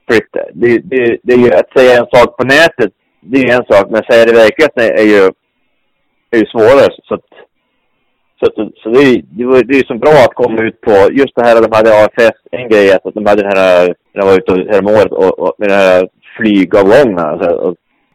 flytta. 0.09 0.41
Det, 0.53 0.79
det, 0.79 1.19
det 1.23 1.33
är 1.33 1.39
ju 1.39 1.53
att 1.53 1.79
säga 1.79 1.99
en 2.01 2.07
sak 2.15 2.37
på 2.37 2.45
nätet, 2.45 2.93
det 3.21 3.39
är 3.39 3.57
en 3.57 3.67
sak, 3.71 3.91
men 3.91 4.01
att 4.01 4.13
säga 4.13 4.25
det 4.25 4.31
i 4.31 4.43
verkligheten 4.45 4.85
är 5.03 5.09
ju, 5.15 5.23
är 6.31 6.39
ju 6.43 6.47
svårare. 6.47 6.89
Så 7.09 7.15
att, 7.15 7.29
så, 8.55 8.71
så 8.83 8.89
det, 8.89 8.99
är, 8.99 9.23
det, 9.23 9.45
var, 9.45 9.63
det 9.63 9.75
är 9.75 9.83
ju 9.83 9.87
så 9.87 9.95
bra 9.95 10.11
att 10.11 10.35
komma 10.35 10.63
ut 10.63 10.81
på, 10.81 11.13
just 11.13 11.35
det 11.35 11.45
här 11.45 11.57
att 11.57 11.71
de 11.71 11.77
hade 11.77 12.05
AFS, 12.05 12.39
en 12.51 12.69
grej 12.69 12.93
att 12.93 13.15
de 13.15 13.27
hade 13.27 13.43
den 13.43 13.59
här, 13.59 13.95
när 14.13 14.21
de 14.21 14.27
var 14.29 14.39
ute 14.39 14.73
häromåret 14.73 15.13
och, 15.13 15.39
och 15.39 15.55
med 15.59 15.69
den 15.69 15.79
här 15.79 16.09
flygavgångarna. 16.37 17.23
Alltså, 17.23 17.75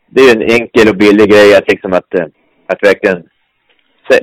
det 0.09 0.21
är 0.21 0.35
en 0.35 0.51
enkel 0.59 0.89
och 0.89 0.97
billig 0.97 1.29
grej 1.29 1.55
att 1.55 1.71
liksom 1.71 1.93
att, 1.93 2.13
eh, 2.13 2.25
att 2.67 2.83
verkligen 2.83 3.23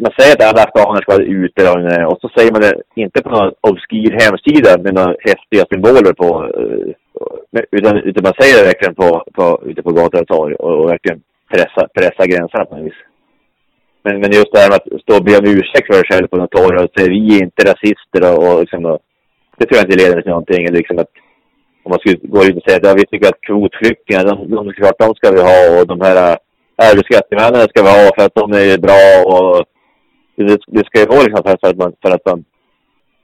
man 0.01 0.13
säger 0.19 0.33
att 0.35 0.49
alla 0.49 0.63
afghaner 0.63 1.03
ska 1.03 1.13
vara 1.13 1.25
ute 1.25 1.63
eh, 1.65 2.05
och 2.05 2.19
så 2.21 2.29
säger 2.29 2.53
man 2.53 2.61
det 2.61 2.83
inte 2.95 3.23
på 3.23 3.31
någon 3.31 3.53
obskyr 3.61 4.13
hemsida 4.23 4.83
med 4.83 4.95
några 4.95 5.15
häftiga 5.21 5.65
symboler 5.71 6.13
på. 6.13 6.29
Eh, 6.61 7.63
utan, 7.71 7.97
utan 7.97 8.23
man 8.23 8.33
säger 8.41 8.59
det 8.59 8.65
verkligen 8.65 8.95
på, 8.95 9.25
på, 9.35 9.63
ute 9.67 9.83
på 9.83 9.93
gator 9.93 10.21
och 10.21 10.29
torg 10.29 10.55
och, 10.55 10.81
och 10.81 10.91
verkligen 10.91 11.21
pressa, 11.53 11.89
pressa 11.95 12.27
gränserna 12.27 12.65
på 12.65 12.77
något 12.77 12.87
vis. 12.87 13.01
Men, 14.07 14.15
men 14.21 14.31
just 14.39 14.53
det 14.53 14.61
här 14.61 14.71
med 14.71 14.81
att 14.81 15.03
stå 15.03 15.13
och 15.17 15.27
be 15.27 15.39
om 15.39 15.51
ursäkt 15.57 15.87
för 15.87 15.99
sig 15.99 16.09
själv 16.11 16.27
på 16.29 16.37
något 16.37 16.57
torg 16.57 16.77
och 16.79 16.91
säga 16.95 17.15
vi 17.17 17.23
är 17.37 17.45
inte 17.47 17.63
rasister 17.71 18.23
och, 18.31 18.41
och 18.47 18.61
liksom, 18.61 18.85
och, 18.91 18.99
det 19.57 19.65
tror 19.65 19.77
jag 19.77 19.87
inte 19.87 20.01
leder 20.03 20.23
till 20.23 20.35
någonting. 20.37 20.63
Liksom 20.79 20.99
att, 21.03 21.13
om 21.85 21.91
man 21.93 21.99
skulle 21.99 22.19
gå 22.37 22.41
ut 22.45 22.57
och 22.57 22.65
säga 22.65 22.77
att 22.79 22.87
ja, 22.87 22.95
vi 23.01 23.07
tycker 23.07 23.29
att 23.29 23.47
kvotflyktingar, 23.47 24.25
de, 24.31 24.35
de, 24.57 24.73
klart 24.73 25.03
de 25.03 25.09
ska 25.15 25.27
vi 25.37 25.43
ha 25.51 25.61
och 25.75 25.87
de 25.93 25.99
här 26.07 26.17
arbetskraftsinvandrarna 26.89 27.71
ska 27.71 27.79
vi 27.83 27.93
ha 27.99 28.05
för 28.17 28.25
att 28.27 28.39
de 28.41 28.47
är 28.53 28.79
bra 28.87 29.05
och 29.33 29.55
det, 30.37 30.59
det 30.77 30.85
ska 30.87 30.97
ju 31.01 31.13
vara 31.15 31.27
liksom 31.27 31.43
för, 31.61 31.69
att 31.71 31.81
man, 31.83 31.93
för 32.03 32.11
att 32.17 32.27
man 32.31 32.41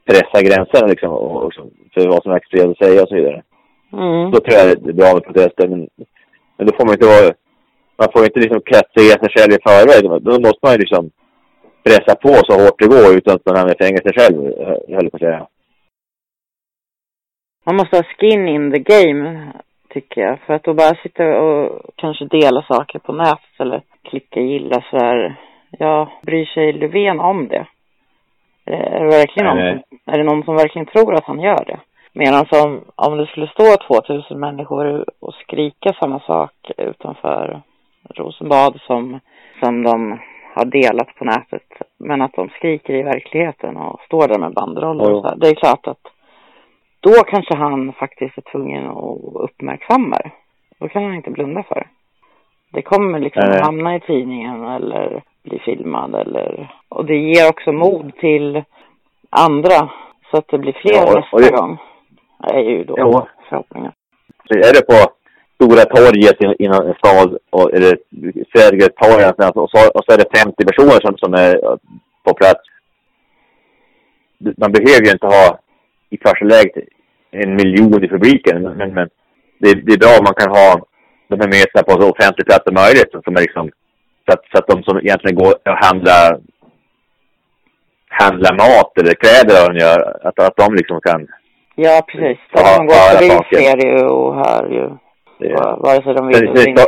pressar 0.09 0.41
gränserna 0.49 0.87
liksom 0.93 1.11
och, 1.11 1.37
och 1.45 1.53
för 1.93 2.09
vad 2.13 2.23
som 2.23 2.33
är 2.33 2.37
accepterat 2.37 2.71
att 2.71 2.83
säga 2.85 3.03
och 3.03 3.09
så 3.09 3.15
vidare. 3.15 3.43
Mm. 4.03 4.31
Då 4.33 4.39
tror 4.41 4.55
jag 4.59 4.67
det 4.83 4.91
är 4.95 5.01
bra 5.03 5.11
med 5.15 5.25
protester. 5.29 5.65
Men, 5.73 5.81
men 6.57 6.67
då 6.67 6.73
får 6.77 6.85
man 6.85 6.95
inte 6.95 7.13
vara, 7.15 7.31
man 8.03 8.13
får 8.13 8.25
inte 8.25 8.41
liksom 8.45 8.61
kastrera 8.73 9.17
sig 9.21 9.31
själv 9.35 9.53
i 9.53 9.65
förväg. 9.69 10.03
Då 10.29 10.33
måste 10.47 10.63
man 10.63 10.73
ju 10.73 10.79
liksom 10.79 11.11
pressa 11.87 12.15
på 12.25 12.33
så 12.47 12.53
hårt 12.61 12.79
det 12.79 12.93
går 12.95 13.17
utan 13.19 13.35
att 13.35 13.47
man 13.47 13.57
hamnar 13.57 13.75
i 13.75 13.85
fängelse 13.85 14.11
själv, 14.19 14.39
höll 14.95 15.11
på 15.11 15.17
att 15.17 15.27
säga. 15.27 15.47
Man 17.67 17.77
måste 17.77 17.97
ha 17.97 18.03
skin 18.03 18.49
in 18.49 18.73
the 18.73 18.79
game, 18.79 19.53
tycker 19.89 20.21
jag. 20.21 20.41
För 20.41 20.55
att 20.55 20.65
då 20.65 20.75
bara 20.75 21.03
sitta 21.03 21.43
och 21.43 21.81
kanske 21.97 22.25
dela 22.25 22.63
saker 22.63 22.99
på 22.99 23.13
nätet 23.13 23.57
eller 23.59 23.83
klicka 24.03 24.41
gilla 24.41 24.85
så 24.91 24.97
här 24.97 25.37
Ja, 25.79 26.13
bryr 26.23 26.45
sig 26.45 26.73
Löfven 26.73 27.21
om 27.21 27.49
det? 27.49 27.67
Är 28.65 29.05
det, 29.05 29.07
verkligen 29.07 29.47
någon, 29.47 29.73
som, 29.73 29.99
är 30.13 30.19
det 30.19 30.25
någon 30.25 30.45
som 30.45 30.57
verkligen 30.57 30.87
tror 30.87 31.15
att 31.15 31.25
han 31.25 31.41
gör 31.41 31.65
det? 31.65 31.81
Medan 32.13 32.47
om, 32.51 32.81
om 32.95 33.19
det 33.19 33.27
skulle 33.27 33.47
stå 33.47 33.77
2000 33.77 34.41
människor 34.41 35.05
och 35.21 35.35
skrika 35.35 35.93
samma 35.93 36.21
sak 36.21 36.71
utanför 36.77 37.63
Rosenbad 38.09 38.81
som, 38.87 39.21
som 39.61 39.83
de 39.83 40.19
har 40.55 40.65
delat 40.65 41.15
på 41.15 41.25
nätet, 41.25 41.67
men 41.99 42.23
att 42.23 42.33
de 42.33 42.49
skriker 42.49 42.95
i 42.95 43.03
verkligheten 43.03 43.77
och 43.77 44.01
står 44.01 44.29
där 44.29 44.39
med 44.39 44.55
banderoller 44.55 45.13
och 45.13 45.23
så 45.23 45.35
Det 45.35 45.49
är 45.49 45.55
klart 45.55 45.87
att 45.87 46.07
då 47.01 47.11
kanske 47.11 47.57
han 47.57 47.93
faktiskt 47.93 48.39
är 48.39 48.43
tvungen 48.43 48.87
att 48.87 49.19
uppmärksamma 49.35 50.17
det. 50.17 50.31
Då 50.79 50.89
kan 50.89 51.05
han 51.05 51.15
inte 51.15 51.31
blunda 51.31 51.63
för 51.63 51.75
det. 51.75 51.87
Det 52.73 52.83
kommer 52.83 53.19
liksom 53.19 53.43
att 53.43 53.67
hamna 53.67 53.97
i 53.97 54.01
tidningen 54.01 54.65
eller 54.65 55.23
bli 55.43 55.59
filmad 55.59 56.15
eller... 56.15 56.75
Och 56.89 57.05
det 57.05 57.17
ger 57.17 57.49
också 57.49 57.73
mod 57.73 58.17
till 58.17 58.65
andra 59.31 59.91
så 60.31 60.37
att 60.37 60.49
det 60.49 60.59
blir 60.59 60.73
fler 60.73 60.95
ja, 60.95 61.21
nästa 61.21 61.37
det... 61.37 61.57
gång. 61.57 61.79
Det 62.39 62.55
är 62.55 62.61
ju 62.61 62.85
då 62.85 62.95
ja. 62.97 63.29
förhoppningen. 63.49 63.93
Så 64.49 64.55
är 64.55 64.75
det 64.75 64.87
på 64.87 65.13
Stora 65.63 65.85
torget 65.85 66.37
i 66.59 66.65
en 66.65 66.95
stad, 66.95 67.39
och, 67.51 67.75
eller 67.75 67.99
Sergeltorget 68.55 69.57
och, 69.57 69.71
så, 69.71 69.91
och 69.95 70.05
så 70.05 70.13
är 70.13 70.19
det 70.19 70.39
50 70.39 70.65
personer 70.65 71.01
som, 71.01 71.17
som 71.19 71.35
är 71.35 71.53
på 72.25 72.35
plats. 72.35 72.61
Man 74.57 74.73
behöver 74.73 75.05
ju 75.05 75.13
inte 75.13 75.27
ha 75.27 75.59
i 76.11 76.19
första 76.27 76.45
läget 76.45 76.75
en 77.31 77.55
miljon 77.57 78.05
i 78.05 78.09
publiken, 78.09 78.63
men, 78.63 78.95
men 78.95 79.09
det, 79.59 79.75
det 79.75 79.93
är 79.93 79.99
bra 79.99 80.19
om 80.19 80.25
man 80.25 80.35
kan 80.35 80.51
ha 80.51 80.69
de 81.29 81.41
här 81.41 81.49
mötena 81.49 81.83
på 81.83 82.03
så 82.03 82.11
offentlig 82.11 82.47
plats 82.47 82.65
som 82.65 82.75
möjligt 82.75 83.11
som 83.25 83.37
är 83.37 83.41
liksom 83.41 83.71
så 84.27 84.33
att, 84.33 84.43
så 84.51 84.59
att 84.59 84.67
de 84.67 84.83
som 84.83 84.99
egentligen 84.99 85.37
går 85.37 85.53
och 85.71 85.85
handlar, 85.87 86.41
handlar 88.09 88.53
mat 88.53 88.99
eller 88.99 89.15
kläder 89.15 89.59
och 89.69 89.77
gör, 89.77 90.01
att, 90.27 90.39
att 90.39 90.57
de 90.57 90.75
liksom 90.75 91.01
kan... 91.01 91.29
Ja, 91.75 92.03
precis. 92.09 92.39
De 92.53 92.59
som 92.59 92.87
går 92.87 92.95
förbi 92.95 93.57
ser 93.57 93.87
ju 93.87 94.07
och 94.07 94.35
hör 94.35 94.69
ju. 94.71 94.91
Vare 95.79 96.03
sig 96.03 96.15
de 96.15 96.27
vill 96.27 96.49
eller 96.49 96.69
inte. 96.69 96.83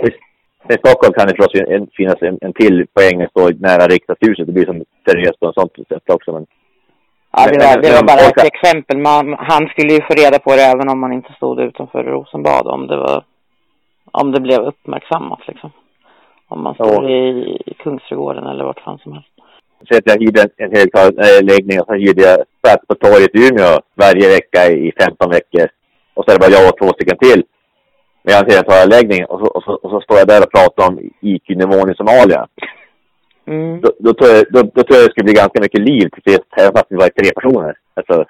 I 0.69 0.77
Stockholm 0.79 1.13
kan 1.15 1.27
det 1.27 1.37
förstås 1.37 1.91
finnas 1.97 2.23
en, 2.23 2.39
en 2.41 2.53
till 2.53 2.87
poäng 2.95 3.23
att 3.23 3.31
stå 3.31 3.51
nära 3.69 3.87
riksdagshuset. 3.87 4.47
Det 4.47 4.53
blir 4.53 4.67
som 4.67 4.85
seriöst 5.09 5.41
på 5.41 5.47
en 5.47 5.53
sånt 5.53 5.73
sätt 5.89 6.11
också. 6.11 6.33
Men, 6.33 6.47
ja, 7.33 7.47
det 7.53 7.59
var, 7.59 7.83
det 7.83 7.93
var 7.93 8.07
bara 8.13 8.27
ett 8.29 8.53
exempel. 8.55 8.99
Man, 8.99 9.37
han 9.39 9.69
skulle 9.69 9.93
ju 9.93 10.01
få 10.01 10.15
reda 10.15 10.39
på 10.39 10.51
det 10.57 10.63
även 10.63 10.89
om 10.89 11.01
man 11.01 11.13
inte 11.13 11.33
stod 11.33 11.61
utanför 11.61 12.05
Rosenbad. 12.05 12.67
Om 12.67 12.87
det 12.87 12.97
var, 12.97 13.25
om 14.13 14.33
det 14.33 14.41
blev 14.41 14.61
uppmärksammat 14.61 15.41
liksom. 15.47 15.71
Om 16.49 16.63
man 16.63 16.75
står 16.75 17.05
ja. 17.05 17.11
i, 17.11 17.29
i 17.67 17.75
Kungsträdgården 17.83 18.47
eller 18.47 18.65
vart 18.65 18.81
fan 18.81 18.99
som 18.99 19.13
helst. 19.13 19.29
Så 19.89 19.97
att 19.97 20.07
jag 20.11 20.21
hyrde 20.21 20.43
en, 20.43 20.51
en 20.57 20.77
högtalarläggning 20.77 21.81
och 21.81 21.87
så 21.87 21.95
hyrde 21.95 22.23
jag 22.23 22.39
plats 22.63 22.87
på 22.87 22.95
torget 22.95 23.35
i 23.35 23.49
Umeå 23.49 23.81
varje 23.95 24.29
vecka 24.29 24.61
i 24.67 24.93
15 25.01 25.31
veckor. 25.31 25.67
Och 26.15 26.25
så 26.25 26.31
är 26.31 26.35
det 26.35 26.45
bara 26.45 26.57
jag 26.59 26.69
och 26.69 26.79
två 26.79 26.89
stycken 26.89 27.19
till 27.19 27.43
med 28.25 28.35
en 28.35 28.51
högtalarläggning. 28.51 29.25
Och 29.25 29.39
så, 29.41 29.47
och, 29.57 29.63
så, 29.67 29.73
och 29.83 29.91
så 29.91 30.01
står 30.01 30.19
jag 30.19 30.29
där 30.29 30.43
och 30.45 30.55
pratar 30.57 30.83
om 30.89 30.95
IQ-nivån 31.21 31.91
i 31.91 31.95
Somalia. 31.95 32.47
Mm. 33.47 33.81
Då, 33.81 33.89
då, 33.99 34.11
tror 34.15 34.31
jag, 34.31 34.45
då, 34.55 34.61
då 34.77 34.81
tror 34.83 34.97
jag 34.97 35.05
det 35.07 35.13
skulle 35.13 35.29
bli 35.29 35.43
ganska 35.43 35.61
mycket 35.61 35.87
liv 35.91 36.07
till 36.09 36.27
sist, 36.33 36.49
även 36.61 36.73
fast 36.77 36.91
vi 36.93 36.97
var 36.97 37.09
tre 37.09 37.31
personer. 37.39 37.73
Alltså, 37.99 38.25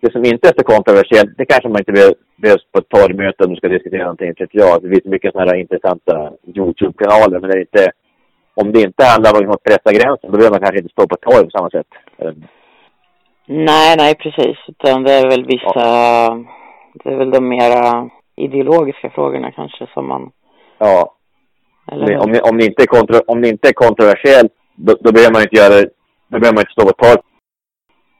det 0.00 0.12
som 0.12 0.24
inte 0.24 0.48
är 0.48 0.54
så 0.58 0.64
kontroversiellt, 0.74 1.32
det 1.38 1.46
kanske 1.46 1.68
man 1.68 1.82
inte 1.82 2.14
behövs 2.42 2.64
på 2.72 2.78
ett 2.78 2.88
torgmöte 2.88 3.44
om 3.44 3.50
du 3.50 3.56
ska 3.56 3.68
diskutera 3.68 4.02
någonting, 4.02 4.34
tycker 4.34 4.58
jag. 4.58 4.82
Det 4.82 4.88
finns 4.88 5.04
mycket 5.04 5.32
sådana 5.32 5.50
här 5.50 5.58
intressanta 5.64 6.14
YouTube-kanaler, 6.56 7.40
men 7.40 7.50
det 7.50 7.56
är 7.56 7.66
inte... 7.68 7.84
Om 8.56 8.72
det 8.72 8.80
inte 8.80 9.04
handlar 9.04 9.44
om 9.44 9.50
att 9.50 9.62
pressa 9.62 9.92
gränsen, 9.98 10.30
då 10.30 10.36
behöver 10.36 10.54
man 10.54 10.60
kanske 10.60 10.78
inte 10.78 10.92
stå 10.92 11.06
på 11.08 11.16
torg 11.16 11.44
på 11.44 11.50
samma 11.50 11.70
sätt. 11.70 11.90
Nej, 13.46 13.96
nej 13.96 14.14
precis. 14.14 14.56
Utan 14.68 15.02
det 15.02 15.12
är 15.12 15.30
väl 15.30 15.44
vissa... 15.44 15.72
Ja. 15.74 16.44
Det 16.94 17.10
är 17.10 17.16
väl 17.16 17.30
de 17.30 17.48
mera 17.48 18.10
ideologiska 18.36 19.10
frågorna 19.10 19.50
kanske 19.50 19.86
som 19.94 20.08
man... 20.08 20.30
Ja. 20.78 21.14
Eller 21.92 22.16
om, 22.16 22.38
om, 22.50 22.58
det 22.58 22.64
inte 22.64 22.82
är 22.82 22.86
kontro, 22.86 23.20
om 23.26 23.40
det 23.42 23.48
inte 23.48 23.68
är 23.68 23.72
kontroversiellt, 23.72 24.52
då, 24.74 24.94
då 25.00 25.12
behöver 25.12 25.32
man 25.32 25.42
inte 25.42 25.56
göra... 25.56 25.88
Då 26.28 26.38
behöver 26.38 26.56
man 26.56 26.62
inte 26.62 26.72
stå 26.72 26.84
på 26.86 26.92
torg 26.92 27.20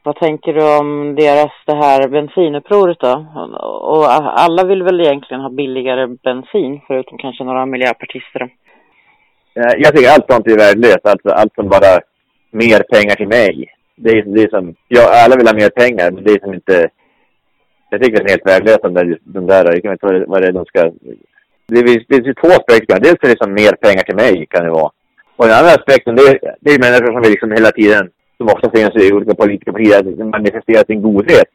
Vad 0.03 0.15
tänker 0.15 0.53
du 0.53 0.77
om 0.79 1.15
deras 1.15 1.51
det 1.65 1.75
här 1.75 2.07
bensinupproret 2.07 2.99
då? 2.99 3.25
Och 3.81 4.05
alla 4.41 4.63
vill 4.63 4.83
väl 4.83 5.01
egentligen 5.01 5.41
ha 5.41 5.49
billigare 5.49 6.07
bensin 6.07 6.81
förutom 6.87 7.17
kanske 7.17 7.43
några 7.43 7.65
miljöpartister. 7.65 8.41
Eh, 9.55 9.73
jag 9.77 9.95
tycker 9.95 10.11
allt 10.11 10.31
sånt 10.31 10.47
är 10.47 10.57
värdelöst. 10.57 11.07
Alltså, 11.07 11.29
allt 11.29 11.55
som 11.55 11.69
bara 11.69 11.99
mer 12.51 12.79
pengar 12.79 13.15
till 13.15 13.27
mig. 13.27 13.73
Det 13.95 14.09
är, 14.09 14.23
det 14.23 14.43
är 14.43 14.49
som, 14.49 14.75
ja, 14.87 15.01
alla 15.25 15.35
vill 15.35 15.47
ha 15.47 15.53
mer 15.53 15.69
pengar, 15.69 16.11
men 16.11 16.23
det 16.23 16.31
är 16.31 16.39
som 16.39 16.53
inte... 16.53 16.89
Jag 17.89 18.01
tycker 18.01 18.17
den 18.17 18.25
är 18.25 18.29
helt 18.29 18.47
vägledande 18.53 19.17
den 19.23 19.45
där, 19.47 19.63
där 19.63 19.73
jag 19.73 19.83
kan 19.83 19.91
inte 19.91 20.25
vad, 20.27 20.41
det 20.41 20.47
är 20.47 20.51
de 20.51 20.65
ska... 20.65 20.91
Det 21.67 21.87
finns, 21.87 22.03
det 22.07 22.23
finns 22.23 22.37
två 22.41 22.47
aspekter. 22.47 22.99
Dels 22.99 23.19
är 23.21 23.27
det 23.27 23.27
liksom 23.27 23.53
mer 23.53 23.73
pengar 23.85 24.03
till 24.03 24.15
mig, 24.15 24.45
kan 24.49 24.63
det 24.63 24.71
vara. 24.71 24.91
Och 25.37 25.45
den 25.47 25.57
andra 25.57 25.71
aspekten, 25.71 26.15
det 26.15 26.21
är, 26.21 26.55
det 26.61 26.71
är 26.71 26.79
människor 26.79 27.13
som 27.13 27.21
vill 27.21 27.31
liksom 27.31 27.51
hela 27.51 27.71
tiden 27.71 28.09
som 28.37 28.47
ofta 28.47 28.69
finns 28.75 28.95
i 28.95 29.13
olika 29.13 29.35
politiska 29.35 29.71
partier, 29.71 30.03
liksom 30.03 30.29
manifesterar 30.29 30.85
sin 30.85 31.01
godhet. 31.01 31.49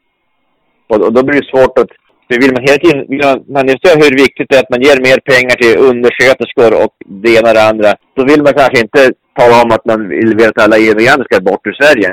Och, 0.89 1.01
och 1.05 1.13
då 1.13 1.23
blir 1.23 1.41
det 1.41 1.51
svårt 1.53 1.77
att... 1.79 1.91
Vill 2.43 2.53
man 2.53 2.63
hela 2.67 2.81
tiden 2.83 3.05
vill 3.09 3.23
man 3.29 3.43
manifestera 3.59 3.95
hur 4.03 4.23
viktigt 4.25 4.49
det 4.49 4.55
är 4.55 4.63
att 4.63 4.73
man 4.75 4.81
ger 4.81 4.97
mer 5.07 5.19
pengar 5.31 5.55
till 5.61 5.75
undersköterskor 5.89 6.71
och 6.83 6.93
det 7.23 7.29
ena 7.37 7.49
och 7.49 7.57
det 7.59 7.69
andra, 7.71 7.89
då 8.15 8.21
vill 8.29 8.41
man 8.43 8.53
kanske 8.53 8.79
inte 8.85 9.01
tala 9.39 9.55
om 9.63 9.71
att 9.75 9.85
man 9.85 10.09
vill 10.09 10.47
att 10.47 10.63
alla 10.63 10.77
immigranter 10.77 11.25
ska 11.27 11.47
bort 11.49 11.67
ur 11.67 11.77
Sverige. 11.81 12.09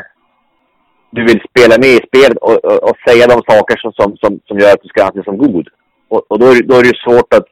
Du 1.11 1.21
vill 1.25 1.41
spela 1.51 1.75
med 1.79 1.93
i 1.99 2.07
spelet 2.09 2.39
och, 2.47 2.65
och, 2.65 2.83
och 2.89 2.97
säga 3.07 3.27
de 3.27 3.39
saker 3.53 3.77
som, 3.83 3.93
som, 3.93 4.17
som, 4.23 4.41
som 4.49 4.59
gör 4.59 4.73
att 4.73 4.83
du 4.83 4.89
ska 4.89 5.05
anses 5.05 5.25
som 5.25 5.39
god. 5.39 5.69
Och, 6.09 6.23
och 6.31 6.39
då, 6.39 6.47
då 6.69 6.75
är 6.79 6.83
det 6.83 6.93
ju 6.95 7.05
svårt 7.07 7.35
att 7.35 7.47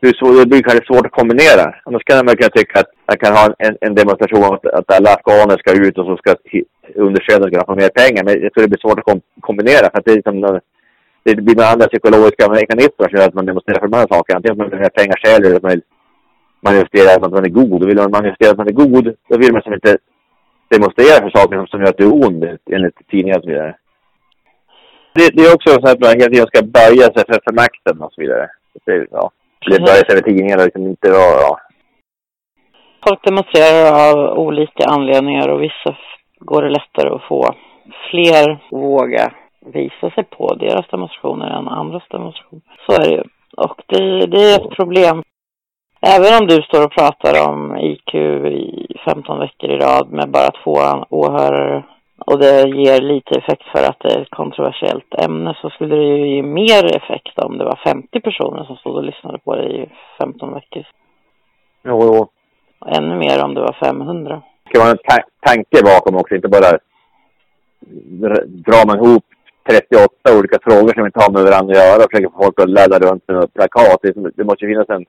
det, 0.00 0.16
så, 0.18 0.24
det 0.32 0.46
blir 0.46 0.62
kanske 0.62 0.86
svårt 0.86 1.06
att 1.06 1.18
kombinera. 1.20 1.64
Annars 1.86 2.04
kan 2.04 2.26
man 2.26 2.36
kunna 2.36 2.56
tycka 2.58 2.80
att 2.80 2.90
man 3.08 3.18
kan 3.22 3.32
ha 3.38 3.44
en, 3.66 3.76
en 3.80 3.94
demonstration 3.94 4.54
att, 4.54 4.66
att 4.78 4.92
alla 4.96 5.10
afghaner 5.14 5.56
ska 5.58 5.70
ut 5.86 5.98
och 5.98 6.06
så 6.06 6.16
ska 6.16 6.30
undersköterskorna 7.06 7.64
få 7.68 7.74
mer 7.74 7.92
pengar. 8.00 8.22
Men 8.24 8.34
jag 8.42 8.52
tror 8.52 8.62
det 8.62 8.72
blir 8.72 8.84
svårt 8.84 8.98
att 8.98 9.08
kom, 9.10 9.20
kombinera. 9.40 9.86
För 9.90 9.98
att 9.98 10.04
det, 10.04 10.12
är 10.12 10.20
liksom, 10.20 10.60
det 11.24 11.34
blir 11.46 11.56
några 11.56 11.72
andra 11.74 11.86
psykologiska 11.92 12.48
mekanismer 12.48 13.06
som 13.08 13.18
gör 13.18 13.28
att 13.28 13.38
man 13.38 13.46
demonstrerar 13.46 13.80
för 13.80 13.88
de 13.88 13.96
här 13.96 14.08
sakerna. 14.14 14.36
Antingen 14.36 14.54
att 14.54 14.58
man 14.58 14.70
vill 14.70 14.86
ha 14.86 15.00
pengar 15.00 15.18
själv 15.24 15.42
eller 15.44 15.56
att 15.56 15.66
man 15.66 15.74
vill 15.74 15.86
manifestera 16.68 17.08
att 17.14 17.32
man 17.36 17.48
är 17.50 17.56
god. 17.60 17.82
Och 17.82 17.88
vill 17.88 18.02
man 18.02 18.16
manifestera 18.18 18.50
att 18.50 18.62
man 18.62 18.72
är 18.72 18.80
god, 18.84 19.04
då 19.28 19.34
vill 19.42 19.52
man 19.52 19.62
som 19.62 19.74
inte 19.74 19.92
demonstrera 20.68 21.22
för 21.22 21.30
saker 21.30 21.66
som, 21.66 21.80
gör 21.80 21.88
att 21.88 21.98
du 21.98 22.06
är 22.06 22.26
ond, 22.26 22.44
enligt 22.70 23.08
tidningar 23.10 23.38
och 23.38 23.44
så 23.44 23.50
vidare. 23.50 23.74
Det, 25.14 25.30
det 25.34 25.42
är 25.42 25.54
också 25.54 25.70
så 25.70 25.88
att 25.90 26.00
man 26.00 26.20
hela 26.20 26.32
tiden 26.32 26.46
ska 26.46 26.62
böja 26.62 27.06
sig 27.14 27.24
för, 27.28 27.40
för 27.46 27.54
makten 27.62 28.02
och 28.02 28.12
så 28.12 28.20
vidare. 28.20 28.46
Det, 28.86 29.06
ja. 29.10 29.30
Det 29.70 29.80
börjar 29.80 30.04
sig 30.04 30.14
med 30.14 30.24
tidningar 30.24 30.58
och 30.58 30.64
liksom 30.64 30.86
inte 30.86 31.10
vara, 31.10 31.40
ja. 31.46 31.60
Folk 33.06 33.24
demonstrerar 33.24 34.10
av 34.10 34.38
olika 34.38 34.84
anledningar 34.86 35.48
och 35.48 35.62
vissa 35.62 35.96
går 36.38 36.62
det 36.62 36.70
lättare 36.70 37.08
att 37.14 37.28
få 37.28 37.54
fler 38.10 38.58
våga 38.70 39.32
visa 39.60 40.10
sig 40.10 40.24
på 40.24 40.54
deras 40.54 40.88
demonstrationer 40.90 41.50
än 41.58 41.68
andras 41.68 42.02
demonstrationer. 42.10 42.62
Så 42.86 42.92
är 42.92 43.04
det 43.04 43.14
ju. 43.14 43.22
Och 43.56 43.82
det, 43.86 44.26
det 44.26 44.52
är 44.52 44.60
ett 44.60 44.76
problem. 44.76 45.22
Även 46.00 46.40
om 46.40 46.46
du 46.46 46.62
står 46.62 46.84
och 46.84 46.92
pratar 46.92 47.48
om 47.48 47.76
IQ 47.76 48.14
i 48.14 48.96
15 49.04 49.38
veckor 49.38 49.70
i 49.70 49.76
rad 49.76 50.12
med 50.12 50.30
bara 50.30 50.50
två 50.64 50.72
åhörare 51.08 51.84
och 52.26 52.38
det 52.38 52.68
ger 52.68 53.00
lite 53.00 53.38
effekt 53.38 53.62
för 53.62 53.82
att 53.88 54.00
det 54.00 54.08
är 54.14 54.22
ett 54.22 54.30
kontroversiellt 54.30 55.14
ämne 55.24 55.56
så 55.60 55.70
skulle 55.70 55.94
det 55.96 56.04
ju 56.04 56.34
ge 56.34 56.42
mer 56.42 56.96
effekt 56.96 57.38
om 57.38 57.58
det 57.58 57.64
var 57.64 57.80
50 57.84 58.20
personer 58.20 58.64
som 58.64 58.76
stod 58.76 58.96
och 58.96 59.04
lyssnade 59.04 59.38
på 59.38 59.56
det 59.56 59.64
i 59.64 59.88
15 60.18 60.54
veckor. 60.54 60.84
Jo, 61.84 62.00
jo. 62.02 62.28
Och 62.78 62.96
ännu 62.96 63.14
mer 63.16 63.44
om 63.44 63.54
det 63.54 63.60
var 63.60 63.76
500. 63.84 64.42
Det 64.64 64.70
ska 64.70 64.80
vara 64.80 64.90
en 64.90 64.98
ta 65.08 65.16
tanke 65.40 65.82
bakom 65.84 66.16
också, 66.16 66.34
inte 66.34 66.48
bara 66.48 66.78
drar 68.66 68.86
man 68.86 68.96
ihop 69.04 69.24
38 69.70 70.38
olika 70.38 70.58
frågor 70.62 70.92
som 70.94 71.06
inte 71.06 71.20
har 71.22 71.32
med 71.32 71.42
varandra 71.42 71.72
att 71.72 71.84
göra 71.84 72.04
och 72.04 72.10
försöker 72.10 72.30
få 72.30 72.42
folk 72.42 72.60
att 72.60 72.70
ladda 72.70 72.98
runt 72.98 73.28
med 73.28 73.54
plakat. 73.54 74.00
Det, 74.36 74.44
måste 74.44 74.66
finnas 74.66 74.88
en, 74.88 75.04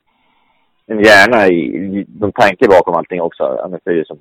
en 0.90 1.00
hjärna 1.00 1.48
i, 1.48 1.60
i 2.00 2.06
de 2.08 2.32
tanke 2.32 2.68
bakom 2.68 2.96
allting 2.96 3.22
också. 3.22 3.44
Annars 3.64 3.82
är 3.86 3.94
det 3.94 4.08
som 4.08 4.20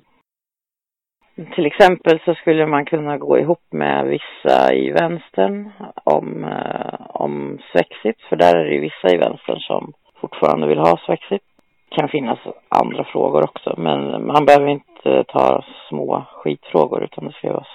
till 1.55 1.65
exempel 1.65 2.19
så 2.25 2.33
skulle 2.35 2.65
man 2.65 2.85
kunna 2.85 3.17
gå 3.17 3.39
ihop 3.39 3.63
med 3.69 4.05
vissa 4.07 4.73
i 4.73 4.91
vänstern 4.91 5.69
om, 6.03 6.43
eh, 6.43 6.99
om 7.07 7.59
Svexit, 7.71 8.21
för 8.29 8.35
där 8.35 8.55
är 8.55 8.65
det 8.65 8.73
ju 8.73 8.81
vissa 8.81 9.15
i 9.15 9.17
vänstern 9.17 9.59
som 9.59 9.93
fortfarande 10.21 10.67
vill 10.67 10.79
ha 10.79 10.97
Svexit. 11.05 11.41
Det 11.89 11.95
kan 11.95 12.09
finnas 12.09 12.39
andra 12.69 13.03
frågor 13.03 13.43
också, 13.43 13.73
men 13.77 14.27
man 14.27 14.45
behöver 14.45 14.67
inte 14.67 15.23
ta 15.27 15.65
små 15.89 16.23
skitfrågor 16.31 17.03
utan 17.03 17.25
det 17.25 17.31
ska 17.31 17.53
vara 17.53 17.65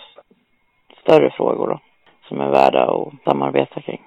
större 1.03 1.30
frågor 1.30 1.68
då, 1.68 1.80
som 2.28 2.40
är 2.40 2.51
värda 2.51 2.84
att 2.84 3.12
samarbeta 3.24 3.80
kring. 3.80 4.03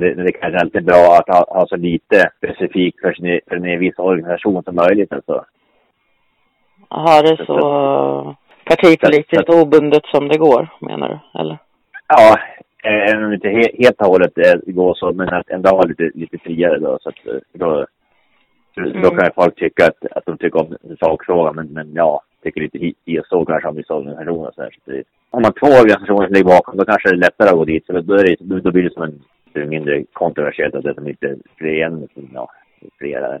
Det, 0.00 0.14
det 0.14 0.32
kanske 0.32 0.60
alltid 0.60 0.80
är 0.80 0.92
bra 0.92 1.16
att 1.18 1.28
ha, 1.34 1.60
ha 1.60 1.66
så 1.66 1.76
lite 1.76 2.30
specifikt 2.36 3.00
för, 3.00 3.12
sin, 3.12 3.40
för 3.48 3.56
en 3.56 3.80
viss 3.80 3.98
organisation 3.98 4.62
som 4.62 4.74
möjligt. 4.74 5.12
Alltså. 5.12 5.44
Har 6.88 7.22
det 7.22 7.46
så 7.46 8.36
partipolitiskt 8.64 9.48
obundet 9.48 10.06
som 10.06 10.28
det 10.28 10.38
går, 10.38 10.68
menar 10.80 11.08
du? 11.08 11.40
Eller? 11.40 11.58
Ja, 12.08 12.36
även 12.84 13.24
om 13.24 13.32
inte 13.32 13.48
he 13.48 13.62
helt 13.78 14.00
och 14.00 14.06
hållet 14.06 14.34
går 14.66 14.94
så, 14.94 15.12
men 15.12 15.28
att 15.28 15.50
ändå 15.50 15.70
ha 15.70 15.82
lite, 15.82 16.10
lite 16.14 16.38
friare 16.38 16.78
då. 16.78 16.98
Så 17.00 17.08
att, 17.08 17.26
eh, 17.26 17.40
då, 17.52 17.86
mm. 18.76 19.02
då 19.02 19.10
kan 19.10 19.30
folk 19.34 19.56
tycka 19.56 19.86
att, 19.86 20.12
att 20.16 20.26
de 20.26 20.38
tycker 20.38 20.60
om 20.60 20.76
sakfrågan, 21.00 21.54
men, 21.56 21.66
men 21.66 21.94
ja, 21.94 22.22
tycker 22.42 22.60
lite 22.60 22.78
i 23.04 23.18
och 23.20 23.26
så 23.26 23.44
kanske 23.44 23.68
om 23.68 23.76
vissa 23.76 23.94
organisationer. 23.94 24.50
Så 24.54 24.62
här, 24.62 24.70
så 24.70 24.90
det, 24.90 25.02
om 25.30 25.42
man 25.42 25.52
två 25.52 25.66
organisationer 25.66 26.26
som 26.26 26.34
ligger 26.34 26.54
bakom, 26.56 26.76
då 26.76 26.84
kanske 26.84 27.08
det 27.08 27.14
är 27.14 27.26
lättare 27.26 27.48
att 27.48 27.56
gå 27.56 27.64
dit. 27.64 27.86
Så 27.86 27.92
då, 27.92 28.14
är 28.14 28.24
det, 28.24 28.60
då 28.60 28.70
blir 28.70 28.82
det 28.82 28.94
som 28.94 29.02
en 29.02 29.22
det 29.60 29.66
mindre 29.66 30.04
kontroversiellt 30.12 30.74
att 30.74 30.84
det 30.84 30.94
som 30.94 31.08
inte 31.08 31.36
är 31.58 31.86
en, 31.86 32.08
ja, 32.34 32.50
flera 32.98 33.38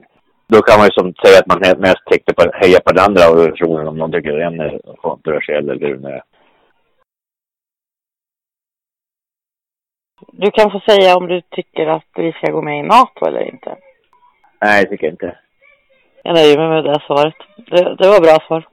då 0.48 0.62
kan 0.62 0.78
man 0.78 0.86
ju 0.86 0.92
som 0.92 1.14
säga 1.14 1.38
att 1.40 1.46
man 1.46 1.80
mest 1.80 2.04
täckte 2.10 2.34
på, 2.34 2.42
hejar 2.42 2.80
på 2.80 2.92
den 2.92 3.04
andra 3.04 3.30
organisationen 3.30 3.88
om 3.88 3.98
någon 3.98 4.12
tycker 4.12 4.32
den 4.32 4.60
är 4.60 4.96
kontroversiell 4.96 5.70
eller 5.70 5.86
hur 5.86 5.96
det 5.96 6.22
Du 10.32 10.50
kan 10.50 10.70
få 10.70 10.80
säga 10.80 11.16
om 11.16 11.26
du 11.26 11.40
tycker 11.40 11.86
att 11.86 12.10
vi 12.14 12.32
ska 12.32 12.52
gå 12.52 12.62
med 12.62 12.78
i 12.78 12.82
NATO 12.82 13.26
eller 13.26 13.52
inte. 13.52 13.76
Nej, 14.60 14.84
det 14.84 14.90
tycker 14.90 15.06
jag 15.06 15.12
inte. 15.12 15.38
Jag 16.22 16.34
nöjer 16.34 16.58
mig 16.58 16.68
med 16.68 16.84
det 16.84 17.00
svaret. 17.06 17.34
Det, 17.56 17.96
det 17.98 18.08
var 18.08 18.20
bra 18.20 18.38
svar. 18.46 18.66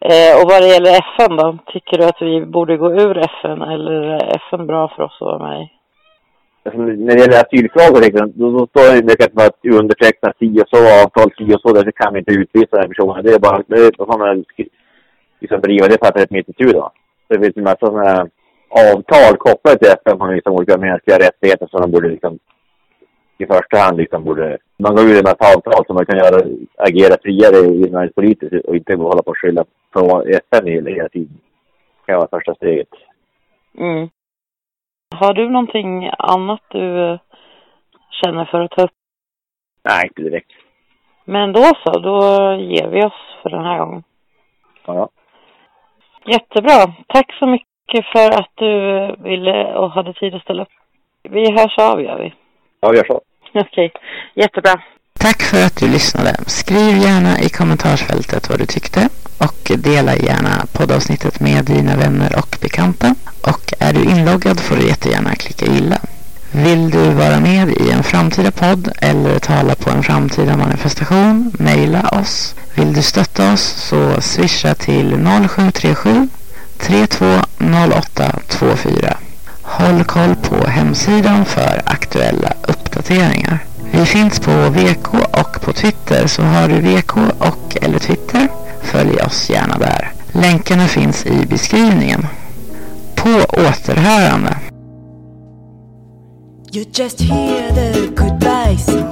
Eh, 0.00 0.32
och 0.40 0.50
vad 0.50 0.62
det 0.62 0.68
gäller 0.68 0.90
FN 0.90 1.36
då? 1.36 1.58
Tycker 1.66 1.98
du 1.98 2.04
att 2.04 2.22
vi 2.22 2.46
borde 2.46 2.76
gå 2.76 2.92
ur 2.92 3.18
FN 3.18 3.62
eller 3.62 4.02
är 4.02 4.36
FN 4.36 4.66
bra 4.66 4.88
för 4.88 5.02
oss 5.02 5.18
att 5.20 5.26
vara 5.26 5.48
med 5.48 5.62
i? 5.62 5.77
Alltså, 6.64 6.80
när 6.80 7.14
det 7.14 7.20
gäller 7.20 7.44
asylfrågor, 7.44 8.00
liksom, 8.00 8.32
då, 8.34 8.50
då 8.50 8.66
står 8.66 8.94
det 8.94 9.02
mycket 9.10 9.40
att 9.46 9.58
underteckna 9.80 10.32
si 10.38 10.60
och 10.62 10.68
så 10.72 10.80
avtal, 11.02 11.32
si 11.38 11.54
och 11.54 11.60
så, 11.60 11.72
därför 11.72 11.90
kan 11.90 12.12
vi 12.12 12.18
inte 12.18 12.34
utvisa 12.40 12.76
den 12.76 12.88
personen. 12.88 13.24
Det 13.24 13.34
är 13.34 13.38
bara, 13.38 13.62
det 13.66 13.76
är, 13.86 13.92
då 13.98 14.06
får 14.06 14.18
man 14.18 14.44
liksom 15.40 15.60
driva 15.60 15.88
det 15.88 15.98
pappret 15.98 16.30
mitt 16.30 16.48
itu 16.48 16.64
då. 16.64 16.92
Det 17.28 17.40
finns 17.40 17.56
en 17.56 17.62
massa 17.62 17.86
sådana 17.86 18.28
avtal 18.68 19.36
kopplade 19.36 19.78
till 19.78 19.94
FN 19.98 20.18
på 20.18 20.26
liksom 20.26 20.52
olika 20.52 20.78
mänskliga 20.78 21.18
rättigheter 21.18 21.66
som 21.66 21.80
de 21.80 21.90
borde 21.90 22.08
liksom 22.08 22.38
i 23.38 23.46
första 23.46 23.78
hand 23.78 23.96
liksom 23.96 24.24
borde, 24.24 24.58
man 24.76 24.94
går 24.94 25.04
ur 25.04 25.22
med 25.22 25.32
ett 25.32 25.56
avtal 25.56 25.84
så 25.86 25.92
man 25.92 26.06
kan 26.06 26.18
göra, 26.18 26.40
agera 26.76 27.16
friare 27.22 27.66
inrikespolitiskt 27.66 28.64
och 28.64 28.76
inte 28.76 28.94
hålla 28.94 29.22
på 29.22 29.30
och 29.30 29.38
skylla 29.38 29.64
på 29.92 30.24
FN 30.26 30.66
hela 30.66 31.08
tiden. 31.08 31.38
Det 32.06 32.12
kan 32.12 32.16
vara 32.16 32.28
första 32.28 32.54
steget. 32.54 32.88
Mm. 33.78 34.08
Har 35.14 35.34
du 35.34 35.50
någonting 35.50 36.10
annat 36.18 36.60
du 36.68 37.12
eh, 37.12 37.20
känner 38.22 38.44
för 38.44 38.60
att 38.60 38.70
ta 38.70 38.82
upp? 38.82 38.90
Nej, 39.84 40.06
inte 40.06 40.22
direkt. 40.22 40.50
Men 41.24 41.52
då 41.52 41.64
så, 41.84 41.98
då 41.98 42.20
ger 42.54 42.88
vi 42.88 43.02
oss 43.04 43.20
för 43.42 43.50
den 43.50 43.64
här 43.64 43.78
gången. 43.78 44.02
Ja. 44.86 45.08
Jättebra. 46.26 46.92
Tack 47.06 47.32
så 47.38 47.46
mycket 47.46 48.06
för 48.12 48.30
att 48.40 48.52
du 48.54 48.72
ville 49.22 49.74
och 49.74 49.90
hade 49.90 50.12
tid 50.12 50.34
att 50.34 50.42
ställa 50.42 50.62
upp. 50.62 50.68
Vi 51.22 51.52
hörs 51.52 51.78
av, 51.78 52.02
gör 52.02 52.18
vi. 52.18 52.34
Ja, 52.80 52.90
vi 52.90 52.98
hörs 52.98 53.10
av. 53.10 53.20
Okej, 53.54 53.62
okay. 53.64 53.90
jättebra. 54.34 54.82
Tack 55.20 55.42
för 55.42 55.66
att 55.66 55.76
du 55.80 55.86
lyssnade. 55.92 56.30
Skriv 56.46 56.96
gärna 57.06 57.32
i 57.46 57.48
kommentarsfältet 57.48 58.50
vad 58.50 58.58
du 58.58 58.66
tyckte 58.66 59.00
och 59.38 59.72
dela 59.78 60.16
gärna 60.16 60.66
poddavsnittet 60.72 61.40
med 61.40 61.64
dina 61.64 61.96
vänner 61.96 62.38
och 62.38 62.56
bekanta. 62.60 63.14
Och 63.40 63.72
är 63.78 63.92
du 63.92 64.04
inloggad 64.04 64.60
får 64.60 64.76
du 64.76 64.86
jättegärna 64.86 65.34
klicka 65.34 65.66
gilla. 65.66 65.98
Vill 66.50 66.90
du 66.90 67.10
vara 67.10 67.40
med 67.40 67.70
i 67.70 67.90
en 67.90 68.02
framtida 68.02 68.50
podd 68.50 68.92
eller 69.00 69.38
tala 69.38 69.74
på 69.74 69.90
en 69.90 70.02
framtida 70.02 70.56
manifestation? 70.56 71.52
Mejla 71.58 72.08
oss. 72.08 72.54
Vill 72.74 72.92
du 72.92 73.02
stötta 73.02 73.52
oss 73.52 73.62
så 73.62 74.20
swisha 74.20 74.74
till 74.74 75.26
0737 75.48 76.28
320824. 76.78 79.16
Håll 79.62 80.04
koll 80.04 80.34
på 80.34 80.66
hemsidan 80.66 81.44
för 81.44 81.82
aktuella 81.84 82.52
uppdateringar. 82.62 83.58
Vi 83.90 84.06
finns 84.06 84.40
på 84.40 84.50
VK 84.50 85.14
och 85.14 85.60
på 85.60 85.72
Twitter 85.72 86.26
så 86.26 86.42
har 86.42 86.68
du 86.68 86.80
VK 86.80 87.16
och 87.38 87.76
eller 87.82 87.98
Twitter, 87.98 88.48
Följ 88.92 89.16
oss 89.26 89.50
gärna 89.50 89.78
där. 89.78 90.12
Länkarna 90.32 90.86
finns 90.86 91.26
i 91.26 91.46
beskrivningen. 91.46 92.26
På 93.16 93.30
återhörande! 93.52 94.56
You 96.72 96.84
just 96.94 97.20
hear 97.20 97.74
the 97.74 98.06
goodbyes 98.06 99.07